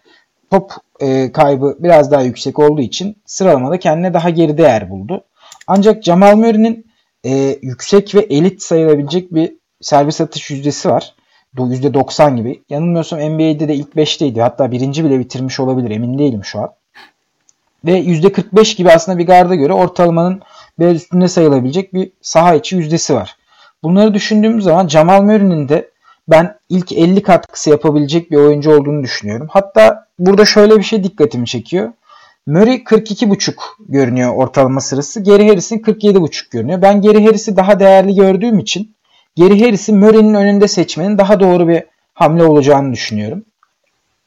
top 0.50 0.72
e, 1.00 1.32
kaybı 1.32 1.76
biraz 1.80 2.10
daha 2.10 2.22
yüksek 2.22 2.58
olduğu 2.58 2.80
için 2.80 3.16
sıralamada 3.26 3.78
kendine 3.78 4.14
daha 4.14 4.30
geride 4.30 4.62
yer 4.62 4.90
buldu. 4.90 5.24
Ancak 5.66 6.04
Jamal 6.04 6.36
Murray'nin 6.36 6.86
e, 7.24 7.58
yüksek 7.62 8.14
ve 8.14 8.20
elit 8.20 8.62
sayılabilecek 8.62 9.34
bir 9.34 9.52
servis 9.80 10.20
atış 10.20 10.50
yüzdesi 10.50 10.88
var. 10.88 11.14
%90 11.56 12.36
gibi. 12.36 12.62
Yanılmıyorsam 12.70 13.20
NBA'de 13.20 13.68
de 13.68 13.74
ilk 13.74 13.94
5'teydi. 13.94 14.40
Hatta 14.40 14.72
birinci 14.72 15.04
bile 15.04 15.18
bitirmiş 15.18 15.60
olabilir. 15.60 15.90
Emin 15.90 16.18
değilim 16.18 16.44
şu 16.44 16.60
an. 16.60 16.72
Ve 17.84 18.00
%45 18.00 18.76
gibi 18.76 18.90
aslında 18.90 19.18
bir 19.18 19.26
garda 19.26 19.54
göre 19.54 19.72
ortalamanın 19.72 20.42
biraz 20.78 20.94
üstünde 20.94 21.28
sayılabilecek 21.28 21.94
bir 21.94 22.12
saha 22.20 22.54
içi 22.54 22.76
yüzdesi 22.76 23.14
var. 23.14 23.36
Bunları 23.82 24.14
düşündüğümüz 24.14 24.64
zaman 24.64 24.88
Jamal 24.88 25.22
Murray'nin 25.22 25.68
de 25.68 25.89
ben 26.30 26.58
ilk 26.68 26.92
50 26.92 27.22
katkısı 27.22 27.70
yapabilecek 27.70 28.30
bir 28.30 28.36
oyuncu 28.36 28.70
olduğunu 28.70 29.02
düşünüyorum. 29.02 29.48
Hatta 29.50 30.06
burada 30.18 30.44
şöyle 30.44 30.78
bir 30.78 30.82
şey 30.82 31.04
dikkatimi 31.04 31.46
çekiyor. 31.46 31.92
Murray 32.46 32.76
42.5 32.76 33.54
görünüyor 33.88 34.34
ortalama 34.34 34.80
sırası. 34.80 35.20
Geri 35.20 35.48
Harris'in 35.48 35.78
47.5 35.78 36.50
görünüyor. 36.50 36.82
Ben 36.82 37.00
Geri 37.02 37.24
Harris'i 37.24 37.56
daha 37.56 37.80
değerli 37.80 38.14
gördüğüm 38.14 38.58
için 38.58 38.94
Geri 39.36 39.64
Harris'i 39.64 39.92
Murray'nin 39.92 40.34
önünde 40.34 40.68
seçmenin 40.68 41.18
daha 41.18 41.40
doğru 41.40 41.68
bir 41.68 41.82
hamle 42.14 42.44
olacağını 42.44 42.92
düşünüyorum. 42.92 43.44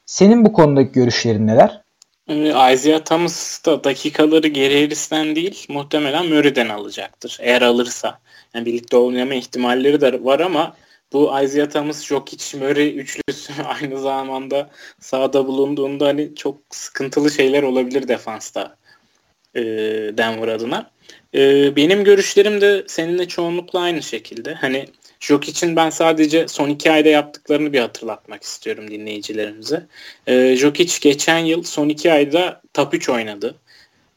Senin 0.06 0.45
bu 0.45 0.54
konudaki 0.54 0.91
görüşlerin 0.91 1.47
neler? 1.47 1.82
Ee, 2.28 2.74
Isaiah 2.74 2.99
Thomas 3.06 3.66
da 3.66 3.84
dakikaları 3.84 4.47
Geri 4.47 4.84
Harris'ten 4.84 5.36
değil 5.36 5.66
muhtemelen 5.70 6.26
Murray'den 6.26 6.70
alacaktır. 6.70 7.38
Eğer 7.41 7.62
alırsa. 7.62 8.20
Yani 8.54 8.66
birlikte 8.66 8.97
oynama 8.97 9.34
ihtimalleri 9.34 10.01
de 10.01 10.24
var 10.24 10.39
ama 10.39 10.74
bu 11.14 11.41
Isaiah 11.43 11.70
Thomas, 11.70 12.05
Jokic, 12.05 12.57
Murray 12.57 12.99
üçlüsü 12.99 13.53
aynı 13.82 13.99
zamanda 13.99 14.70
sahada 14.99 15.47
bulunduğunda 15.47 16.07
hani 16.07 16.36
çok 16.36 16.57
sıkıntılı 16.70 17.32
şeyler 17.32 17.64
olabilir 17.64 18.07
defansta 18.07 18.76
e, 19.55 19.61
Denver 20.18 20.47
adına. 20.47 20.91
E, 21.36 21.76
benim 21.76 22.03
görüşlerim 22.03 22.61
de 22.61 22.84
seninle 22.88 23.28
çoğunlukla 23.28 23.80
aynı 23.80 24.03
şekilde. 24.03 24.53
Hani 24.53 24.86
Jokic'in 25.20 25.76
ben 25.76 25.89
sadece 25.89 26.47
son 26.47 26.70
iki 26.70 26.91
ayda 26.91 27.09
yaptıklarını 27.09 27.74
bir 27.74 27.80
hatırlatmak 27.80 28.43
istiyorum 28.43 28.91
dinleyicilerimize. 28.91 29.88
E, 30.28 30.55
Jokic 30.55 30.99
geçen 31.01 31.39
yıl 31.39 31.64
son 31.64 31.89
iki 31.89 32.11
ayda 32.11 32.61
top 32.74 32.93
3 32.93 33.09
oynadı. 33.09 33.55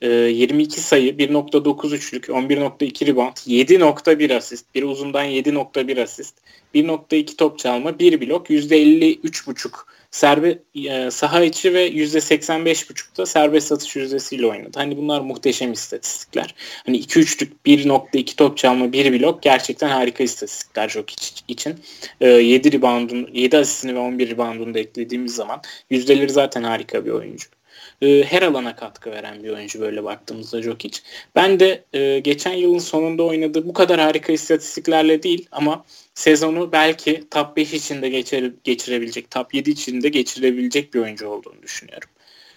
22 0.00 0.76
ee, 0.76 0.80
sayı, 0.80 1.12
1.9 1.12 1.94
üçlük, 1.94 2.24
11.2 2.24 3.06
rebound, 3.06 3.36
7.1 3.36 4.36
asist, 4.36 4.74
bir 4.74 4.82
uzundan 4.82 5.26
7.1 5.26 6.02
asist, 6.02 6.34
1.2 6.74 7.36
top 7.36 7.58
çalma, 7.58 7.98
1 7.98 8.20
blok, 8.20 8.50
%53.5 8.50 9.70
serbe 10.10 10.58
e, 10.74 11.10
saha 11.10 11.44
içi 11.44 11.74
ve 11.74 11.88
%85.5'da 11.88 13.26
serbest 13.26 13.68
satış 13.68 13.96
yüzdesiyle 13.96 14.46
oynadı. 14.46 14.70
Hani 14.74 14.96
bunlar 14.96 15.20
muhteşem 15.20 15.72
istatistikler. 15.72 16.54
Hani 16.86 16.96
2 16.96 17.20
üçlük 17.20 17.52
1.2 17.66 18.36
top 18.36 18.58
çalma 18.58 18.92
1 18.92 19.20
blok 19.20 19.42
gerçekten 19.42 19.88
harika 19.88 20.24
istatistikler 20.24 20.88
Jokic 20.88 21.42
için. 21.48 21.74
E, 22.20 22.28
7 22.28 22.72
reboundun 22.72 23.28
7 23.32 23.58
asistini 23.58 23.94
ve 23.94 23.98
11 23.98 24.30
reboundunu 24.30 24.74
da 24.74 24.78
eklediğimiz 24.78 25.34
zaman 25.34 25.60
yüzdeleri 25.90 26.30
zaten 26.30 26.62
harika 26.62 27.04
bir 27.04 27.10
oyuncu 27.10 27.55
e, 28.02 28.22
her 28.22 28.42
alana 28.42 28.76
katkı 28.76 29.10
veren 29.10 29.44
bir 29.44 29.50
oyuncu 29.50 29.80
böyle 29.80 30.04
baktığımızda 30.04 30.62
Jokic. 30.62 31.00
Ben 31.34 31.60
de 31.60 31.84
e, 31.92 32.18
geçen 32.18 32.52
yılın 32.52 32.78
sonunda 32.78 33.22
oynadığı 33.22 33.68
bu 33.68 33.72
kadar 33.72 34.00
harika 34.00 34.32
istatistiklerle 34.32 35.22
değil 35.22 35.48
ama 35.52 35.84
sezonu 36.14 36.72
belki 36.72 37.24
top 37.30 37.56
5 37.56 37.72
içinde 37.72 38.08
geçir, 38.08 38.52
geçirebilecek, 38.64 39.30
top 39.30 39.54
7 39.54 39.70
içinde 39.70 40.08
geçirebilecek 40.08 40.94
bir 40.94 41.00
oyuncu 41.00 41.28
olduğunu 41.28 41.62
düşünüyorum. 41.62 42.08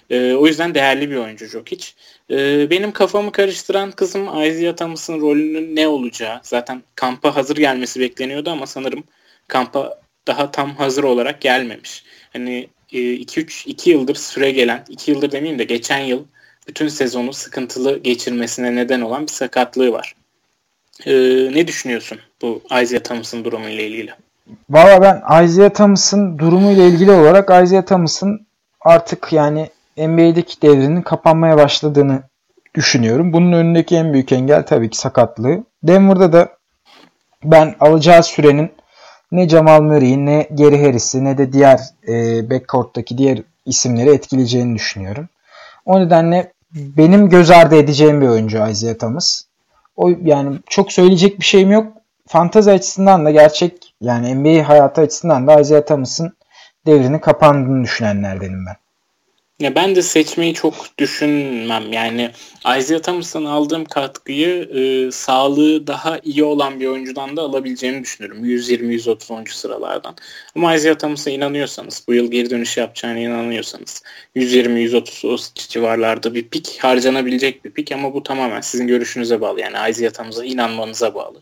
E, 0.09 0.33
o 0.33 0.47
yüzden 0.47 0.75
değerli 0.75 1.11
bir 1.11 1.15
oyuncu 1.15 1.45
Jokic. 1.45 1.87
E, 2.31 2.69
benim 2.69 2.91
kafamı 2.91 3.31
karıştıran 3.31 3.91
kızım 3.91 4.23
Isaiah 4.23 4.75
Thomas'ın 4.75 5.21
rolünün 5.21 5.75
ne 5.75 5.87
olacağı. 5.87 6.39
Zaten 6.43 6.83
kampa 6.95 7.35
hazır 7.35 7.57
gelmesi 7.57 7.99
bekleniyordu 7.99 8.49
ama 8.49 8.67
sanırım 8.67 9.03
kampa 9.47 10.01
daha 10.27 10.51
tam 10.51 10.75
hazır 10.75 11.03
olarak 11.03 11.41
gelmemiş. 11.41 12.03
Hani 12.33 12.69
2-3 12.91 13.67
e, 13.67 13.71
2 13.71 13.89
yıldır 13.89 14.15
süre 14.15 14.51
gelen 14.51 14.85
2 14.89 15.11
yıldır 15.11 15.31
demeyeyim 15.31 15.59
de 15.59 15.63
geçen 15.63 15.99
yıl 15.99 16.23
bütün 16.67 16.87
sezonu 16.87 17.33
sıkıntılı 17.33 17.97
geçirmesine 17.97 18.75
neden 18.75 19.01
olan 19.01 19.21
bir 19.21 19.31
sakatlığı 19.31 19.91
var. 19.91 20.15
Ee, 21.05 21.13
ne 21.53 21.67
düşünüyorsun 21.67 22.19
bu 22.41 22.61
Isaiah 22.81 23.03
Thomas'ın 23.03 23.43
durumu 23.43 23.69
ilgili? 23.69 24.13
Valla 24.69 25.01
ben 25.01 25.43
Isaiah 25.45 25.69
Thomas'ın 25.69 26.39
durumu 26.39 26.71
ilgili 26.71 27.11
olarak 27.11 27.63
Isaiah 27.63 27.85
Thomas'ın 27.85 28.47
artık 28.81 29.33
yani 29.33 29.69
NBA'deki 29.97 30.61
devrinin 30.61 31.01
kapanmaya 31.01 31.57
başladığını 31.57 32.23
düşünüyorum. 32.75 33.33
Bunun 33.33 33.51
önündeki 33.51 33.95
en 33.95 34.13
büyük 34.13 34.31
engel 34.31 34.65
tabii 34.65 34.89
ki 34.89 34.97
sakatlığı. 34.97 35.63
Denver'da 35.83 36.33
da 36.33 36.49
ben 37.43 37.75
alacağı 37.79 38.23
sürenin 38.23 38.71
ne 39.31 39.49
Jamal 39.49 39.81
Murray'i 39.81 40.25
ne 40.25 40.47
Gary 40.51 40.85
Harris'i 40.85 41.23
ne 41.23 41.37
de 41.37 41.53
diğer 41.53 41.79
e, 42.07 42.49
backcourt'taki 42.49 43.17
diğer 43.17 43.41
isimleri 43.65 44.09
etkileyeceğini 44.09 44.75
düşünüyorum. 44.75 45.29
O 45.85 45.99
nedenle 45.99 46.51
benim 46.71 47.29
göz 47.29 47.51
ardı 47.51 47.75
edeceğim 47.75 48.21
bir 48.21 48.27
oyuncu 48.27 48.67
Isaiah 48.69 48.97
Thomas. 48.97 49.43
O 49.95 50.09
yani 50.23 50.59
çok 50.69 50.91
söyleyecek 50.91 51.39
bir 51.39 51.45
şeyim 51.45 51.71
yok. 51.71 51.93
Fantazi 52.27 52.71
açısından 52.71 53.25
da 53.25 53.31
gerçek 53.31 53.93
yani 54.01 54.35
NBA 54.35 54.69
hayatı 54.69 55.01
açısından 55.01 55.47
da 55.47 55.59
Isaiah 55.59 55.85
Thomas'ın 55.85 56.33
devrini 56.85 57.21
kapandığını 57.21 57.83
düşünenlerdenim 57.83 58.65
ben. 58.65 58.75
Ya 59.59 59.75
ben 59.75 59.95
de 59.95 60.01
seçmeyi 60.01 60.53
çok 60.53 60.75
düşünmem. 60.97 61.93
Yani 61.93 62.31
Isaiah 62.77 63.01
Thomas'tan 63.01 63.45
aldığım 63.45 63.85
katkıyı 63.85 64.69
e, 64.69 65.11
sağlığı 65.11 65.87
daha 65.87 66.19
iyi 66.23 66.43
olan 66.43 66.79
bir 66.79 66.87
oyuncudan 66.87 67.37
da 67.37 67.41
alabileceğimi 67.41 68.03
düşünüyorum. 68.03 68.45
120-130. 68.45 69.53
sıralardan. 69.53 70.15
Ama 70.55 70.75
Isaiah 70.75 70.95
Thomas'a 70.95 71.29
inanıyorsanız, 71.31 72.03
bu 72.07 72.13
yıl 72.13 72.31
geri 72.31 72.49
dönüş 72.49 72.77
yapacağına 72.77 73.19
inanıyorsanız 73.19 74.03
120-130 74.35 75.69
civarlarda 75.69 76.33
bir 76.33 76.47
pik 76.47 76.77
harcanabilecek 76.81 77.65
bir 77.65 77.71
pik 77.71 77.91
ama 77.91 78.13
bu 78.13 78.23
tamamen 78.23 78.61
sizin 78.61 78.87
görüşünüze 78.87 79.41
bağlı. 79.41 79.59
Yani 79.61 79.91
Isaiah 79.91 80.11
Thomas'a 80.11 80.45
inanmanıza 80.45 81.15
bağlı. 81.15 81.41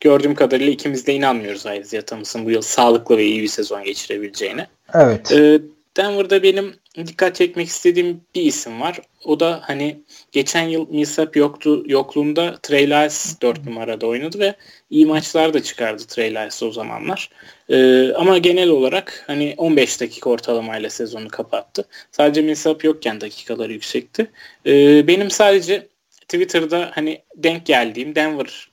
Gördüğüm 0.00 0.34
kadarıyla 0.34 0.72
ikimiz 0.72 1.06
de 1.06 1.14
inanmıyoruz 1.14 1.60
Isaiah 1.60 2.02
Thomas'ın 2.02 2.46
bu 2.46 2.50
yıl 2.50 2.62
sağlıklı 2.62 3.16
ve 3.16 3.24
iyi 3.24 3.42
bir 3.42 3.48
sezon 3.48 3.84
geçirebileceğine. 3.84 4.66
Evet. 4.94 5.32
Ee, 5.32 5.60
Denver'da 6.00 6.42
benim 6.42 6.74
dikkat 6.96 7.36
çekmek 7.36 7.68
istediğim 7.68 8.20
bir 8.34 8.42
isim 8.42 8.80
var. 8.80 9.00
O 9.24 9.40
da 9.40 9.60
hani 9.64 10.00
geçen 10.32 10.62
yıl 10.62 10.88
Millsap 10.88 11.36
yoktu 11.36 11.82
yokluğunda 11.86 12.58
Trey 12.62 12.86
Lyles 12.86 13.40
4 13.42 13.66
numarada 13.66 14.06
oynadı 14.06 14.38
ve 14.38 14.54
iyi 14.90 15.06
maçlar 15.06 15.54
da 15.54 15.62
çıkardı 15.62 16.02
Trey 16.08 16.30
Lyles 16.30 16.62
o 16.62 16.72
zamanlar. 16.72 17.30
Ee, 17.68 18.12
ama 18.12 18.38
genel 18.38 18.68
olarak 18.68 19.24
hani 19.26 19.54
15 19.56 20.00
dakika 20.00 20.30
ortalamayla 20.30 20.90
sezonu 20.90 21.28
kapattı. 21.28 21.84
Sadece 22.12 22.42
Millsap 22.42 22.84
yokken 22.84 23.20
dakikaları 23.20 23.72
yüksekti. 23.72 24.30
Ee, 24.66 25.06
benim 25.06 25.30
sadece 25.30 25.86
Twitter'da 26.28 26.90
hani 26.94 27.22
denk 27.36 27.66
geldiğim 27.66 28.14
Denver 28.14 28.70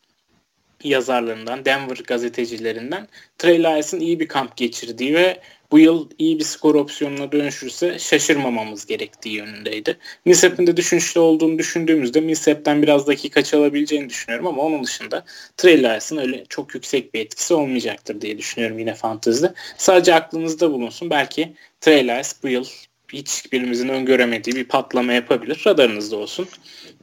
yazarlarından, 0.83 1.65
Denver 1.65 1.97
gazetecilerinden 2.07 3.07
Trey 3.37 3.59
Lyles'ın 3.59 3.99
iyi 3.99 4.19
bir 4.19 4.27
kamp 4.27 4.57
geçirdiği 4.57 5.13
ve 5.13 5.41
bu 5.71 5.79
yıl 5.79 6.09
iyi 6.17 6.39
bir 6.39 6.43
skor 6.43 6.75
opsiyonuna 6.75 7.31
dönüşürse 7.31 7.99
şaşırmamamız 7.99 8.85
gerektiği 8.85 9.35
yönündeydi. 9.35 9.97
Millsap'in 10.25 10.67
de 10.67 10.77
düşünüşlü 10.77 11.19
olduğunu 11.19 11.59
düşündüğümüzde 11.59 12.21
Millsap'ten 12.21 12.81
biraz 12.81 13.07
dakika 13.07 13.43
çalabileceğini 13.43 14.09
düşünüyorum 14.09 14.47
ama 14.47 14.61
onun 14.61 14.83
dışında 14.83 15.25
Trey 15.57 15.77
Lyles'ın 15.77 16.17
öyle 16.17 16.43
çok 16.49 16.75
yüksek 16.75 17.13
bir 17.13 17.19
etkisi 17.19 17.53
olmayacaktır 17.53 18.21
diye 18.21 18.37
düşünüyorum 18.37 18.79
yine 18.79 18.93
fantezide. 18.95 19.53
Sadece 19.77 20.15
aklınızda 20.15 20.71
bulunsun. 20.71 21.09
Belki 21.09 21.53
Trey 21.81 22.03
Lyles 22.03 22.35
bu 22.43 22.47
yıl 22.47 22.65
hiçbirimizin 23.13 23.89
öngöremediği 23.89 24.55
bir 24.55 24.63
patlama 24.63 25.13
yapabilir. 25.13 25.63
Radarınızda 25.67 26.15
olsun. 26.15 26.47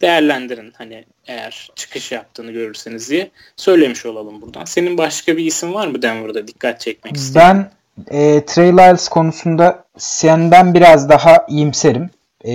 Değerlendirin 0.00 0.72
hani 0.78 1.04
eğer 1.26 1.70
çıkış 1.76 2.12
yaptığını 2.12 2.52
görürseniz 2.52 3.10
diye 3.10 3.30
söylemiş 3.56 4.06
olalım 4.06 4.42
buradan. 4.42 4.64
Senin 4.64 4.98
başka 4.98 5.36
bir 5.36 5.44
isim 5.44 5.74
var 5.74 5.86
mı 5.86 6.02
Denver'da 6.02 6.48
dikkat 6.48 6.80
çekmek 6.80 7.16
isteyen? 7.16 7.56
Ben 7.56 7.70
e, 8.10 8.44
Trey 8.46 8.72
Lyles 8.72 9.08
konusunda 9.08 9.84
senden 9.98 10.74
biraz 10.74 11.08
daha 11.08 11.46
iyimserim. 11.48 12.10
E, 12.46 12.54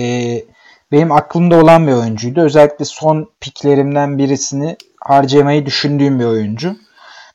benim 0.92 1.12
aklımda 1.12 1.56
olan 1.56 1.86
bir 1.86 1.92
oyuncuydu. 1.92 2.40
Özellikle 2.40 2.84
son 2.84 3.30
piklerimden 3.40 4.18
birisini 4.18 4.76
harcamayı 5.00 5.66
düşündüğüm 5.66 6.18
bir 6.18 6.24
oyuncu. 6.24 6.76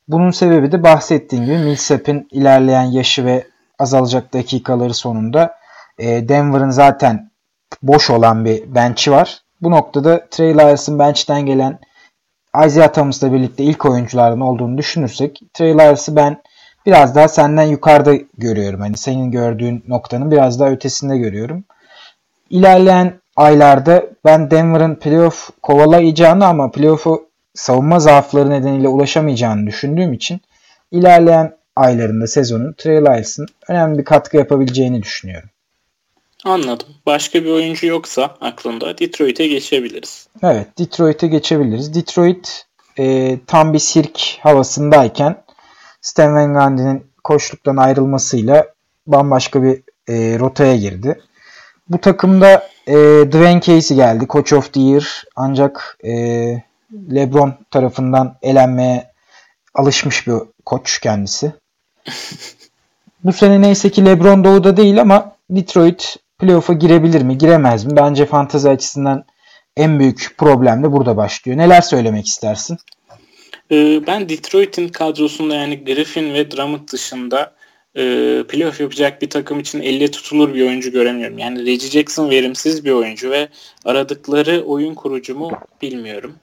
Bunun 0.07 0.31
sebebi 0.31 0.71
de 0.71 0.83
bahsettiğim 0.83 1.45
gibi 1.45 1.57
Millsap'in 1.57 2.27
ilerleyen 2.31 2.83
yaşı 2.83 3.25
ve 3.25 3.47
azalacak 3.79 4.33
dakikaları 4.33 4.93
sonunda 4.93 5.55
e, 5.99 6.29
Denver'ın 6.29 6.69
zaten 6.69 7.31
boş 7.81 8.09
olan 8.09 8.45
bir 8.45 8.75
bench'i 8.75 9.11
var. 9.11 9.41
Bu 9.61 9.71
noktada 9.71 10.27
Trey 10.31 10.53
Lyles'ın 10.53 10.99
bench'ten 10.99 11.45
gelen 11.45 11.79
Isaiah 12.65 12.93
Thomas'la 12.93 13.33
birlikte 13.33 13.63
ilk 13.63 13.85
oyunculardan 13.85 14.39
olduğunu 14.39 14.77
düşünürsek 14.77 15.41
Trey 15.53 15.73
Lyles'ı 15.73 16.15
ben 16.15 16.41
biraz 16.85 17.15
daha 17.15 17.27
senden 17.27 17.63
yukarıda 17.63 18.15
görüyorum. 18.37 18.79
Hani 18.79 18.97
senin 18.97 19.31
gördüğün 19.31 19.83
noktanın 19.87 20.31
biraz 20.31 20.59
daha 20.59 20.69
ötesinde 20.69 21.17
görüyorum. 21.17 21.63
İlerleyen 22.49 23.19
aylarda 23.35 24.05
ben 24.25 24.51
Denver'ın 24.51 24.95
playoff 24.95 25.49
kovalayacağını 25.61 26.45
ama 26.45 26.71
playoff'u 26.71 27.25
savunma 27.53 27.99
zaafları 27.99 28.49
nedeniyle 28.49 28.87
ulaşamayacağını 28.87 29.67
düşündüğüm 29.67 30.13
için 30.13 30.41
ilerleyen 30.91 31.57
aylarında 31.75 32.27
sezonun 32.27 32.73
Trey 32.73 32.97
Lyles'ın 32.97 33.47
önemli 33.67 33.99
bir 33.99 34.05
katkı 34.05 34.37
yapabileceğini 34.37 35.03
düşünüyorum. 35.03 35.49
Anladım. 36.45 36.87
Başka 37.05 37.43
bir 37.43 37.49
oyuncu 37.49 37.87
yoksa 37.87 38.35
aklında 38.41 38.97
Detroit'e 38.97 39.47
geçebiliriz. 39.47 40.27
Evet 40.43 40.67
Detroit'e 40.79 41.27
geçebiliriz. 41.27 41.93
Detroit 41.93 42.65
e, 42.99 43.37
tam 43.47 43.73
bir 43.73 43.79
sirk 43.79 44.37
havasındayken 44.39 45.44
Stan 46.05 46.35
Van 46.35 46.53
Gundy'nin 46.53 47.11
koçluktan 47.23 47.77
ayrılmasıyla 47.77 48.67
bambaşka 49.07 49.63
bir 49.63 49.81
e, 50.07 50.39
rotaya 50.39 50.75
girdi. 50.75 51.19
Bu 51.89 51.97
takımda 51.97 52.67
e, 52.87 52.93
Dwayne 53.31 53.61
Casey 53.61 53.97
geldi. 53.97 54.25
Coach 54.29 54.53
of 54.53 54.73
the 54.73 54.79
Year. 54.79 55.23
Ancak 55.35 55.97
e, 56.03 56.11
LeBron 56.93 57.53
tarafından 57.71 58.37
elenmeye 58.41 59.11
alışmış 59.73 60.27
bir 60.27 60.35
koç 60.65 60.99
kendisi. 60.99 61.53
Bu 63.23 63.33
sene 63.33 63.61
neyse 63.61 63.89
ki 63.89 64.05
LeBron 64.05 64.43
doğuda 64.43 64.77
değil 64.77 65.01
ama 65.01 65.35
Detroit 65.49 66.15
playoff'a 66.39 66.73
girebilir 66.73 67.21
mi, 67.21 67.37
giremez 67.37 67.85
mi? 67.85 67.95
Bence 67.95 68.25
fantazi 68.25 68.69
açısından 68.69 69.25
en 69.77 69.99
büyük 69.99 70.35
problem 70.37 70.83
de 70.83 70.91
burada 70.91 71.17
başlıyor. 71.17 71.57
Neler 71.57 71.81
söylemek 71.81 72.27
istersin? 72.27 72.77
Ee, 73.71 74.01
ben 74.07 74.29
Detroit'in 74.29 74.87
kadrosunda 74.87 75.55
yani 75.55 75.85
Griffin 75.85 76.33
ve 76.33 76.51
Drummond 76.51 76.87
dışında 76.89 77.55
e, 77.97 78.01
playoff 78.47 78.79
yapacak 78.81 79.21
bir 79.21 79.29
takım 79.29 79.59
için 79.59 79.81
elle 79.81 80.11
tutulur 80.11 80.53
bir 80.53 80.61
oyuncu 80.67 80.91
göremiyorum. 80.91 81.37
Yani 81.37 81.65
Reggie 81.65 81.89
Jackson 81.89 82.29
verimsiz 82.29 82.85
bir 82.85 82.91
oyuncu 82.91 83.31
ve 83.31 83.49
aradıkları 83.85 84.63
oyun 84.63 84.95
kurucu 84.95 85.35
mu 85.35 85.51
bilmiyorum. 85.81 86.35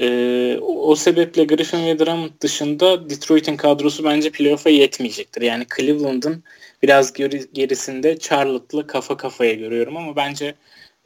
Ee, 0.00 0.58
o, 0.62 0.96
sebeple 0.96 1.44
Griffin 1.44 1.86
ve 1.86 1.98
Drummond 1.98 2.30
dışında 2.40 3.10
Detroit'in 3.10 3.56
kadrosu 3.56 4.04
bence 4.04 4.30
playoff'a 4.30 4.70
yetmeyecektir. 4.70 5.42
Yani 5.42 5.66
Cleveland'ın 5.76 6.44
biraz 6.82 7.12
geri, 7.12 7.52
gerisinde 7.52 8.18
Charlotte'la 8.18 8.86
kafa 8.86 9.16
kafaya 9.16 9.54
görüyorum 9.54 9.96
ama 9.96 10.16
bence 10.16 10.54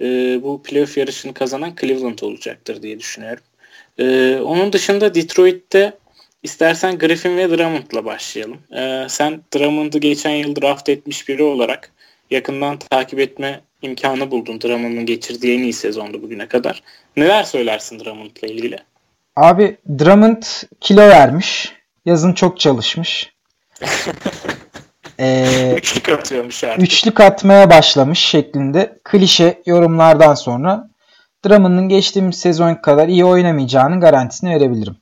e, 0.01 0.07
bu 0.43 0.63
playoff 0.63 0.99
yarışını 0.99 1.35
kazanan 1.35 1.75
Cleveland 1.81 2.19
olacaktır 2.19 2.83
diye 2.83 2.99
düşünüyorum. 2.99 3.45
E, 3.99 4.37
onun 4.45 4.73
dışında 4.73 5.15
Detroit'te 5.15 5.93
istersen 6.43 6.99
Griffin 6.99 7.37
ve 7.37 7.51
Drummond'la 7.51 8.05
başlayalım. 8.05 8.59
E, 8.77 9.07
sen 9.09 9.41
Drummond'u 9.55 10.01
geçen 10.01 10.31
yıl 10.31 10.57
draft 10.57 10.89
etmiş 10.89 11.29
biri 11.29 11.43
olarak 11.43 11.93
yakından 12.31 12.79
takip 12.79 13.21
etme 13.21 13.61
imkanı 13.83 14.31
buldun 14.31 14.61
Drummond'un 14.61 15.07
geçirdiği 15.07 15.59
en 15.59 15.63
iyi 15.63 15.73
sezondu 15.73 16.23
bugüne 16.23 16.49
kadar. 16.49 16.83
Neler 17.17 17.43
söylersin 17.43 18.01
Drummond'la 18.01 18.49
ilgili? 18.49 18.79
Abi 19.37 19.77
Drummond 19.99 20.43
kilo 20.81 21.09
vermiş. 21.09 21.73
Yazın 22.07 22.33
çok 22.33 22.61
çalışmış. 22.61 23.33
ee, 25.19 25.75
üçlük 25.77 26.09
atıyormuş 26.09 26.65
artık. 26.65 26.83
Üçlük 26.83 27.21
atmaya 27.21 27.71
başlamış 27.71 28.19
şeklinde 28.19 28.99
klişe 29.05 29.63
yorumlardan 29.67 30.35
sonra 30.35 30.91
Drummond'un 31.45 31.89
geçtiğimiz 31.89 32.37
sezon 32.37 32.75
kadar 32.75 33.09
iyi 33.09 33.25
oynamayacağının 33.25 34.01
garantisini 34.01 34.51
verebilirim. 34.51 34.97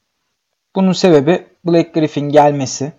Bunun 0.77 0.93
sebebi 0.93 1.47
Black 1.65 1.95
Griffin 1.95 2.29
gelmesi 2.29 2.93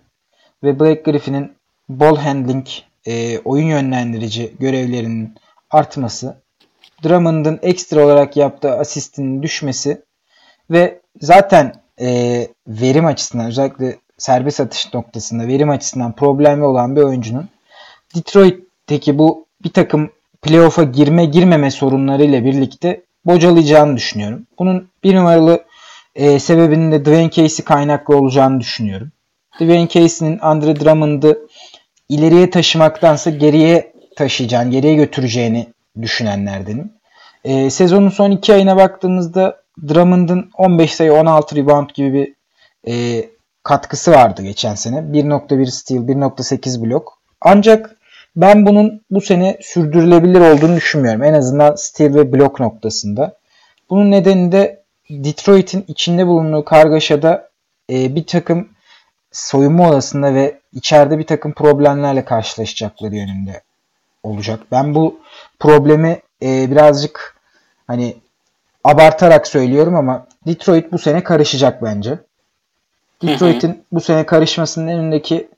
ve 0.62 0.80
Black 0.80 1.04
Griffin'in 1.04 1.52
ball 1.88 2.16
handling 2.16 2.66
e, 3.06 3.38
oyun 3.38 3.66
yönlendirici 3.66 4.54
görevlerinin 4.60 5.34
artması, 5.70 6.36
Drummond'ın 7.04 7.58
ekstra 7.62 8.04
olarak 8.04 8.36
yaptığı 8.36 8.72
asistin 8.72 9.42
düşmesi 9.42 10.02
ve 10.70 11.00
zaten 11.20 11.72
e, 12.00 12.48
verim 12.66 13.06
açısından 13.06 13.46
özellikle 13.46 13.96
serbest 14.18 14.60
atış 14.60 14.94
noktasında 14.94 15.46
verim 15.46 15.70
açısından 15.70 16.12
problemi 16.12 16.64
olan 16.64 16.96
bir 16.96 17.02
oyuncunun 17.02 17.48
Detroit'teki 18.14 19.18
bu 19.18 19.46
bir 19.64 19.72
takım 19.72 20.10
playoff'a 20.42 20.82
girme 20.82 21.24
girmeme 21.24 21.70
sorunlarıyla 21.70 22.44
birlikte 22.44 23.03
bocalayacağını 23.26 23.96
düşünüyorum. 23.96 24.46
Bunun 24.58 24.88
bir 25.04 25.16
numaralı 25.16 25.64
e, 26.14 26.38
sebebinin 26.38 26.92
de 26.92 27.04
Dwayne 27.04 27.30
Casey 27.30 27.64
kaynaklı 27.64 28.16
olacağını 28.16 28.60
düşünüyorum. 28.60 29.12
Dwayne 29.54 29.88
Casey'nin 29.88 30.38
Andre 30.38 30.80
Drummond'ı 30.80 31.38
ileriye 32.08 32.50
taşımaktansa 32.50 33.30
geriye 33.30 33.92
taşıyacağını, 34.16 34.70
geriye 34.70 34.94
götüreceğini 34.94 35.66
düşünenlerdenim. 36.02 36.92
E, 37.44 37.70
sezonun 37.70 38.08
son 38.08 38.30
iki 38.30 38.54
ayına 38.54 38.76
baktığımızda 38.76 39.56
Drummond'ın 39.88 40.50
15 40.58 40.94
sayı 40.94 41.14
16 41.14 41.56
rebound 41.56 41.90
gibi 41.94 42.12
bir 42.12 42.34
e, 42.92 43.24
katkısı 43.62 44.10
vardı 44.12 44.42
geçen 44.42 44.74
sene. 44.74 44.96
1.1 44.96 45.66
steal, 45.66 46.00
1.8 46.00 46.84
blok. 46.84 47.18
Ancak 47.40 47.93
ben 48.36 48.66
bunun 48.66 49.00
bu 49.10 49.20
sene 49.20 49.58
sürdürülebilir 49.60 50.40
olduğunu 50.40 50.76
düşünmüyorum. 50.76 51.22
En 51.22 51.34
azından 51.34 51.74
steal 51.74 52.14
ve 52.14 52.32
blok 52.32 52.60
noktasında. 52.60 53.36
Bunun 53.90 54.10
nedeni 54.10 54.52
de 54.52 54.84
Detroit'in 55.10 55.84
içinde 55.88 56.26
bulunduğu 56.26 56.64
kargaşada 56.64 57.48
e, 57.90 58.14
bir 58.14 58.26
takım 58.26 58.68
soyunma 59.32 59.90
odasında 59.90 60.34
ve 60.34 60.60
içeride 60.72 61.18
bir 61.18 61.26
takım 61.26 61.52
problemlerle 61.52 62.24
karşılaşacakları 62.24 63.14
yönünde 63.14 63.62
olacak. 64.22 64.60
Ben 64.72 64.94
bu 64.94 65.20
problemi 65.58 66.20
e, 66.42 66.70
birazcık 66.70 67.36
hani 67.86 68.16
abartarak 68.84 69.46
söylüyorum 69.46 69.94
ama 69.94 70.26
Detroit 70.46 70.92
bu 70.92 70.98
sene 70.98 71.24
karışacak 71.24 71.82
bence. 71.82 72.18
Detroit'in 73.22 73.84
bu 73.92 74.00
sene 74.00 74.26
karışmasının 74.26 74.88
önündeki 74.88 75.48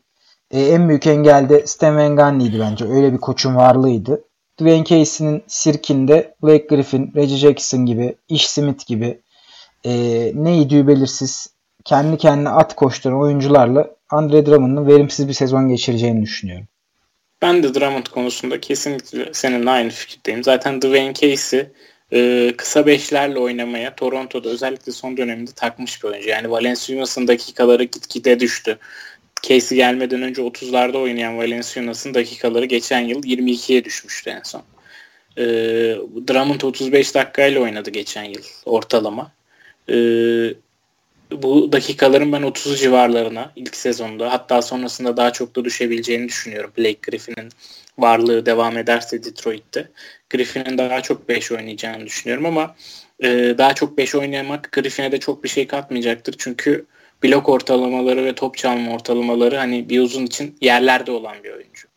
e, 0.50 0.60
en 0.60 0.88
büyük 0.88 1.06
engel 1.06 1.48
de 1.48 1.66
Stan 1.66 1.96
Van 1.96 2.16
Gundy'ydi 2.16 2.60
bence. 2.60 2.84
Öyle 2.84 3.12
bir 3.12 3.18
koçun 3.18 3.56
varlığıydı. 3.56 4.24
Dwayne 4.60 4.84
Casey'nin 4.84 5.42
sirkinde 5.46 6.34
Blake 6.42 6.66
Griffin, 6.66 7.12
Reggie 7.16 7.36
Jackson 7.36 7.86
gibi, 7.86 8.16
Ish 8.28 8.46
Smith 8.46 8.86
gibi 8.86 9.20
e, 9.84 9.92
neydi 10.34 10.86
belirsiz 10.86 11.56
kendi 11.84 12.16
kendine 12.16 12.48
at 12.48 12.76
koşturan 12.76 13.20
oyuncularla 13.20 13.90
Andre 14.10 14.46
Drummond'un 14.46 14.86
verimsiz 14.86 15.28
bir 15.28 15.32
sezon 15.32 15.68
geçireceğini 15.68 16.22
düşünüyorum. 16.22 16.68
Ben 17.42 17.62
de 17.62 17.74
Drummond 17.74 18.06
konusunda 18.06 18.60
kesinlikle 18.60 19.28
seninle 19.32 19.70
aynı 19.70 19.90
fikirdeyim. 19.90 20.44
Zaten 20.44 20.82
Dwayne 20.82 21.14
Casey 21.14 21.66
e, 22.12 22.52
kısa 22.56 22.86
beşlerle 22.86 23.38
oynamaya 23.38 23.94
Toronto'da 23.94 24.48
özellikle 24.48 24.92
son 24.92 25.16
döneminde 25.16 25.50
takmış 25.50 26.04
bir 26.04 26.08
oyuncu. 26.08 26.28
Yani 26.28 26.50
Valenciunas'ın 26.50 27.28
dakikaları 27.28 27.84
gitgide 27.84 28.40
düştü. 28.40 28.78
Casey 29.42 29.78
gelmeden 29.78 30.22
önce 30.22 30.42
30'larda 30.42 30.96
oynayan 30.96 31.38
Valenciunas'ın 31.38 32.14
dakikaları 32.14 32.64
geçen 32.64 33.00
yıl 33.00 33.22
22'ye 33.22 33.84
düşmüştü 33.84 34.30
en 34.30 34.42
son. 34.42 34.62
E, 35.36 35.44
Drummond 36.28 36.60
35 36.60 37.14
dakikayla 37.14 37.60
oynadı 37.60 37.90
geçen 37.90 38.24
yıl 38.24 38.42
ortalama. 38.64 39.32
E, 39.88 39.94
bu 41.32 41.72
dakikaların 41.72 42.32
ben 42.32 42.42
30 42.42 42.80
civarlarına 42.80 43.52
ilk 43.56 43.76
sezonda 43.76 44.32
hatta 44.32 44.62
sonrasında 44.62 45.16
daha 45.16 45.32
çok 45.32 45.56
da 45.56 45.64
düşebileceğini 45.64 46.28
düşünüyorum 46.28 46.72
Blake 46.78 46.98
Griffin'in 47.02 47.48
varlığı 47.98 48.46
devam 48.46 48.78
ederse 48.78 49.24
Detroit'te. 49.24 49.88
Griffin'in 50.30 50.78
daha 50.78 51.00
çok 51.00 51.28
5 51.28 51.52
oynayacağını 51.52 52.06
düşünüyorum 52.06 52.46
ama 52.46 52.76
e, 53.20 53.28
daha 53.58 53.74
çok 53.74 53.98
5 53.98 54.14
oynamak 54.14 54.72
Griffin'e 54.72 55.12
de 55.12 55.20
çok 55.20 55.44
bir 55.44 55.48
şey 55.48 55.66
katmayacaktır. 55.66 56.34
Çünkü 56.38 56.86
blok 57.22 57.48
ortalamaları 57.48 58.24
ve 58.24 58.34
top 58.34 58.56
çalma 58.56 58.94
ortalamaları 58.94 59.56
hani 59.56 59.88
bir 59.88 60.00
uzun 60.00 60.26
için 60.26 60.56
yerlerde 60.60 61.12
olan 61.12 61.44
bir 61.44 61.52
oyuncu. 61.52 61.88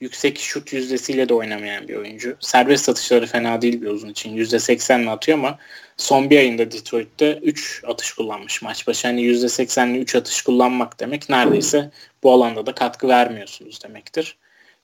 Yüksek 0.00 0.38
şut 0.38 0.72
yüzdesiyle 0.72 1.28
de 1.28 1.34
oynamayan 1.34 1.88
bir 1.88 1.96
oyuncu. 1.96 2.36
Serbest 2.40 2.88
atışları 2.88 3.26
fena 3.26 3.62
değil 3.62 3.82
bir 3.82 3.86
uzun 3.86 4.08
için. 4.08 4.36
%80'le 4.36 5.10
atıyor 5.10 5.38
ama 5.38 5.58
son 5.96 6.30
bir 6.30 6.38
ayında 6.38 6.70
Detroit'te 6.70 7.38
3 7.42 7.82
atış 7.86 8.12
kullanmış 8.12 8.62
maç 8.62 8.86
başı. 8.86 9.08
Hani 9.08 9.22
%80'li 9.22 9.98
3 9.98 10.14
atış 10.14 10.42
kullanmak 10.42 11.00
demek 11.00 11.28
neredeyse 11.28 11.90
bu 12.22 12.32
alanda 12.32 12.66
da 12.66 12.74
katkı 12.74 13.08
vermiyorsunuz 13.08 13.84
demektir. 13.84 14.36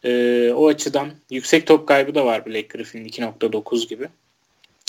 Ee, 0.04 0.52
o 0.56 0.68
açıdan 0.68 1.10
yüksek 1.30 1.66
top 1.66 1.88
kaybı 1.88 2.14
da 2.14 2.26
var 2.26 2.46
Blake 2.46 2.68
Griffin'in 2.68 3.08
2.9 3.08 3.88
gibi. 3.88 4.08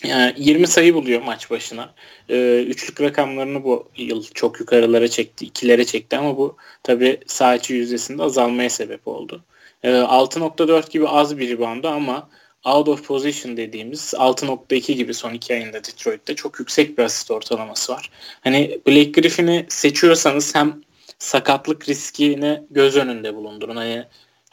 Yani 0.05 0.33
20 0.37 0.67
sayı 0.67 0.93
buluyor 0.93 1.21
maç 1.21 1.51
başına. 1.51 1.93
Ee, 2.29 2.63
üçlük 2.67 3.01
rakamlarını 3.01 3.63
bu 3.63 3.89
yıl 3.97 4.23
çok 4.33 4.59
yukarılara 4.59 5.07
çekti, 5.07 5.45
ikilere 5.45 5.85
çekti 5.85 6.17
ama 6.17 6.37
bu 6.37 6.57
tabi 6.83 7.19
sağ 7.27 7.55
içi 7.55 7.73
yüzdesinde 7.73 8.23
azalmaya 8.23 8.69
sebep 8.69 9.07
oldu. 9.07 9.43
Ee, 9.83 9.89
6.4 9.89 10.89
gibi 10.91 11.07
az 11.07 11.37
bir 11.37 11.49
reboundu 11.49 11.87
ama 11.87 12.29
out 12.65 12.89
of 12.89 13.07
position 13.07 13.57
dediğimiz 13.57 14.13
6.2 14.13 14.93
gibi 14.93 15.13
son 15.13 15.33
iki 15.33 15.53
ayında 15.53 15.77
Detroit'te 15.77 16.35
çok 16.35 16.59
yüksek 16.59 16.97
bir 16.97 17.03
asist 17.03 17.31
ortalaması 17.31 17.93
var. 17.93 18.09
Hani 18.41 18.81
Blake 18.87 19.11
Griffin'i 19.21 19.65
seçiyorsanız 19.69 20.55
hem 20.55 20.81
sakatlık 21.19 21.89
riskini 21.89 22.61
göz 22.69 22.95
önünde 22.95 23.35
bulundurun. 23.35 23.75
Hani 23.75 24.05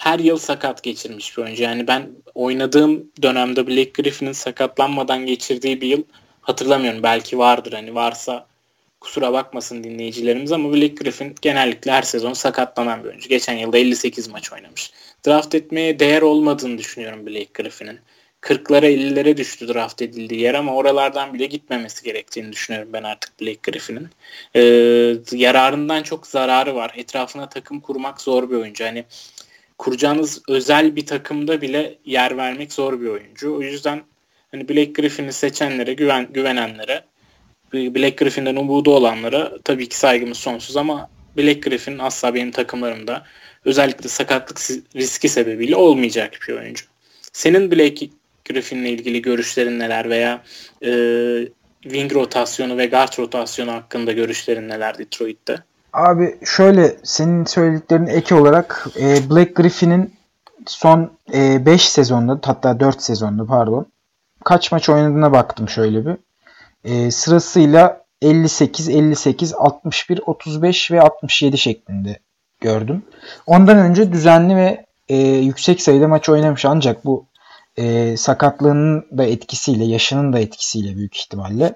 her 0.02 0.18
yıl 0.18 0.36
sakat 0.36 0.82
geçirmiş 0.82 1.36
bir 1.38 1.42
oyuncu. 1.42 1.62
Yani 1.62 1.86
ben 1.86 2.10
oynadığım 2.34 3.12
dönemde 3.22 3.66
Blake 3.66 4.02
Griffin'in 4.02 4.32
sakatlanmadan 4.32 5.26
geçirdiği 5.26 5.80
bir 5.80 5.86
yıl 5.86 6.02
hatırlamıyorum. 6.40 7.02
Belki 7.02 7.38
vardır 7.38 7.72
hani 7.72 7.94
varsa 7.94 8.46
kusura 9.00 9.32
bakmasın 9.32 9.84
dinleyicilerimiz 9.84 10.52
ama 10.52 10.72
Blake 10.72 10.94
Griffin 10.94 11.34
genellikle 11.42 11.92
her 11.92 12.02
sezon 12.02 12.32
sakatlanan 12.32 13.04
bir 13.04 13.08
oyuncu. 13.08 13.28
Geçen 13.28 13.56
yılda 13.56 13.78
58 13.78 14.28
maç 14.28 14.52
oynamış. 14.52 14.92
Draft 15.26 15.54
etmeye 15.54 15.98
değer 15.98 16.22
olmadığını 16.22 16.78
düşünüyorum 16.78 17.26
Blake 17.26 17.62
Griffin'in. 17.62 17.98
40'lara 18.40 18.86
50'lere 18.86 19.36
düştü 19.36 19.68
draft 19.68 20.02
edildiği 20.02 20.40
yer 20.40 20.54
ama 20.54 20.74
oralardan 20.74 21.34
bile 21.34 21.46
gitmemesi 21.46 22.04
gerektiğini 22.04 22.52
düşünüyorum 22.52 22.92
ben 22.92 23.02
artık 23.02 23.40
Blake 23.40 23.70
Griffin'in. 23.70 24.08
Ee, 24.54 25.16
yararından 25.32 26.02
çok 26.02 26.26
zararı 26.26 26.74
var. 26.74 26.92
Etrafına 26.96 27.48
takım 27.48 27.80
kurmak 27.80 28.20
zor 28.20 28.50
bir 28.50 28.56
oyuncu. 28.56 28.84
Hani 28.84 29.04
kuracağınız 29.82 30.42
özel 30.48 30.96
bir 30.96 31.06
takımda 31.06 31.60
bile 31.60 31.98
yer 32.04 32.36
vermek 32.36 32.72
zor 32.72 33.00
bir 33.00 33.06
oyuncu. 33.06 33.56
O 33.56 33.62
yüzden 33.62 34.02
hani 34.50 34.68
Blake 34.68 34.92
Griffin'i 34.92 35.32
seçenlere, 35.32 35.94
güven, 35.94 36.28
güvenenlere, 36.32 37.04
Blake 37.72 38.24
Griffin'den 38.24 38.56
umudu 38.56 38.94
olanlara 38.94 39.52
tabii 39.64 39.88
ki 39.88 39.96
saygımız 39.96 40.38
sonsuz 40.38 40.76
ama 40.76 41.10
Blake 41.36 41.60
Griffin 41.60 41.98
asla 41.98 42.34
benim 42.34 42.50
takımlarımda 42.50 43.26
özellikle 43.64 44.08
sakatlık 44.08 44.58
riski 44.96 45.28
sebebiyle 45.28 45.76
olmayacak 45.76 46.38
bir 46.48 46.54
oyuncu. 46.54 46.84
Senin 47.32 47.70
Blake 47.70 48.08
Griffin'le 48.44 48.86
ilgili 48.86 49.22
görüşlerin 49.22 49.78
neler 49.78 50.10
veya 50.10 50.42
e, 50.82 50.92
wing 51.82 52.14
rotasyonu 52.14 52.78
ve 52.78 52.86
guard 52.86 53.18
rotasyonu 53.18 53.72
hakkında 53.72 54.12
görüşlerin 54.12 54.68
neler 54.68 54.98
Detroit'te? 54.98 55.62
Abi 55.92 56.38
şöyle 56.44 56.96
senin 57.02 57.44
söylediklerin 57.44 58.06
ek 58.06 58.34
olarak 58.34 58.86
e, 59.00 59.30
Black 59.30 59.56
Griffin'in 59.56 60.14
son 60.66 61.10
5 61.28 61.68
e, 61.68 61.78
sezonda 61.78 62.40
hatta 62.44 62.80
4 62.80 63.02
sezonda 63.02 63.46
pardon 63.46 63.86
kaç 64.44 64.72
maç 64.72 64.88
oynadığına 64.88 65.32
baktım 65.32 65.68
şöyle 65.68 66.06
bir. 66.06 66.16
E, 66.84 67.10
sırasıyla 67.10 68.04
58, 68.22 68.88
58, 68.88 69.54
61, 69.54 70.20
35 70.26 70.90
ve 70.90 71.00
67 71.00 71.58
şeklinde 71.58 72.18
gördüm. 72.60 73.02
Ondan 73.46 73.78
önce 73.78 74.12
düzenli 74.12 74.56
ve 74.56 74.86
e, 75.08 75.16
yüksek 75.18 75.82
sayıda 75.82 76.08
maç 76.08 76.28
oynamış 76.28 76.64
ancak 76.64 77.04
bu 77.04 77.26
e, 77.76 78.16
sakatlığının 78.16 79.06
da 79.18 79.24
etkisiyle, 79.24 79.84
yaşının 79.84 80.32
da 80.32 80.38
etkisiyle 80.38 80.96
büyük 80.96 81.16
ihtimalle 81.16 81.74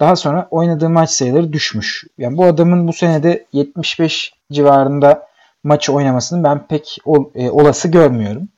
daha 0.00 0.16
sonra 0.16 0.48
oynadığı 0.50 0.90
maç 0.90 1.10
sayıları 1.10 1.52
düşmüş. 1.52 2.04
Yani 2.18 2.36
bu 2.36 2.44
adamın 2.44 2.88
bu 2.88 2.92
senede 2.92 3.46
75 3.52 4.32
civarında 4.52 5.28
maç 5.64 5.90
oynamasını 5.90 6.44
ben 6.44 6.66
pek 6.66 6.98
ol, 7.04 7.24
e, 7.34 7.50
olası 7.50 7.88
görmüyorum. 7.88 8.48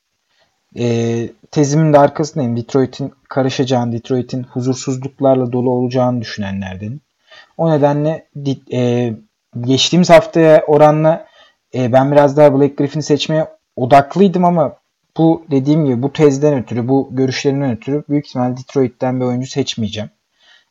E, 0.78 1.28
tezimin 1.50 1.92
de 1.92 1.98
arkasındayım. 1.98 2.56
Detroit'in 2.56 3.12
karışacağını, 3.28 3.92
Detroit'in 3.92 4.42
huzursuzluklarla 4.42 5.52
dolu 5.52 5.70
olacağını 5.70 6.20
düşünenlerdenim. 6.20 7.00
O 7.58 7.70
nedenle 7.70 8.26
e, 8.72 9.12
geçtiğimiz 9.60 10.10
haftaya 10.10 10.64
oranla 10.66 11.26
e, 11.74 11.92
ben 11.92 12.12
biraz 12.12 12.36
daha 12.36 12.54
Blake 12.54 12.74
Griffin'i 12.74 13.02
seçmeye 13.02 13.48
odaklıydım 13.76 14.44
ama 14.44 14.76
bu 15.16 15.44
dediğim 15.50 15.84
gibi 15.84 16.02
bu 16.02 16.12
tezden 16.12 16.62
ötürü, 16.62 16.88
bu 16.88 17.08
görüşlerinden 17.12 17.70
ötürü 17.70 18.04
büyük 18.08 18.26
ihtimalle 18.26 18.56
Detroit'ten 18.56 19.20
bir 19.20 19.24
oyuncu 19.24 19.46
seçmeyeceğim. 19.46 20.10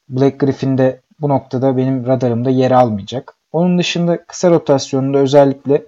Black 0.09 0.39
Griffin 0.39 0.77
de 0.77 1.01
bu 1.21 1.29
noktada 1.29 1.77
benim 1.77 2.05
radarımda 2.07 2.49
yer 2.49 2.71
almayacak. 2.71 3.35
Onun 3.51 3.77
dışında 3.77 4.25
kısa 4.25 4.49
rotasyonunda 4.49 5.17
özellikle 5.17 5.83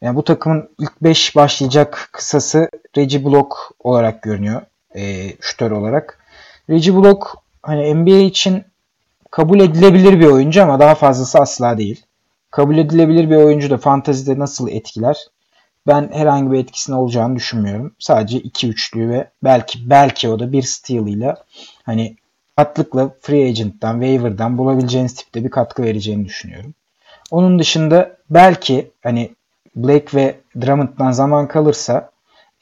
yani 0.00 0.16
bu 0.16 0.24
takımın 0.24 0.70
ilk 0.78 1.02
5 1.02 1.36
başlayacak 1.36 2.08
kısası 2.12 2.70
Reggie 2.96 3.24
Block 3.24 3.56
olarak 3.78 4.22
görünüyor. 4.22 4.62
E, 4.96 5.32
şütör 5.40 5.70
olarak. 5.70 6.18
Reggie 6.70 6.94
Block 6.94 7.38
hani 7.62 7.94
NBA 7.94 8.18
için 8.18 8.64
kabul 9.30 9.60
edilebilir 9.60 10.20
bir 10.20 10.26
oyuncu 10.26 10.62
ama 10.62 10.80
daha 10.80 10.94
fazlası 10.94 11.38
asla 11.38 11.78
değil. 11.78 12.04
Kabul 12.50 12.78
edilebilir 12.78 13.30
bir 13.30 13.36
oyuncu 13.36 13.70
da 13.70 13.78
fantazide 13.78 14.38
nasıl 14.38 14.68
etkiler? 14.68 15.16
Ben 15.86 16.10
herhangi 16.12 16.52
bir 16.52 16.58
etkisinin 16.58 16.96
olacağını 16.96 17.36
düşünmüyorum. 17.36 17.94
Sadece 17.98 18.38
iki 18.38 18.68
üçlü 18.68 19.08
ve 19.08 19.30
belki 19.44 19.90
belki 19.90 20.28
o 20.28 20.38
da 20.38 20.52
bir 20.52 20.62
steal 20.62 21.06
ile 21.06 21.34
hani 21.82 22.16
rahatlıkla 22.58 23.10
free 23.20 23.48
agent'tan, 23.48 24.00
waiver'dan 24.00 24.58
bulabileceğiniz 24.58 25.14
tipte 25.14 25.44
bir 25.44 25.50
katkı 25.50 25.82
vereceğini 25.82 26.24
düşünüyorum. 26.24 26.74
Onun 27.30 27.58
dışında 27.58 28.16
belki 28.30 28.90
hani 29.02 29.30
Blake 29.76 30.16
ve 30.16 30.34
Drummond'dan 30.60 31.12
zaman 31.12 31.48
kalırsa 31.48 32.10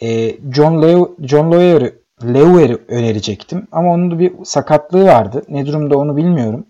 e, 0.02 0.36
John 0.52 0.82
Leo, 0.82 1.16
John 1.22 1.52
Lawyer'ı 1.52 1.94
Leuer'i 2.24 2.78
önerecektim. 2.88 3.68
Ama 3.72 3.92
onun 3.92 4.10
da 4.10 4.18
bir 4.18 4.32
sakatlığı 4.44 5.04
vardı. 5.04 5.42
Ne 5.48 5.66
durumda 5.66 5.98
onu 5.98 6.16
bilmiyorum. 6.16 6.66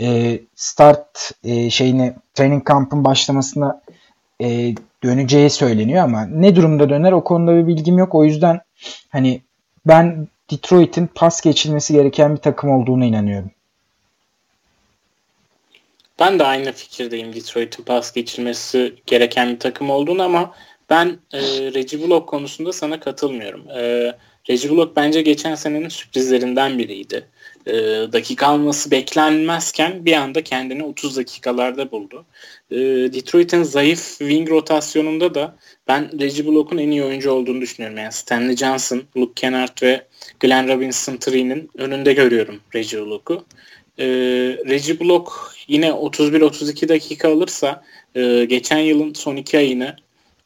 E, 0.00 0.38
start 0.54 1.30
e, 1.44 1.70
şeyini 1.70 2.14
training 2.34 2.64
kampın 2.64 3.04
başlamasına 3.04 3.80
e, 4.42 4.74
döneceği 5.02 5.50
söyleniyor 5.50 6.04
ama 6.04 6.26
ne 6.26 6.56
durumda 6.56 6.88
döner 6.88 7.12
o 7.12 7.24
konuda 7.24 7.56
bir 7.56 7.66
bilgim 7.66 7.98
yok. 7.98 8.14
O 8.14 8.24
yüzden 8.24 8.60
hani 9.08 9.40
ben 9.86 10.28
Detroit'in 10.50 11.06
pas 11.06 11.40
geçilmesi 11.40 11.92
gereken 11.92 12.36
bir 12.36 12.40
takım 12.40 12.70
olduğunu 12.70 13.04
inanıyorum. 13.04 13.50
Ben 16.18 16.38
de 16.38 16.44
aynı 16.44 16.72
fikirdeyim 16.72 17.34
Detroit'in 17.34 17.84
pas 17.84 18.12
geçilmesi 18.12 18.94
gereken 19.06 19.54
bir 19.54 19.58
takım 19.58 19.90
olduğunu 19.90 20.22
ama 20.22 20.54
ben 20.90 21.18
e, 21.32 21.40
Reggie 21.74 22.00
Bullock 22.00 22.28
konusunda 22.28 22.72
sana 22.72 23.00
katılmıyorum. 23.00 23.68
E, 23.70 24.12
Reggie 24.50 24.70
Bullock 24.70 24.96
bence 24.96 25.22
geçen 25.22 25.54
senenin 25.54 25.88
sürprizlerinden 25.88 26.78
biriydi. 26.78 27.28
E, 27.66 27.72
dakika 28.12 28.46
alması 28.46 28.90
beklenmezken 28.90 30.04
bir 30.04 30.12
anda 30.12 30.44
kendini 30.44 30.84
30 30.84 31.16
dakikalarda 31.16 31.90
buldu. 31.90 32.24
E, 32.70 32.76
Detroit'in 33.12 33.62
zayıf 33.62 34.18
wing 34.18 34.50
rotasyonunda 34.50 35.34
da 35.34 35.56
ben 35.88 36.20
Reggie 36.20 36.46
Bullock'un 36.46 36.78
en 36.78 36.90
iyi 36.90 37.04
oyuncu 37.04 37.30
olduğunu 37.30 37.60
düşünüyorum. 37.60 37.98
Yani 37.98 38.12
Stanley 38.12 38.56
Johnson, 38.56 39.02
Luke 39.16 39.32
Kennard 39.36 39.82
ve 39.82 40.06
Glenn 40.40 40.68
Robinson 40.68 41.16
tree'nin 41.16 41.70
önünde 41.74 42.12
görüyorum 42.12 42.60
Reggie 42.74 43.00
Bullock'u. 43.00 43.44
E, 43.98 44.06
Reggie 44.68 45.00
Bullock 45.00 45.32
yine 45.68 45.88
31-32 45.88 46.88
dakika 46.88 47.32
alırsa 47.32 47.84
e, 48.14 48.44
geçen 48.44 48.78
yılın 48.78 49.14
son 49.14 49.36
iki 49.36 49.58
ayını 49.58 49.96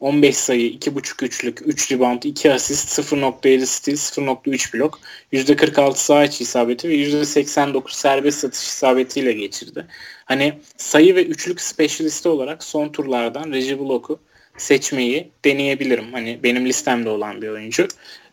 15 0.02 0.36
sayı, 0.36 0.72
2.5 0.72 1.24
üçlük, 1.24 1.62
3 1.66 1.92
rebound, 1.92 2.22
2 2.22 2.52
asist, 2.52 2.98
0.7 2.98 3.66
steal, 3.66 3.96
0.3 3.96 4.74
blok, 4.74 5.00
%46 5.32 5.96
sağ 5.96 6.24
içi 6.24 6.42
isabeti 6.42 6.88
ve 6.88 6.94
%89 6.94 7.94
serbest 7.94 8.38
satış 8.38 8.66
isabetiyle 8.66 9.32
geçirdi. 9.32 9.86
Hani 10.24 10.52
sayı 10.76 11.14
ve 11.16 11.24
üçlük 11.24 11.60
specialisti 11.60 12.28
olarak 12.28 12.64
son 12.64 12.88
turlardan 12.88 13.52
Reggie 13.52 13.78
Block'u 13.78 14.18
seçmeyi 14.56 15.30
deneyebilirim. 15.44 16.12
Hani 16.12 16.38
benim 16.42 16.66
listemde 16.66 17.08
olan 17.08 17.42
bir 17.42 17.48
oyuncu. 17.48 17.88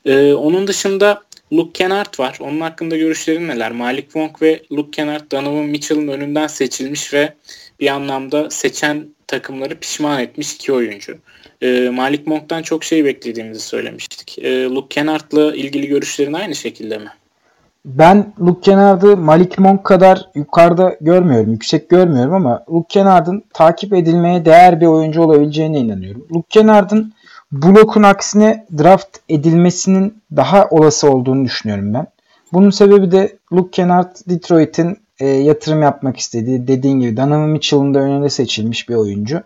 Ee, 0.05 0.34
onun 0.34 0.67
dışında 0.67 1.24
Luke 1.53 1.72
Kennard 1.74 2.20
var. 2.20 2.38
Onun 2.39 2.61
hakkında 2.61 2.97
görüşlerin 2.97 3.47
neler? 3.47 3.72
Malik 3.72 4.05
Wong 4.05 4.41
ve 4.41 4.63
Luke 4.72 4.91
Kennard 4.91 5.32
Donovan 5.32 5.65
Mitchell'ın 5.65 6.07
önünden 6.07 6.47
seçilmiş 6.47 7.13
ve 7.13 7.34
bir 7.80 7.88
anlamda 7.88 8.49
seçen 8.49 9.07
takımları 9.30 9.76
pişman 9.76 10.20
etmiş 10.20 10.54
iki 10.54 10.74
oyuncu. 10.74 11.18
E, 11.62 11.90
Malik 11.90 12.28
Monk'tan 12.28 12.62
çok 12.62 12.84
şey 12.84 13.06
beklediğimizi 13.06 13.60
söylemiştik. 13.62 14.40
E, 14.40 14.64
Luke 14.64 14.88
Kennard'la 14.90 15.56
ilgili 15.56 15.88
görüşlerin 15.88 16.34
aynı 16.34 16.56
şekilde 16.56 16.98
mi? 16.98 17.10
Ben 17.86 18.34
Luke 18.42 18.62
Kennard'ı 18.62 19.18
Malik 19.18 19.60
Monk 19.60 19.84
kadar 19.84 20.30
yukarıda 20.36 20.98
görmüyorum, 21.02 21.52
yüksek 21.52 21.90
görmüyorum 21.90 22.34
ama 22.34 22.64
Luke 22.70 22.88
Kennard'ın 22.90 23.44
takip 23.54 23.94
edilmeye 23.94 24.46
değer 24.46 24.82
bir 24.82 24.86
oyuncu 24.86 25.22
olabileceğine 25.22 25.80
inanıyorum. 25.80 26.28
Luke 26.32 26.48
Kennard'ın 26.50 27.14
Block'un 27.52 28.04
aksine 28.04 28.66
draft 28.78 29.18
edilmesinin 29.30 30.22
daha 30.36 30.68
olası 30.70 31.12
olduğunu 31.12 31.46
düşünüyorum 31.46 31.94
ben. 31.94 32.08
Bunun 32.54 32.70
sebebi 32.70 33.12
de 33.12 33.38
Luke 33.54 33.72
Kennard 33.72 34.16
Detroit'in 34.30 34.98
e, 35.20 35.28
yatırım 35.28 35.82
yapmak 35.82 36.17
istediği, 36.17 36.67
dediğin 36.67 36.99
gibi 36.99 37.17
Donovan 37.17 37.49
Mitchell'ın 37.49 37.93
da 37.93 37.99
önünde 37.99 38.30
seçilmiş 38.30 38.89
bir 38.89 38.95
oyuncu. 38.95 39.43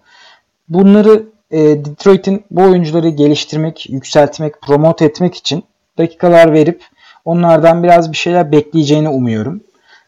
Bunları 0.70 1.24
e, 1.52 1.60
Detroit'in 1.86 2.44
bu 2.52 2.62
oyuncuları 2.62 3.10
geliştirmek, 3.10 3.90
yükseltmek, 3.90 4.62
promote 4.62 5.06
etmek 5.06 5.36
için 5.36 5.64
dakikalar 5.98 6.54
verip 6.54 6.84
onlardan 7.26 7.84
biraz 7.84 8.12
bir 8.12 8.18
şeyler 8.18 8.52
bekleyeceğini 8.52 9.10
umuyorum. 9.10 9.62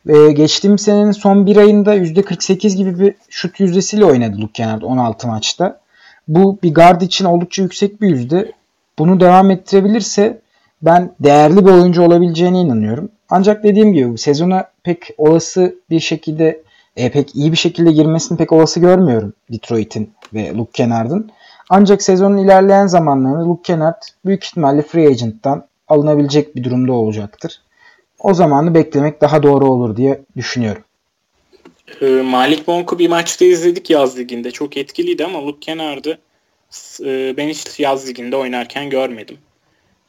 Ve 0.07 0.31
geçtiğimiz 0.31 0.81
senenin 0.81 1.11
son 1.11 1.45
bir 1.45 1.57
ayında 1.57 1.95
%48 1.95 2.75
gibi 2.75 2.99
bir 2.99 3.15
şut 3.29 3.59
yüzdesiyle 3.59 4.05
oynadı 4.05 4.37
Luke 4.41 4.53
Kennard 4.53 4.81
16 4.81 5.27
maçta. 5.27 5.79
Bu 6.27 6.59
bir 6.63 6.73
guard 6.73 7.01
için 7.01 7.25
oldukça 7.25 7.63
yüksek 7.63 8.01
bir 8.01 8.09
yüzde. 8.09 8.51
Bunu 8.99 9.19
devam 9.19 9.51
ettirebilirse 9.51 10.41
ben 10.81 11.11
değerli 11.19 11.65
bir 11.65 11.71
oyuncu 11.71 12.03
olabileceğine 12.03 12.61
inanıyorum. 12.61 13.09
Ancak 13.29 13.63
dediğim 13.63 13.93
gibi 13.93 14.17
sezona 14.17 14.71
pek 14.83 15.09
olası 15.17 15.75
bir 15.89 15.99
şekilde 15.99 16.63
e, 16.95 17.11
pek 17.11 17.35
iyi 17.35 17.51
bir 17.51 17.57
şekilde 17.57 17.91
girmesini 17.91 18.37
pek 18.37 18.51
olası 18.51 18.79
görmüyorum 18.79 19.33
Detroit'in 19.51 20.11
ve 20.33 20.53
Luke 20.53 20.71
Kennard'ın. 20.71 21.31
Ancak 21.69 22.01
sezonun 22.01 22.37
ilerleyen 22.37 22.87
zamanlarında 22.87 23.45
Luke 23.49 23.61
Kennard 23.63 24.01
büyük 24.25 24.43
ihtimalle 24.43 24.81
free 24.81 25.07
agent'tan 25.07 25.67
alınabilecek 25.87 26.55
bir 26.55 26.63
durumda 26.63 26.93
olacaktır. 26.93 27.61
O 28.19 28.33
zamanı 28.33 28.75
beklemek 28.75 29.21
daha 29.21 29.43
doğru 29.43 29.65
olur 29.65 29.97
diye 29.97 30.21
düşünüyorum. 30.37 30.83
E, 32.01 32.05
Malik 32.05 32.67
Monk'u 32.67 32.99
bir 32.99 33.09
maçta 33.09 33.45
izledik 33.45 33.89
yaz 33.89 34.17
liginde. 34.17 34.51
Çok 34.51 34.77
etkiliydi 34.77 35.25
ama 35.25 35.45
Luke 35.45 35.59
Kennard'ı 35.59 36.17
e, 37.05 37.37
ben 37.37 37.47
hiç 37.47 37.79
yaz 37.79 38.07
liginde 38.07 38.35
oynarken 38.35 38.89
görmedim. 38.89 39.37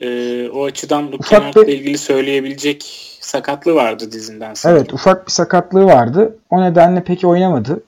E, 0.01 0.49
o 0.49 0.65
açıdan 0.65 1.13
Luke 1.13 1.29
Kennard'la 1.29 1.65
ilgili 1.65 1.99
söyleyebilecek 1.99 2.85
sakatlığı 3.21 3.75
vardı 3.75 4.13
dizinden 4.13 4.55
sonra. 4.55 4.75
Evet 4.75 4.93
ufak 4.93 5.27
bir 5.27 5.33
sakatlığı 5.33 5.85
vardı. 5.85 6.39
O 6.51 6.63
nedenle 6.63 7.03
peki 7.07 7.27
oynamadı. 7.27 7.83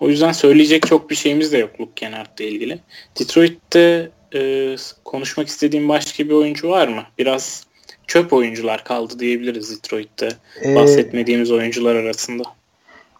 O 0.00 0.08
yüzden 0.08 0.32
söyleyecek 0.32 0.86
çok 0.86 1.10
bir 1.10 1.14
şeyimiz 1.14 1.52
de 1.52 1.58
yok 1.58 1.70
Luke 1.80 1.92
Kennard'la 1.96 2.44
ilgili. 2.44 2.78
Detroit'te 3.20 4.10
e, 4.34 4.76
konuşmak 5.04 5.48
istediğim 5.48 5.88
başka 5.88 6.24
bir 6.24 6.34
oyuncu 6.34 6.68
var 6.68 6.88
mı? 6.88 7.02
Biraz 7.18 7.66
çöp 8.06 8.32
oyuncular 8.32 8.84
kaldı 8.84 9.18
diyebiliriz 9.18 9.76
Detroit'te. 9.76 10.28
Ee, 10.64 10.74
bahsetmediğimiz 10.74 11.50
oyuncular 11.50 11.94
arasında. 11.94 12.42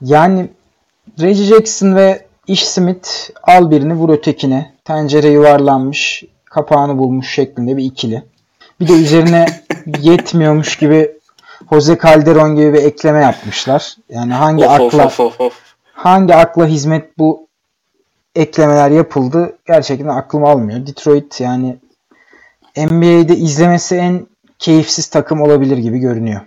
Yani 0.00 0.48
Reggie 1.20 1.44
Jackson 1.44 1.96
ve 1.96 2.26
Ish 2.46 2.64
Smith 2.64 3.08
al 3.42 3.70
birini 3.70 3.94
vur 3.94 4.08
ötekine. 4.08 4.72
Tencere 4.84 5.28
yuvarlanmış, 5.28 6.24
kapağını 6.52 6.98
bulmuş 6.98 7.34
şeklinde 7.34 7.76
bir 7.76 7.84
ikili. 7.84 8.22
Bir 8.80 8.88
de 8.88 8.92
üzerine 8.92 9.46
yetmiyormuş 10.00 10.76
gibi 10.76 11.10
Jose 11.70 11.98
Calderon 12.02 12.56
gibi 12.56 12.72
bir 12.72 12.82
ekleme 12.82 13.20
yapmışlar. 13.20 13.96
Yani 14.08 14.32
hangi 14.32 14.64
of, 14.64 14.70
akla 14.70 15.06
of, 15.06 15.20
of, 15.20 15.40
of. 15.40 15.74
hangi 15.92 16.34
akla 16.34 16.66
hizmet 16.66 17.18
bu 17.18 17.46
eklemeler 18.34 18.90
yapıldı 18.90 19.58
gerçekten 19.66 20.08
aklım 20.08 20.44
almıyor. 20.44 20.86
Detroit 20.86 21.40
yani 21.40 21.76
NBA'de 22.76 23.36
izlemesi 23.36 23.96
en 23.96 24.26
keyifsiz 24.58 25.06
takım 25.06 25.40
olabilir 25.40 25.78
gibi 25.78 25.98
görünüyor. 25.98 26.40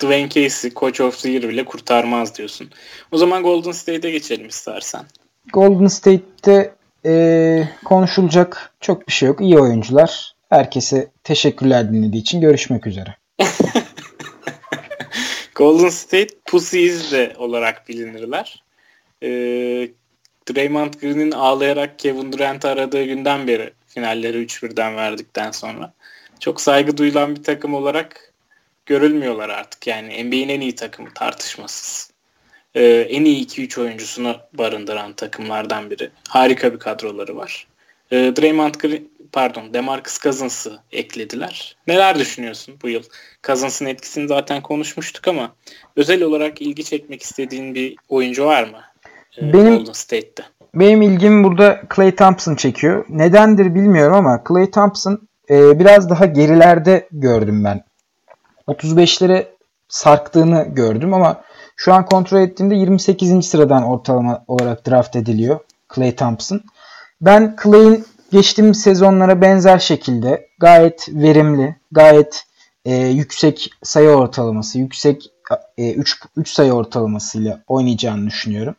Dwayne 0.00 0.28
Casey 0.28 0.70
Coach 0.70 1.00
of 1.00 1.22
the 1.22 1.30
Year 1.30 1.42
bile 1.42 1.64
kurtarmaz 1.64 2.38
diyorsun. 2.38 2.70
O 3.12 3.18
zaman 3.18 3.42
Golden 3.42 3.72
State'e 3.72 4.10
geçelim 4.10 4.48
istersen. 4.48 5.04
Golden 5.52 5.86
State'te 5.86 6.74
e, 7.06 7.68
konuşulacak 7.84 8.72
çok 8.80 9.08
bir 9.08 9.12
şey 9.12 9.28
yok. 9.28 9.40
İyi 9.40 9.58
oyuncular. 9.58 10.34
Herkese 10.50 11.10
teşekkürler 11.24 11.92
dinlediği 11.92 12.22
için. 12.22 12.40
Görüşmek 12.40 12.86
üzere. 12.86 13.16
Golden 15.54 15.88
State 15.88 16.34
Pussies 16.46 17.12
de 17.12 17.34
olarak 17.38 17.88
bilinirler. 17.88 18.64
E, 19.22 19.28
Draymond 20.50 20.94
Green'in 20.94 21.30
ağlayarak 21.30 21.98
Kevin 21.98 22.32
Durant 22.32 22.64
aradığı 22.64 23.04
günden 23.04 23.46
beri 23.46 23.72
finalleri 23.86 24.44
3-1'den 24.44 24.96
verdikten 24.96 25.50
sonra 25.50 25.92
çok 26.40 26.60
saygı 26.60 26.96
duyulan 26.96 27.36
bir 27.36 27.42
takım 27.42 27.74
olarak 27.74 28.32
görülmüyorlar 28.86 29.48
artık. 29.48 29.86
Yani 29.86 30.24
NBA'in 30.24 30.48
en 30.48 30.60
iyi 30.60 30.74
takımı 30.74 31.14
tartışmasız. 31.14 32.13
Ee, 32.74 33.06
en 33.10 33.24
iyi 33.24 33.46
2-3 33.46 33.80
oyuncusunu 33.80 34.36
barındıran 34.52 35.12
takımlardan 35.12 35.90
biri. 35.90 36.10
Harika 36.28 36.72
bir 36.72 36.78
kadroları 36.78 37.36
var. 37.36 37.66
Ee, 38.12 38.16
Draymond 38.16 38.74
Green, 38.74 39.08
pardon 39.32 39.74
Demarcus 39.74 40.20
Cousins'ı 40.20 40.78
eklediler. 40.92 41.76
Neler 41.86 42.18
düşünüyorsun 42.18 42.74
bu 42.82 42.88
yıl? 42.88 43.02
Cousins'ın 43.42 43.86
etkisini 43.86 44.28
zaten 44.28 44.62
konuşmuştuk 44.62 45.28
ama 45.28 45.52
özel 45.96 46.22
olarak 46.22 46.62
ilgi 46.62 46.84
çekmek 46.84 47.22
istediğin 47.22 47.74
bir 47.74 47.96
oyuncu 48.08 48.44
var 48.44 48.64
mı? 48.64 48.80
Ee, 49.38 49.52
benim, 49.52 49.76
Golden 49.76 49.92
State'te. 49.92 50.42
Benim 50.74 51.02
ilgim 51.02 51.44
burada 51.44 51.82
Clay 51.96 52.14
Thompson 52.14 52.54
çekiyor. 52.54 53.04
Nedendir 53.08 53.74
bilmiyorum 53.74 54.14
ama 54.14 54.44
Clay 54.48 54.70
Thompson 54.70 55.28
e, 55.50 55.78
biraz 55.78 56.10
daha 56.10 56.26
gerilerde 56.26 57.08
gördüm 57.12 57.64
ben 57.64 57.84
35'lere 58.68 59.46
sarktığını 59.88 60.66
gördüm 60.68 61.14
ama 61.14 61.42
şu 61.76 61.94
an 61.94 62.06
kontrol 62.06 62.40
ettiğimde 62.40 62.74
28. 62.74 63.46
sıradan 63.46 63.82
ortalama 63.82 64.44
olarak 64.48 64.86
draft 64.86 65.16
ediliyor 65.16 65.60
Clay 65.94 66.16
Thompson. 66.16 66.60
Ben 67.20 67.56
Clay'in 67.62 68.04
geçtiğimiz 68.32 68.82
sezonlara 68.82 69.40
benzer 69.40 69.78
şekilde 69.78 70.48
gayet 70.58 71.08
verimli, 71.08 71.76
gayet 71.92 72.44
e, 72.84 72.94
yüksek 72.96 73.70
sayı 73.82 74.08
ortalaması, 74.08 74.78
yüksek 74.78 75.30
e, 75.78 75.92
3, 75.92 76.20
3 76.36 76.48
sayı 76.48 76.72
ortalamasıyla 76.72 77.60
oynayacağını 77.66 78.26
düşünüyorum. 78.26 78.74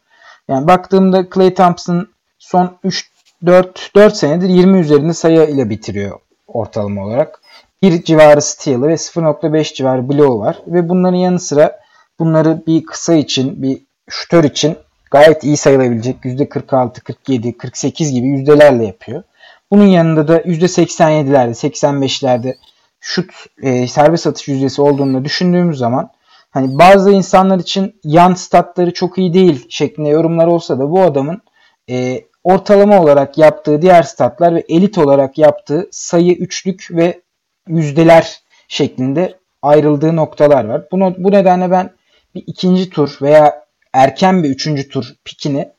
Yani 0.48 0.68
baktığımda 0.68 1.30
Clay 1.34 1.54
Thompson 1.54 2.08
son 2.39 2.78
3 2.84 3.12
4 3.46 3.91
4 3.96 4.16
senedir 4.16 4.50
20 4.50 4.80
üzerinde 4.80 5.14
sayı 5.14 5.50
ile 5.50 5.70
bitiriyor 5.70 6.20
ortalama 6.48 7.06
olarak. 7.06 7.41
1 7.82 8.04
civarı 8.04 8.41
steal'ı 8.41 8.88
ve 8.88 8.93
0.5 8.93 9.74
civarı 9.74 10.10
blow 10.10 10.39
var. 10.39 10.62
Ve 10.68 10.89
bunların 10.89 11.18
yanı 11.18 11.39
sıra 11.39 11.80
bunları 12.20 12.63
bir 12.68 12.86
kısa 12.86 13.13
için, 13.13 13.61
bir 13.63 13.82
şutör 14.09 14.43
için 14.43 14.78
gayet 15.11 15.43
iyi 15.43 15.57
sayılabilecek 15.57 16.16
%46, 16.26 16.99
47, 16.99 17.57
48 17.57 18.11
gibi 18.11 18.28
yüzdelerle 18.28 18.86
yapıyor. 18.86 19.24
Bunun 19.72 19.86
yanında 19.86 20.28
da 20.28 20.41
%87'lerde, 20.41 21.68
85'lerde 21.68 22.55
şut 22.99 23.32
e, 23.61 23.88
serbest 23.88 24.28
atış 24.28 24.47
yüzdesi 24.47 24.82
olduğunu 24.82 25.26
düşündüğümüz 25.26 25.78
zaman 25.78 26.09
hani 26.51 26.80
bazı 26.80 27.11
insanlar 27.11 27.59
için 27.59 27.99
yan 28.03 28.34
statları 28.34 28.93
çok 28.93 29.18
iyi 29.18 29.34
değil 29.34 29.66
şeklinde 29.70 30.09
yorumlar 30.09 30.47
olsa 30.47 30.80
da 30.80 30.91
bu 30.91 31.01
adamın 31.01 31.41
e, 31.89 32.22
ortalama 32.43 33.01
olarak 33.01 33.38
yaptığı 33.38 33.82
diğer 33.82 34.03
statlar 34.03 34.55
ve 34.55 34.63
elit 34.70 34.97
olarak 34.97 35.38
yaptığı 35.38 35.89
sayı 35.91 36.32
üçlük 36.32 36.88
ve 36.91 37.22
yüzdeler 37.68 38.39
şeklinde 38.68 39.39
ayrıldığı 39.61 40.16
noktalar 40.16 40.66
var. 40.66 40.84
Bunu, 40.91 41.16
bu 41.18 41.32
nedenle 41.32 41.72
ben 41.72 41.89
bir 42.36 42.44
ikinci 42.48 42.90
tur 42.90 43.18
veya 43.22 43.66
erken 43.94 44.44
bir 44.44 44.50
üçüncü 44.50 44.90
tur 44.90 45.06
pikini 45.26 45.70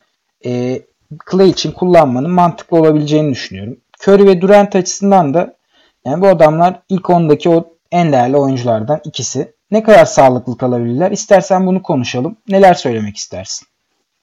e, 0.45 0.83
Clay 1.31 1.51
için 1.51 1.73
kullanmanın 1.73 2.31
mantıklı 2.31 2.77
olabileceğini 2.77 3.31
düşünüyorum. 3.31 3.77
Curry 4.03 4.27
ve 4.27 4.41
Durant 4.41 4.77
açısından 4.77 5.35
da 5.35 5.57
yani 6.05 6.21
bu 6.21 6.29
adamlar 6.29 6.81
ilk 6.89 7.05
10'daki 7.05 7.49
o 7.49 7.77
en 7.93 8.13
değerli 8.13 8.37
oyunculardan 8.37 9.01
ikisi. 9.05 9.53
Ne 9.71 9.83
kadar 9.83 10.05
sağlıklı 10.05 10.57
kalabilirler? 10.57 11.11
İstersen 11.11 11.67
bunu 11.67 11.83
konuşalım. 11.83 12.37
Neler 12.49 12.75
söylemek 12.75 13.17
istersin? 13.17 13.67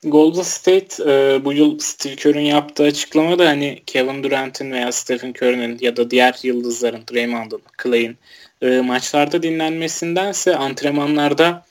Golden 0.03 0.41
State 0.41 1.03
e, 1.11 1.45
bu 1.45 1.53
yıl 1.53 1.79
Steve 1.79 2.15
Kerr'ün 2.15 2.41
yaptığı 2.41 2.83
açıklamada 2.83 3.47
hani 3.47 3.81
Kevin 3.85 4.23
Durant'in 4.23 4.71
veya 4.71 4.91
Stephen 4.91 5.29
Curry'nin 5.29 5.77
ya 5.81 5.97
da 5.97 6.11
diğer 6.11 6.39
yıldızların 6.43 7.03
Draymond'un, 7.13 7.61
Clay'in 7.83 8.17
e, 8.61 8.81
maçlarda 8.81 9.43
dinlenmesindense 9.43 10.55
antrenmanlarda 10.55 11.65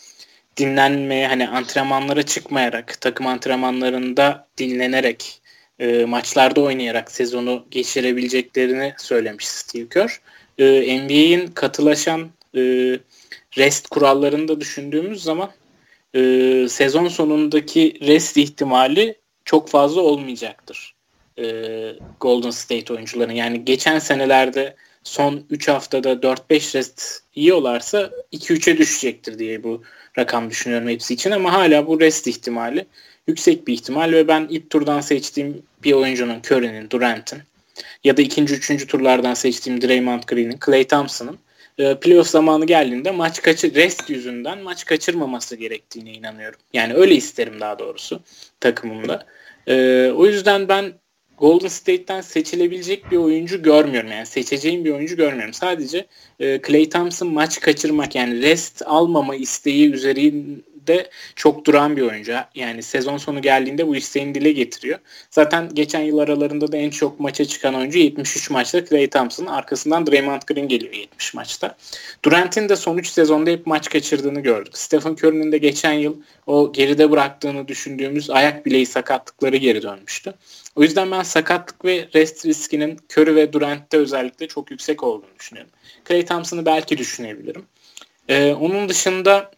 dinlenmeye 0.57 1.27
hani 1.27 1.49
antrenmanlara 1.49 2.23
çıkmayarak 2.23 3.01
takım 3.01 3.27
antrenmanlarında 3.27 4.49
dinlenerek 4.59 5.43
e, 5.79 6.05
maçlarda 6.05 6.61
oynayarak 6.61 7.11
sezonu 7.11 7.67
geçirebileceklerini 7.71 8.95
söylemiş 8.99 9.49
Steve 9.49 9.89
Kerr. 9.89 10.21
E, 10.59 10.99
NBA'in 10.99 11.47
katılaşan 11.47 12.31
e, 12.55 12.61
rest 13.59 13.89
kurallarını 13.89 14.49
da 14.49 14.61
düşündüğümüz 14.61 15.23
zaman 15.23 15.51
e, 16.15 16.21
sezon 16.69 17.09
sonundaki 17.09 17.99
rest 18.01 18.37
ihtimali 18.37 19.19
çok 19.45 19.69
fazla 19.69 20.01
olmayacaktır. 20.01 20.95
E, 21.39 21.45
Golden 22.21 22.51
State 22.51 22.93
oyuncuların. 22.93 23.33
Yani 23.33 23.65
geçen 23.65 23.99
senelerde 23.99 24.77
son 25.05 25.47
3 25.51 25.69
haftada 25.69 26.13
4-5 26.13 26.75
rest 26.75 27.23
yiyorlarsa 27.35 28.11
2-3'e 28.33 28.79
düşecektir 28.79 29.39
diye 29.39 29.63
bu 29.63 29.83
rakam 30.19 30.51
düşünüyorum 30.51 30.89
hepsi 30.89 31.15
için 31.15 31.31
ama 31.31 31.53
hala 31.53 31.87
bu 31.87 32.01
rest 32.01 32.27
ihtimali 32.27 32.87
yüksek 33.27 33.69
bir 33.69 33.75
ihtimal 33.75 34.13
ve 34.13 34.29
ben 34.29 34.47
ilk 34.51 34.71
turdan 34.71 35.01
seçtiğim 35.01 35.63
bir 35.85 35.93
oyuncunun 35.93 36.41
Curry'nin, 36.41 36.91
Durant'in 36.91 37.39
ya 38.05 38.17
da 38.17 38.23
ikinci, 38.23 38.55
üçüncü 38.55 38.87
turlardan 38.87 39.35
seçtiğim 39.35 39.83
Draymond 39.83 40.23
Green'in, 40.23 40.59
Clay 40.67 40.85
Thompson'ın 40.85 41.39
e, 41.79 41.95
playoff 41.95 42.29
zamanı 42.29 42.67
geldiğinde 42.67 43.11
maç 43.11 43.43
kaçır 43.43 43.75
rest 43.75 44.11
yüzünden 44.11 44.59
maç 44.59 44.85
kaçırmaması 44.85 45.57
gerektiğine 45.57 46.13
inanıyorum. 46.13 46.61
Yani 46.73 46.95
öyle 46.95 47.15
isterim 47.15 47.61
daha 47.61 47.79
doğrusu 47.79 48.23
takımımda. 48.61 49.27
E, 49.67 50.07
o 50.17 50.27
yüzden 50.27 50.69
ben 50.69 50.93
Golden 51.43 51.69
State'ten 51.69 52.21
seçilebilecek 52.21 53.11
bir 53.11 53.17
oyuncu 53.17 53.63
görmüyorum. 53.63 54.11
Yani 54.11 54.27
seçeceğim 54.27 54.85
bir 54.85 54.91
oyuncu 54.91 55.17
görmüyorum. 55.17 55.55
Sadece 55.55 56.07
e, 56.41 56.61
Clay 56.67 56.89
Thompson 56.89 57.33
maç 57.33 57.61
kaçırmak 57.61 58.15
yani 58.15 58.43
rest 58.43 58.83
almama 58.87 59.35
isteği 59.35 59.93
üzerinde 59.93 60.63
de 60.87 61.11
çok 61.37 61.67
duran 61.67 61.97
bir 61.97 62.03
oyuncu. 62.03 62.35
Yani 62.55 62.83
sezon 62.83 63.17
sonu 63.17 63.43
geldiğinde 63.43 63.87
bu 63.87 63.97
isteğini 63.97 64.35
dile 64.35 64.53
getiriyor. 64.53 64.99
Zaten 65.31 65.69
geçen 65.75 66.01
yıl 66.01 66.19
aralarında 66.19 66.73
da 66.73 66.77
en 66.77 66.91
çok 66.91 67.21
maça 67.21 67.45
çıkan 67.45 67.75
oyuncu 67.75 67.99
73 67.99 68.51
maçta 68.51 68.85
Clay 68.85 69.11
Thompson. 69.11 69.47
Arkasından 69.47 70.07
Draymond 70.07 70.43
Green 70.47 70.69
geliyor 70.69 70.93
70 70.95 71.35
maçta. 71.35 71.77
Durant'in 72.25 72.69
de 72.69 72.77
son 72.77 72.99
3 72.99 73.09
sezonda 73.09 73.51
hep 73.51 73.67
maç 73.67 73.91
kaçırdığını 73.91 74.41
gördük. 74.41 74.79
Stephen 74.79 75.13
Curry'nin 75.13 75.53
de 75.53 75.59
geçen 75.59 75.93
yıl 75.93 76.17
o 76.47 76.73
geride 76.73 77.11
bıraktığını 77.11 77.69
düşündüğümüz 77.69 78.31
ayak 78.31 78.67
bileği 78.67 78.87
sakatlıkları 78.87 79.57
geri 79.57 79.83
dönmüştü. 79.83 80.35
O 80.77 80.83
yüzden 80.83 81.11
ben 81.11 81.23
sakatlık 81.23 81.85
ve 81.85 82.09
rest 82.15 82.47
riskinin 82.47 83.01
Curry 83.11 83.35
ve 83.35 83.53
Durant'te 83.53 83.97
özellikle 83.97 84.49
çok 84.49 84.71
yüksek 84.71 85.03
olduğunu 85.03 85.39
düşünüyorum. 85.39 85.73
Clay 86.09 86.25
Thompson'ı 86.25 86.67
belki 86.67 86.99
düşünebilirim. 86.99 87.65
Ee, 88.29 88.53
onun 88.53 88.89
dışında 88.89 89.51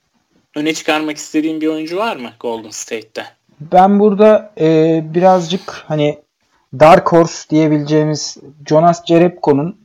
öne 0.55 0.75
çıkarmak 0.75 1.17
istediğin 1.17 1.61
bir 1.61 1.67
oyuncu 1.67 1.97
var 1.97 2.17
mı 2.17 2.31
Golden 2.41 2.71
State'te? 2.71 3.25
Ben 3.61 4.01
burada 4.01 4.53
e, 4.61 5.01
birazcık 5.15 5.85
hani 5.89 6.19
Dark 6.81 7.13
Horse 7.13 7.51
diyebileceğimiz 7.51 8.37
Jonas 8.67 9.07
Jerebko'nun 9.07 9.77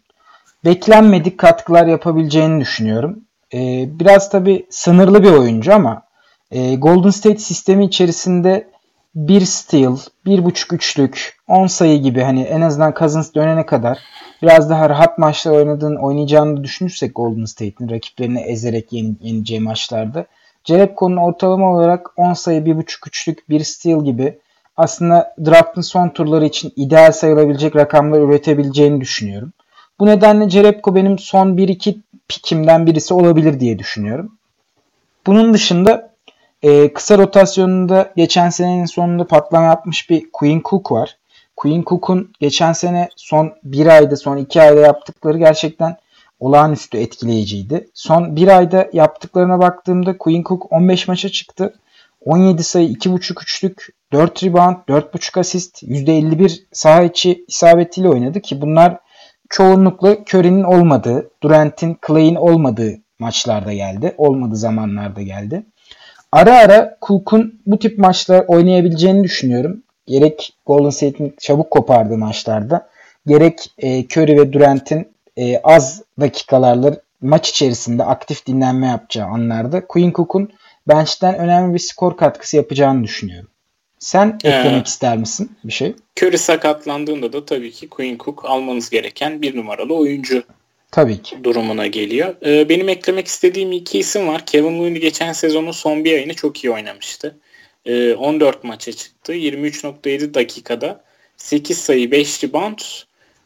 beklenmedik 0.65 1.37
katkılar 1.37 1.87
yapabileceğini 1.87 2.61
düşünüyorum. 2.61 3.19
E, 3.53 3.59
biraz 3.99 4.29
tabi 4.29 4.65
sınırlı 4.69 5.23
bir 5.23 5.31
oyuncu 5.31 5.73
ama 5.73 6.01
e, 6.51 6.75
Golden 6.75 7.09
State 7.09 7.37
sistemi 7.37 7.85
içerisinde 7.85 8.69
bir 9.15 9.41
steal, 9.41 9.97
bir 10.25 10.45
buçuk 10.45 10.73
üçlük, 10.73 11.37
10 11.47 11.67
sayı 11.67 12.01
gibi 12.01 12.21
hani 12.21 12.41
en 12.41 12.61
azından 12.61 12.93
Cousins 12.99 13.33
dönene 13.33 13.65
kadar 13.65 13.99
biraz 14.41 14.69
daha 14.69 14.89
rahat 14.89 15.17
maçlar 15.17 15.51
oynadığını, 15.51 15.99
oynayacağını 15.99 16.63
düşünürsek 16.63 17.15
Golden 17.15 17.45
State'in 17.45 17.89
rakiplerini 17.89 18.39
ezerek 18.39 18.93
yeni, 18.93 19.15
yeneceği 19.21 19.59
maçlarda 19.59 20.25
Jerebko'nun 20.69 21.17
ortalama 21.17 21.71
olarak 21.73 22.11
10 22.17 22.33
sayı, 22.33 22.61
1.5 22.61 23.07
üçlük, 23.07 23.49
bir 23.49 23.63
steal 23.63 24.05
gibi 24.05 24.39
aslında 24.77 25.35
draftın 25.45 25.81
son 25.81 26.09
turları 26.09 26.45
için 26.45 26.73
ideal 26.75 27.11
sayılabilecek 27.11 27.75
rakamlar 27.75 28.21
üretebileceğini 28.21 29.01
düşünüyorum. 29.01 29.53
Bu 29.99 30.05
nedenle 30.05 30.49
Jerebko 30.49 30.95
benim 30.95 31.19
son 31.19 31.57
1-2 31.57 31.97
pikimden 32.27 32.85
birisi 32.85 33.13
olabilir 33.13 33.59
diye 33.59 33.79
düşünüyorum. 33.79 34.37
Bunun 35.27 35.53
dışında 35.53 36.13
e, 36.63 36.93
kısa 36.93 37.17
rotasyonunda 37.17 38.13
geçen 38.15 38.49
senenin 38.49 38.85
sonunda 38.85 39.27
patlama 39.27 39.65
yapmış 39.65 40.09
bir 40.09 40.31
Queen 40.33 40.61
Cook 40.65 40.91
var. 40.91 41.17
Queen 41.55 41.83
Cook'un 41.83 42.31
geçen 42.39 42.73
sene 42.73 43.09
son 43.15 43.53
bir 43.63 43.87
ayda 43.87 44.17
son 44.17 44.37
iki 44.37 44.61
ayda 44.61 44.79
yaptıkları 44.79 45.37
gerçekten 45.37 45.97
olağanüstü 46.39 46.97
etkileyiciydi. 46.97 47.89
Son 47.93 48.35
bir 48.35 48.47
ayda 48.47 48.89
yaptıklarına 48.93 49.59
baktığımda 49.59 50.17
Queen 50.17 50.43
Cook 50.43 50.71
15 50.71 51.07
maça 51.07 51.29
çıktı. 51.29 51.73
17 52.25 52.63
sayı, 52.63 52.89
2.5 52.89 53.43
üçlük, 53.43 53.87
4 54.11 54.43
rebound, 54.43 54.75
4.5 54.87 55.39
asist, 55.39 55.83
%51 55.83 56.63
saha 56.71 57.03
içi 57.03 57.45
isabetiyle 57.47 58.09
oynadı 58.09 58.41
ki 58.41 58.61
bunlar 58.61 58.97
çoğunlukla 59.49 60.17
Curry'nin 60.33 60.63
olmadığı, 60.63 61.29
Durant'in, 61.43 61.97
Clay'in 62.07 62.35
olmadığı 62.35 62.99
maçlarda 63.19 63.73
geldi. 63.73 64.15
Olmadığı 64.17 64.55
zamanlarda 64.55 65.21
geldi. 65.21 65.63
Ara 66.31 66.57
ara 66.57 66.97
Cook'un 67.01 67.61
bu 67.65 67.79
tip 67.79 67.99
maçlar 67.99 68.45
oynayabileceğini 68.47 69.23
düşünüyorum. 69.23 69.83
Gerek 70.07 70.53
Golden 70.65 70.89
State'in 70.89 71.35
çabuk 71.39 71.71
kopardığı 71.71 72.17
maçlarda 72.17 72.89
gerek 73.27 73.71
e, 73.77 74.03
Curry 74.05 74.37
ve 74.37 74.53
Durant'in 74.53 75.07
e, 75.39 75.61
az 75.63 76.03
dakikalarla 76.19 77.01
maç 77.21 77.49
içerisinde 77.49 78.03
aktif 78.03 78.45
dinlenme 78.45 78.87
yapacağı 78.87 79.27
anlarda 79.27 79.87
Quinn 79.87 80.11
Cook'un 80.11 80.51
bench'ten 80.87 81.37
önemli 81.37 81.73
bir 81.73 81.79
skor 81.79 82.17
katkısı 82.17 82.57
yapacağını 82.57 83.03
düşünüyorum. 83.03 83.49
Sen 83.99 84.39
ee, 84.43 84.49
eklemek 84.49 84.87
ister 84.87 85.17
misin 85.17 85.51
bir 85.63 85.73
şey? 85.73 85.95
Curry 86.21 86.37
sakatlandığında 86.37 87.33
da 87.33 87.45
tabii 87.45 87.71
ki 87.71 87.89
Quinn 87.89 88.17
Cook 88.17 88.45
almanız 88.45 88.89
gereken 88.89 89.41
bir 89.41 89.55
numaralı 89.55 89.95
oyuncu 89.95 90.43
Tabii 90.91 91.21
ki. 91.21 91.43
durumuna 91.43 91.87
geliyor. 91.87 92.35
Ee, 92.45 92.69
benim 92.69 92.89
eklemek 92.89 93.27
istediğim 93.27 93.71
iki 93.71 93.99
isim 93.99 94.27
var. 94.27 94.45
Kevin 94.45 94.79
Looney 94.79 95.01
geçen 95.01 95.33
sezonun 95.33 95.71
son 95.71 96.03
bir 96.03 96.13
ayını 96.13 96.33
çok 96.33 96.63
iyi 96.63 96.71
oynamıştı. 96.71 97.37
Ee, 97.85 98.13
14 98.13 98.63
maça 98.63 98.91
çıktı. 98.91 99.33
23.7 99.33 100.33
dakikada 100.33 101.03
8 101.37 101.77
sayı 101.77 102.11
5 102.11 102.43
rebound 102.43 102.79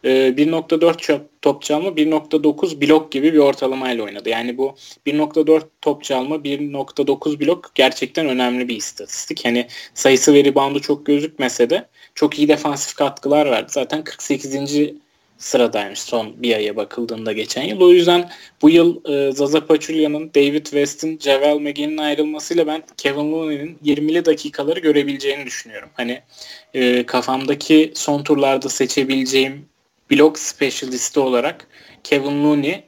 1.4 0.03 1.13
ee, 1.13 1.21
top 1.41 1.61
çalma 1.61 1.89
1.9 1.89 2.81
blok 2.81 3.11
gibi 3.11 3.33
bir 3.33 3.37
ortalamayla 3.37 4.03
oynadı. 4.03 4.29
Yani 4.29 4.57
bu 4.57 4.75
1.4 5.07 5.61
top 5.81 6.03
çalma 6.03 6.35
1.9 6.35 7.39
blok 7.39 7.71
gerçekten 7.75 8.27
önemli 8.29 8.67
bir 8.67 8.75
istatistik. 8.75 9.45
Hani 9.45 9.67
sayısı 9.93 10.33
ve 10.33 10.43
reboundu 10.43 10.79
çok 10.81 11.05
gözükmese 11.05 11.69
de 11.69 11.87
çok 12.15 12.39
iyi 12.39 12.47
defansif 12.47 12.95
katkılar 12.95 13.51
verdi. 13.51 13.67
Zaten 13.69 14.03
48. 14.03 14.93
sıradaymış 15.37 16.01
son 16.01 16.33
bir 16.43 16.55
aya 16.55 16.75
bakıldığında 16.75 17.33
geçen 17.33 17.63
yıl. 17.63 17.81
O 17.81 17.89
yüzden 17.89 18.29
bu 18.61 18.69
yıl 18.69 19.05
e, 19.09 19.31
Zaza 19.31 19.65
Pachulia'nın, 19.65 20.31
David 20.35 20.65
West'in, 20.65 21.19
Javel 21.19 21.59
McGee'nin 21.59 21.97
ayrılmasıyla 21.97 22.67
ben 22.67 22.83
Kevin 22.97 23.31
Looney'nin 23.31 23.77
20'li 23.85 24.25
dakikaları 24.25 24.79
görebileceğini 24.79 25.45
düşünüyorum. 25.45 25.89
Hani 25.93 26.21
e, 26.73 27.05
kafamdaki 27.05 27.91
son 27.95 28.23
turlarda 28.23 28.69
seçebileceğim 28.69 29.72
blok 30.13 30.39
specialisti 30.39 31.19
olarak 31.19 31.67
Kevin 32.03 32.43
Looney 32.43 32.83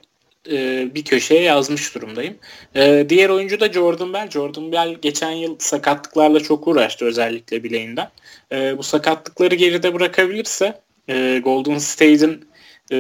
e, 0.52 0.88
bir 0.96 1.04
köşeye 1.04 1.42
yazmış 1.42 1.96
durumdayım. 1.96 2.36
E, 2.76 3.06
diğer 3.10 3.30
oyuncu 3.30 3.60
da 3.60 3.74
Jordan 3.74 4.14
Bell. 4.14 4.30
Jordan 4.30 4.72
Bell 4.72 4.96
geçen 5.02 5.32
yıl 5.32 5.56
sakatlıklarla 5.60 6.40
çok 6.40 6.68
uğraştı 6.68 7.06
özellikle 7.06 7.64
bileğinden. 7.64 8.10
E, 8.52 8.78
bu 8.78 8.84
sakatlıkları 8.84 9.56
geride 9.56 9.94
bırakabilirse 9.94 10.82
e, 11.10 11.42
Golden 11.44 11.78
State'in 11.78 12.46
e, 12.92 12.98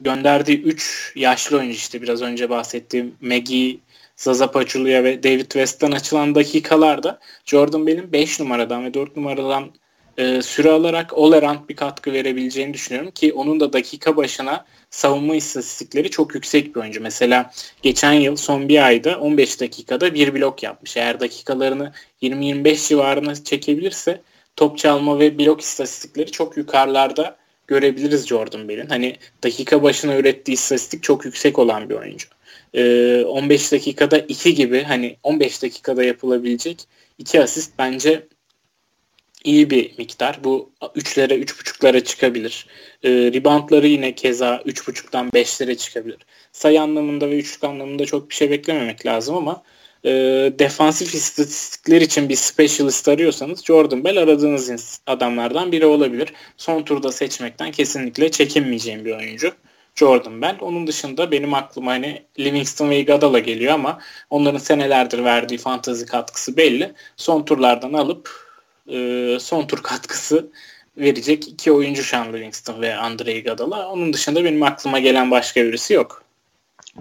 gönderdiği 0.00 0.62
3 0.62 1.12
yaşlı 1.16 1.58
oyuncu 1.58 1.76
işte 1.76 2.02
biraz 2.02 2.22
önce 2.22 2.50
bahsettiğim 2.50 3.14
Maggie, 3.20 3.76
Zaza 4.16 4.50
Pachulia 4.50 5.04
ve 5.04 5.22
David 5.22 5.40
West'ten 5.40 5.92
açılan 5.92 6.34
dakikalarda 6.34 7.18
Jordan 7.44 7.86
Bell'in 7.86 8.12
5 8.12 8.40
numaradan 8.40 8.84
ve 8.84 8.94
4 8.94 9.16
numaradan 9.16 9.70
e, 10.18 10.42
süre 10.42 10.70
alarak 10.70 11.12
all 11.16 11.58
bir 11.68 11.76
katkı 11.76 12.12
verebileceğini 12.12 12.74
düşünüyorum 12.74 13.10
ki 13.10 13.32
onun 13.32 13.60
da 13.60 13.72
dakika 13.72 14.16
başına 14.16 14.64
savunma 14.90 15.36
istatistikleri 15.36 16.10
çok 16.10 16.34
yüksek 16.34 16.76
bir 16.76 16.80
oyuncu. 16.80 17.00
Mesela 17.00 17.50
geçen 17.82 18.12
yıl 18.12 18.36
son 18.36 18.68
bir 18.68 18.86
ayda 18.86 19.18
15 19.20 19.60
dakikada 19.60 20.14
bir 20.14 20.34
blok 20.34 20.62
yapmış. 20.62 20.96
Eğer 20.96 21.20
dakikalarını 21.20 21.92
20-25 22.22 22.88
civarına 22.88 23.34
çekebilirse 23.44 24.20
top 24.56 24.78
çalma 24.78 25.18
ve 25.18 25.38
blok 25.38 25.60
istatistikleri 25.60 26.30
çok 26.30 26.56
yukarılarda 26.56 27.36
görebiliriz 27.66 28.26
Jordan 28.26 28.68
Bell'in. 28.68 28.86
Hani 28.86 29.16
dakika 29.44 29.82
başına 29.82 30.16
ürettiği 30.16 30.54
istatistik 30.54 31.02
çok 31.02 31.24
yüksek 31.24 31.58
olan 31.58 31.90
bir 31.90 31.94
oyuncu. 31.94 32.28
Ee, 32.74 33.24
15 33.24 33.72
dakikada 33.72 34.18
2 34.18 34.54
gibi 34.54 34.82
hani 34.82 35.16
15 35.22 35.62
dakikada 35.62 36.04
yapılabilecek 36.04 36.84
2 37.18 37.42
asist 37.42 37.72
bence 37.78 38.26
iyi 39.44 39.70
bir 39.70 39.98
miktar. 39.98 40.44
Bu 40.44 40.72
3'lere 40.80 41.34
3.5'lara 41.44 42.04
çıkabilir. 42.04 42.66
E, 43.02 43.10
reboundları 43.10 43.86
yine 43.86 44.14
keza 44.14 44.56
3.5'dan 44.56 45.28
5'lere 45.28 45.76
çıkabilir. 45.76 46.18
Sayı 46.52 46.82
anlamında 46.82 47.30
ve 47.30 47.38
üçlük 47.38 47.64
anlamında 47.64 48.06
çok 48.06 48.30
bir 48.30 48.34
şey 48.34 48.50
beklememek 48.50 49.06
lazım 49.06 49.36
ama 49.36 49.62
e, 50.04 50.10
defansif 50.58 51.14
istatistikler 51.14 52.00
için 52.00 52.28
bir 52.28 52.36
specialist 52.36 53.08
arıyorsanız 53.08 53.64
Jordan 53.64 54.04
Bell 54.04 54.22
aradığınız 54.22 55.00
adamlardan 55.06 55.72
biri 55.72 55.86
olabilir. 55.86 56.32
Son 56.56 56.82
turda 56.82 57.12
seçmekten 57.12 57.70
kesinlikle 57.70 58.30
çekinmeyeceğim 58.30 59.04
bir 59.04 59.16
oyuncu. 59.16 59.52
Jordan 59.94 60.42
Bell. 60.42 60.56
Onun 60.60 60.86
dışında 60.86 61.30
benim 61.30 61.54
aklıma 61.54 61.90
hani 61.90 62.22
Livingston 62.38 62.90
ve 62.90 63.00
Iguodala 63.00 63.38
geliyor 63.38 63.74
ama 63.74 63.98
onların 64.30 64.58
senelerdir 64.58 65.24
verdiği 65.24 65.58
fantazi 65.58 66.06
katkısı 66.06 66.56
belli. 66.56 66.92
Son 67.16 67.44
turlardan 67.44 67.92
alıp 67.92 68.47
e, 68.88 69.38
son 69.40 69.66
tur 69.66 69.82
katkısı 69.82 70.46
verecek 70.96 71.48
iki 71.48 71.72
oyuncu 71.72 72.02
Sean 72.02 72.32
Livingston 72.32 72.82
ve 72.82 72.96
Andre 72.96 73.34
Iguodala. 73.34 73.88
Onun 73.88 74.12
dışında 74.12 74.44
benim 74.44 74.62
aklıma 74.62 74.98
gelen 74.98 75.30
başka 75.30 75.64
birisi 75.64 75.94
yok. 75.94 76.22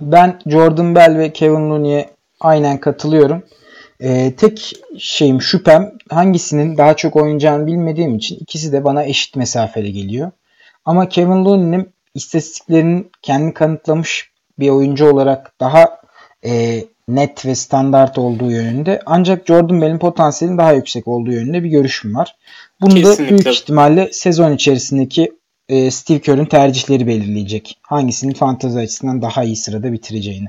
Ben 0.01 0.39
Jordan 0.47 0.95
Bell 0.95 1.17
ve 1.17 1.33
Kevin 1.33 1.69
Looney'e 1.69 2.09
aynen 2.39 2.77
katılıyorum. 2.77 3.43
Ee, 4.01 4.33
tek 4.37 4.73
şeyim 4.97 5.41
şüphem 5.41 5.93
hangisinin 6.09 6.77
daha 6.77 6.95
çok 6.95 7.15
oynayacağını 7.15 7.67
bilmediğim 7.67 8.15
için 8.15 8.37
ikisi 8.39 8.71
de 8.71 8.83
bana 8.83 9.03
eşit 9.03 9.35
mesafede 9.35 9.89
geliyor. 9.89 10.31
Ama 10.85 11.09
Kevin 11.09 11.45
Looney'nin 11.45 11.89
istatistiklerinin 12.15 13.11
kendi 13.21 13.53
kanıtlamış 13.53 14.31
bir 14.59 14.69
oyuncu 14.69 15.09
olarak 15.11 15.53
daha 15.59 16.01
e, 16.45 16.83
net 17.07 17.45
ve 17.45 17.55
standart 17.55 18.17
olduğu 18.17 18.51
yönünde. 18.51 18.99
Ancak 19.05 19.47
Jordan 19.47 19.81
Bell'in 19.81 19.99
potansiyelinin 19.99 20.57
daha 20.57 20.71
yüksek 20.71 21.07
olduğu 21.07 21.31
yönünde 21.31 21.63
bir 21.63 21.69
görüşüm 21.69 22.15
var. 22.15 22.35
Bunu 22.81 22.93
Kesinlikle. 22.95 23.25
da 23.25 23.29
büyük 23.29 23.47
ihtimalle 23.47 24.09
sezon 24.11 24.51
içerisindeki 24.51 25.31
e, 25.69 25.91
Steve 25.91 26.19
Kerr'ün 26.19 26.45
tercihleri 26.45 27.07
belirleyecek. 27.07 27.77
Hangisinin 27.81 28.33
fantezi 28.33 28.79
açısından 28.79 29.21
daha 29.21 29.43
iyi 29.43 29.55
sırada 29.55 29.93
bitireceğini. 29.93 30.47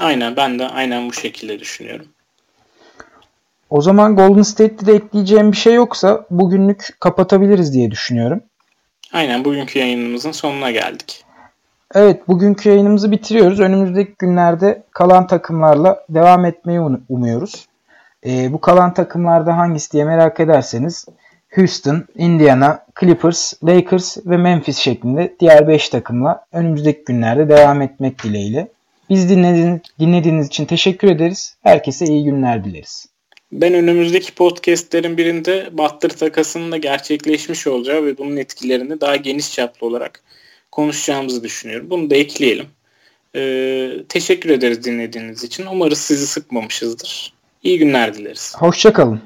Aynen 0.00 0.36
ben 0.36 0.58
de 0.58 0.68
aynen 0.68 1.08
bu 1.08 1.12
şekilde 1.12 1.60
düşünüyorum. 1.60 2.06
O 3.70 3.82
zaman 3.82 4.16
Golden 4.16 4.42
State'de 4.42 4.86
de 4.86 4.92
ekleyeceğim 4.94 5.52
bir 5.52 5.56
şey 5.56 5.74
yoksa 5.74 6.26
bugünlük 6.30 6.88
kapatabiliriz 7.00 7.74
diye 7.74 7.90
düşünüyorum. 7.90 8.42
Aynen 9.12 9.44
bugünkü 9.44 9.78
yayınımızın 9.78 10.32
sonuna 10.32 10.70
geldik. 10.70 11.25
Evet 11.98 12.28
bugünkü 12.28 12.68
yayınımızı 12.68 13.10
bitiriyoruz. 13.10 13.60
Önümüzdeki 13.60 14.12
günlerde 14.18 14.82
kalan 14.90 15.26
takımlarla 15.26 16.04
devam 16.08 16.44
etmeyi 16.44 16.80
umuyoruz. 17.08 17.66
Ee, 18.26 18.52
bu 18.52 18.60
kalan 18.60 18.94
takımlarda 18.94 19.56
hangisi 19.56 19.92
diye 19.92 20.04
merak 20.04 20.40
ederseniz 20.40 21.06
Houston, 21.54 22.04
Indiana, 22.14 22.86
Clippers, 23.00 23.52
Lakers 23.64 24.18
ve 24.26 24.36
Memphis 24.36 24.78
şeklinde 24.78 25.36
diğer 25.40 25.68
5 25.68 25.88
takımla 25.88 26.46
önümüzdeki 26.52 27.04
günlerde 27.04 27.48
devam 27.48 27.82
etmek 27.82 28.22
dileğiyle. 28.22 28.68
Biz 29.10 29.30
dinlediğiniz, 29.30 29.80
dinlediğiniz 30.00 30.46
için 30.46 30.64
teşekkür 30.64 31.08
ederiz. 31.08 31.56
Herkese 31.62 32.04
iyi 32.04 32.24
günler 32.24 32.64
dileriz. 32.64 33.06
Ben 33.52 33.74
önümüzdeki 33.74 34.34
podcastlerin 34.34 35.16
birinde 35.16 35.68
Battır 35.72 36.10
takasının 36.10 36.72
da 36.72 36.76
gerçekleşmiş 36.76 37.66
olacağı 37.66 38.04
ve 38.04 38.18
bunun 38.18 38.36
etkilerini 38.36 39.00
daha 39.00 39.16
geniş 39.16 39.52
çaplı 39.52 39.86
olarak 39.86 40.22
konuşacağımızı 40.76 41.42
düşünüyorum. 41.42 41.90
Bunu 41.90 42.10
da 42.10 42.16
ekleyelim. 42.16 42.66
Ee, 43.36 43.90
teşekkür 44.08 44.50
ederiz 44.50 44.84
dinlediğiniz 44.84 45.44
için. 45.44 45.66
Umarız 45.66 45.98
sizi 45.98 46.26
sıkmamışızdır. 46.26 47.32
İyi 47.62 47.78
günler 47.78 48.14
dileriz. 48.14 48.54
Hoşçakalın. 48.58 49.20